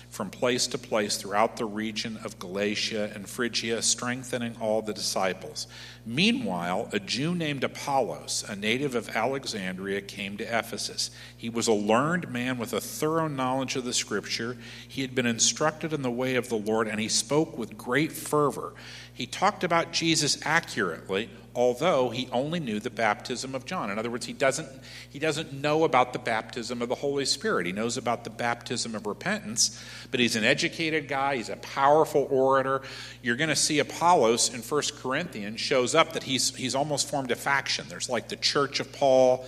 from 0.09 0.29
place 0.29 0.67
to 0.67 0.77
place 0.77 1.17
throughout 1.17 1.57
the 1.57 1.65
region 1.65 2.17
of 2.23 2.39
Galatia 2.39 3.11
and 3.13 3.29
Phrygia, 3.29 3.81
strengthening 3.81 4.55
all 4.59 4.81
the 4.81 4.93
disciples. 4.93 5.67
Meanwhile, 6.09 6.87
a 6.93 7.01
Jew 7.01 7.35
named 7.35 7.65
Apollos, 7.65 8.45
a 8.47 8.55
native 8.55 8.95
of 8.95 9.13
Alexandria, 9.13 9.99
came 9.99 10.37
to 10.37 10.45
Ephesus. 10.45 11.11
He 11.35 11.49
was 11.49 11.67
a 11.67 11.73
learned 11.73 12.31
man 12.31 12.57
with 12.57 12.71
a 12.71 12.79
thorough 12.79 13.27
knowledge 13.27 13.75
of 13.75 13.83
the 13.83 13.91
Scripture. 13.91 14.55
He 14.87 15.01
had 15.01 15.13
been 15.13 15.25
instructed 15.25 15.91
in 15.91 16.03
the 16.03 16.09
way 16.09 16.35
of 16.35 16.47
the 16.47 16.55
Lord, 16.55 16.87
and 16.87 17.01
he 17.01 17.09
spoke 17.09 17.57
with 17.57 17.77
great 17.77 18.13
fervor. 18.13 18.73
He 19.13 19.25
talked 19.25 19.65
about 19.65 19.91
Jesus 19.91 20.39
accurately, 20.45 21.29
although 21.57 22.11
he 22.11 22.29
only 22.31 22.59
knew 22.59 22.79
the 22.79 22.91
baptism 22.91 23.55
of 23.55 23.65
John. 23.65 23.89
In 23.89 23.97
other 23.97 24.11
words, 24.11 24.27
he 24.27 24.33
doesn't, 24.33 24.69
he 25.09 25.17
doesn't 25.17 25.51
know 25.51 25.85
about 25.85 26.13
the 26.13 26.19
baptism 26.19 26.83
of 26.83 26.87
the 26.87 26.93
Holy 26.93 27.25
Spirit. 27.25 27.65
He 27.65 27.71
knows 27.71 27.97
about 27.97 28.23
the 28.23 28.29
baptism 28.29 28.93
of 28.93 29.07
repentance, 29.07 29.83
but 30.11 30.19
he's 30.19 30.35
an 30.35 30.43
educated 30.43 31.07
guy, 31.07 31.37
he's 31.37 31.49
a 31.49 31.55
powerful 31.55 32.27
orator. 32.29 32.83
You're 33.23 33.37
going 33.37 33.49
to 33.49 33.55
see 33.55 33.79
Apollos 33.79 34.53
in 34.53 34.61
1 34.61 34.83
Corinthians 34.99 35.59
shows 35.59 35.95
up 35.97 36.13
that 36.13 36.23
he's, 36.23 36.55
he's 36.55 36.75
almost 36.75 37.09
formed 37.09 37.31
a 37.31 37.35
faction. 37.35 37.85
There's 37.89 38.09
like 38.09 38.29
the 38.29 38.35
church 38.35 38.79
of 38.79 38.91
Paul, 38.93 39.45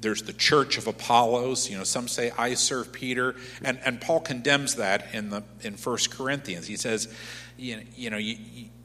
there's 0.00 0.22
the 0.22 0.32
church 0.32 0.78
of 0.78 0.86
Apollos. 0.86 1.70
You 1.70 1.78
know, 1.78 1.84
some 1.84 2.08
say 2.08 2.32
I 2.38 2.54
serve 2.54 2.92
Peter, 2.92 3.34
and, 3.62 3.78
and 3.84 4.00
Paul 4.00 4.20
condemns 4.20 4.76
that 4.76 5.14
in 5.14 5.30
the 5.30 5.42
in 5.62 5.74
1 5.74 5.98
Corinthians. 6.10 6.66
He 6.66 6.76
says, 6.76 7.12
you 7.56 7.80
you, 7.96 8.10
know, 8.10 8.18
you, 8.18 8.36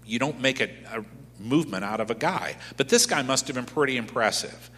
you 0.05 0.19
don't 0.19 0.39
make 0.39 0.61
a, 0.61 0.69
a 0.91 1.05
movement 1.39 1.83
out 1.83 1.99
of 1.99 2.11
a 2.11 2.15
guy. 2.15 2.55
But 2.77 2.89
this 2.89 3.05
guy 3.05 3.21
must 3.21 3.47
have 3.47 3.55
been 3.55 3.65
pretty 3.65 3.97
impressive. 3.97 4.69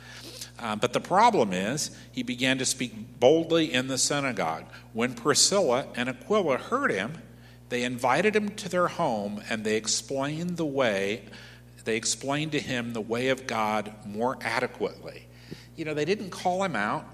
Uh, 0.59 0.75
but 0.75 0.93
the 0.93 0.99
problem 0.99 1.53
is, 1.53 1.91
he 2.11 2.23
began 2.23 2.57
to 2.57 2.65
speak 2.65 3.19
boldly 3.19 3.71
in 3.71 3.88
the 3.88 3.97
synagogue. 3.97 4.65
When 4.93 5.13
Priscilla 5.13 5.88
and 5.95 6.09
Aquila 6.09 6.57
heard 6.57 6.91
him, 6.91 7.19
they 7.69 7.84
invited 7.84 8.36
him 8.36 8.49
to 8.49 8.69
their 8.69 8.88
home 8.88 9.41
and 9.49 9.63
they 9.63 9.75
explained 9.75 10.57
the 10.57 10.65
way, 10.65 11.25
they 11.88 11.95
explained 11.97 12.51
to 12.51 12.59
him 12.59 12.93
the 12.93 13.01
way 13.01 13.29
of 13.29 13.47
God 13.47 13.91
more 14.05 14.38
adequately. 14.41 15.25
You 15.75 15.85
know, 15.85 15.93
they 15.93 16.05
didn't 16.05 16.29
call 16.29 16.63
him 16.63 16.75
out, 16.75 17.05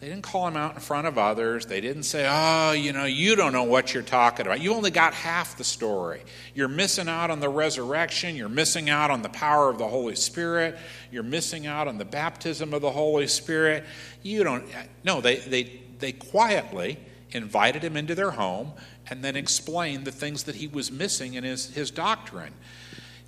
they 0.00 0.08
didn't 0.08 0.24
call 0.24 0.48
him 0.48 0.56
out 0.56 0.74
in 0.74 0.80
front 0.80 1.06
of 1.06 1.16
others. 1.16 1.66
They 1.66 1.80
didn't 1.80 2.02
say, 2.02 2.26
oh, 2.28 2.72
you 2.72 2.92
know, 2.92 3.04
you 3.04 3.36
don't 3.36 3.52
know 3.52 3.62
what 3.62 3.94
you're 3.94 4.02
talking 4.02 4.46
about. 4.46 4.60
You 4.60 4.74
only 4.74 4.90
got 4.90 5.14
half 5.14 5.56
the 5.56 5.62
story. 5.62 6.22
You're 6.56 6.66
missing 6.66 7.06
out 7.06 7.30
on 7.30 7.38
the 7.38 7.48
resurrection. 7.48 8.34
You're 8.34 8.48
missing 8.48 8.90
out 8.90 9.12
on 9.12 9.22
the 9.22 9.28
power 9.28 9.68
of 9.68 9.78
the 9.78 9.86
Holy 9.86 10.16
Spirit. 10.16 10.76
You're 11.12 11.22
missing 11.22 11.68
out 11.68 11.86
on 11.86 11.98
the 11.98 12.04
baptism 12.04 12.74
of 12.74 12.82
the 12.82 12.90
Holy 12.90 13.28
Spirit. 13.28 13.84
You 14.24 14.42
don't. 14.42 14.64
No, 15.04 15.20
they, 15.20 15.36
they, 15.36 15.82
they 16.00 16.10
quietly 16.10 16.98
invited 17.30 17.84
him 17.84 17.96
into 17.96 18.16
their 18.16 18.32
home 18.32 18.72
and 19.08 19.22
then 19.22 19.36
explained 19.36 20.04
the 20.04 20.10
things 20.10 20.42
that 20.44 20.56
he 20.56 20.66
was 20.66 20.90
missing 20.90 21.34
in 21.34 21.44
his, 21.44 21.72
his 21.74 21.92
doctrine. 21.92 22.54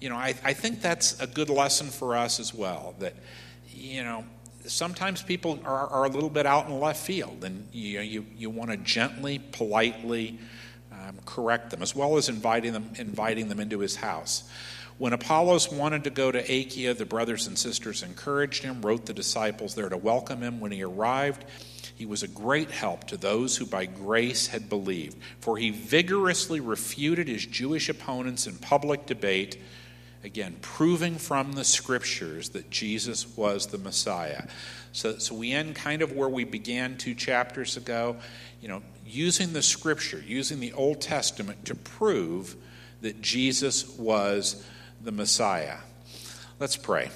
You 0.00 0.08
know, 0.08 0.16
I, 0.16 0.34
I 0.44 0.52
think 0.52 0.80
that's 0.80 1.20
a 1.20 1.26
good 1.26 1.48
lesson 1.48 1.86
for 1.88 2.16
us 2.16 2.40
as 2.40 2.52
well. 2.52 2.94
That, 2.98 3.14
you 3.72 4.02
know, 4.02 4.24
sometimes 4.66 5.22
people 5.22 5.60
are, 5.64 5.88
are, 5.88 6.04
a 6.04 6.08
little 6.08 6.30
bit 6.30 6.46
out 6.46 6.66
in 6.66 6.78
left 6.78 7.00
field, 7.00 7.44
and 7.44 7.68
you, 7.72 8.00
you, 8.00 8.26
you 8.36 8.50
want 8.50 8.70
to 8.70 8.76
gently, 8.76 9.38
politely 9.38 10.38
um, 10.92 11.18
correct 11.24 11.70
them, 11.70 11.82
as 11.82 11.94
well 11.94 12.16
as 12.16 12.28
inviting 12.28 12.72
them, 12.72 12.90
inviting 12.96 13.48
them 13.48 13.60
into 13.60 13.78
his 13.80 13.96
house. 13.96 14.44
When 14.96 15.12
Apollos 15.12 15.72
wanted 15.72 16.04
to 16.04 16.10
go 16.10 16.30
to 16.30 16.38
Achaia, 16.38 16.94
the 16.94 17.04
brothers 17.04 17.48
and 17.48 17.58
sisters 17.58 18.02
encouraged 18.02 18.62
him, 18.62 18.80
wrote 18.80 19.06
the 19.06 19.12
disciples 19.12 19.74
there 19.74 19.88
to 19.88 19.96
welcome 19.96 20.40
him. 20.40 20.60
When 20.60 20.70
he 20.70 20.84
arrived, 20.84 21.44
he 21.96 22.06
was 22.06 22.22
a 22.22 22.28
great 22.28 22.70
help 22.70 23.04
to 23.08 23.16
those 23.16 23.56
who 23.56 23.66
by 23.66 23.86
grace 23.86 24.46
had 24.46 24.68
believed, 24.68 25.16
for 25.40 25.56
he 25.56 25.70
vigorously 25.70 26.60
refuted 26.60 27.26
his 27.26 27.44
Jewish 27.44 27.88
opponents 27.88 28.46
in 28.46 28.56
public 28.58 29.06
debate 29.06 29.58
Again, 30.24 30.56
proving 30.62 31.18
from 31.18 31.52
the 31.52 31.64
scriptures 31.64 32.48
that 32.50 32.70
Jesus 32.70 33.36
was 33.36 33.66
the 33.66 33.76
Messiah. 33.76 34.44
So, 34.92 35.18
so 35.18 35.34
we 35.34 35.52
end 35.52 35.76
kind 35.76 36.00
of 36.00 36.12
where 36.12 36.30
we 36.30 36.44
began 36.44 36.96
two 36.96 37.14
chapters 37.14 37.76
ago, 37.76 38.16
you 38.62 38.68
know, 38.68 38.82
using 39.06 39.52
the 39.52 39.60
scripture, 39.60 40.24
using 40.26 40.60
the 40.60 40.72
Old 40.72 41.02
Testament 41.02 41.66
to 41.66 41.74
prove 41.74 42.56
that 43.02 43.20
Jesus 43.20 43.86
was 43.98 44.64
the 45.02 45.12
Messiah. 45.12 45.76
Let's 46.58 46.76
pray. 46.76 47.10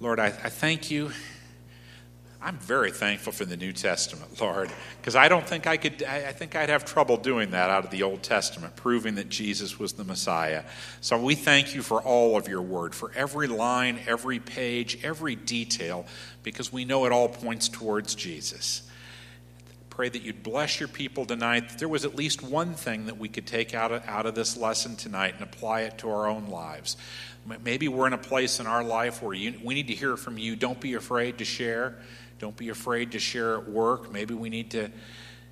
Lord, 0.00 0.18
I, 0.18 0.28
I 0.28 0.48
thank 0.48 0.90
you 0.90 1.10
I'm 2.44 2.58
very 2.58 2.90
thankful 2.90 3.32
for 3.32 3.44
the 3.44 3.56
New 3.56 3.72
Testament, 3.72 4.40
Lord, 4.40 4.72
because 5.00 5.14
I 5.14 5.28
don't 5.28 5.46
think 5.46 5.68
I 5.68 5.76
could, 5.76 6.02
I 6.02 6.32
think 6.32 6.56
I'd 6.56 6.70
have 6.70 6.84
trouble 6.84 7.16
doing 7.16 7.52
that 7.52 7.70
out 7.70 7.84
of 7.84 7.92
the 7.92 8.02
Old 8.02 8.24
Testament, 8.24 8.74
proving 8.74 9.14
that 9.14 9.28
Jesus 9.28 9.78
was 9.78 9.92
the 9.92 10.02
Messiah. 10.02 10.64
So 11.00 11.22
we 11.22 11.36
thank 11.36 11.72
you 11.72 11.82
for 11.82 12.02
all 12.02 12.36
of 12.36 12.48
your 12.48 12.62
word, 12.62 12.96
for 12.96 13.12
every 13.14 13.46
line, 13.46 14.00
every 14.08 14.40
page, 14.40 15.04
every 15.04 15.36
detail, 15.36 16.04
because 16.42 16.72
we 16.72 16.84
know 16.84 17.06
it 17.06 17.12
all 17.12 17.28
points 17.28 17.68
towards 17.68 18.16
Jesus. 18.16 18.82
Pray 19.88 20.08
that 20.08 20.22
you'd 20.22 20.42
bless 20.42 20.80
your 20.80 20.88
people 20.88 21.24
tonight, 21.24 21.68
that 21.68 21.78
there 21.78 21.88
was 21.88 22.04
at 22.04 22.16
least 22.16 22.42
one 22.42 22.74
thing 22.74 23.06
that 23.06 23.18
we 23.18 23.28
could 23.28 23.46
take 23.46 23.72
out 23.72 23.92
of, 23.92 24.02
out 24.08 24.26
of 24.26 24.34
this 24.34 24.56
lesson 24.56 24.96
tonight 24.96 25.34
and 25.34 25.44
apply 25.44 25.82
it 25.82 25.98
to 25.98 26.10
our 26.10 26.26
own 26.26 26.48
lives. 26.48 26.96
Maybe 27.62 27.86
we're 27.86 28.06
in 28.08 28.12
a 28.12 28.18
place 28.18 28.58
in 28.58 28.66
our 28.66 28.82
life 28.82 29.22
where 29.22 29.34
you, 29.34 29.54
we 29.62 29.74
need 29.74 29.88
to 29.88 29.94
hear 29.94 30.16
from 30.16 30.38
you. 30.38 30.56
Don't 30.56 30.80
be 30.80 30.94
afraid 30.94 31.38
to 31.38 31.44
share. 31.44 31.98
Don't 32.42 32.56
be 32.56 32.70
afraid 32.70 33.12
to 33.12 33.20
share 33.20 33.56
at 33.56 33.68
work. 33.68 34.10
Maybe 34.10 34.34
we 34.34 34.50
need 34.50 34.72
to 34.72 34.90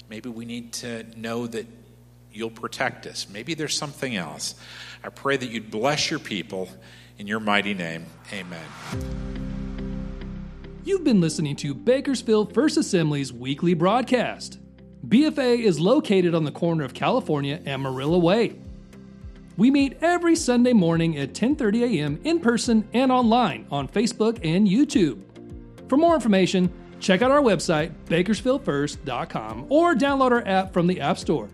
maybe 0.09 0.29
we 0.29 0.45
need 0.45 0.73
to 0.73 1.05
know 1.17 1.47
that 1.47 1.65
you'll 2.33 2.51
protect 2.51 3.07
us. 3.07 3.29
Maybe 3.33 3.55
there's 3.55 3.77
something 3.77 4.17
else. 4.17 4.57
I 5.05 5.11
pray 5.11 5.37
that 5.37 5.51
you'd 5.51 5.71
bless 5.71 6.11
your 6.11 6.19
people 6.19 6.69
in 7.17 7.29
your 7.29 7.39
mighty 7.39 7.75
name. 7.75 8.07
Amen. 8.33 8.67
You've 10.83 11.05
been 11.05 11.21
listening 11.21 11.55
to 11.59 11.75
Bakersfield 11.75 12.53
First 12.55 12.77
Assembly's 12.77 13.33
weekly 13.33 13.75
broadcast. 13.75 14.59
BFA 15.07 15.61
is 15.61 15.79
located 15.79 16.35
on 16.35 16.43
the 16.43 16.51
corner 16.51 16.83
of 16.83 16.93
California 16.93 17.61
and 17.67 17.83
Marilla 17.83 18.19
Way. 18.19 18.59
We 19.57 19.71
meet 19.71 19.97
every 20.01 20.35
Sunday 20.35 20.73
morning 20.73 21.17
at 21.17 21.35
10:30 21.35 22.01
a.m. 22.01 22.21
in 22.25 22.41
person 22.41 22.89
and 22.93 23.13
online 23.13 23.69
on 23.71 23.87
Facebook 23.87 24.41
and 24.43 24.67
YouTube. 24.67 25.23
For 25.89 25.97
more 25.97 26.15
information, 26.15 26.73
check 27.01 27.23
out 27.23 27.31
our 27.31 27.41
website, 27.41 27.93
bakersfieldfirst.com, 28.07 29.67
or 29.69 29.95
download 29.95 30.31
our 30.31 30.47
app 30.47 30.73
from 30.73 30.87
the 30.87 31.01
App 31.01 31.19
Store. 31.19 31.49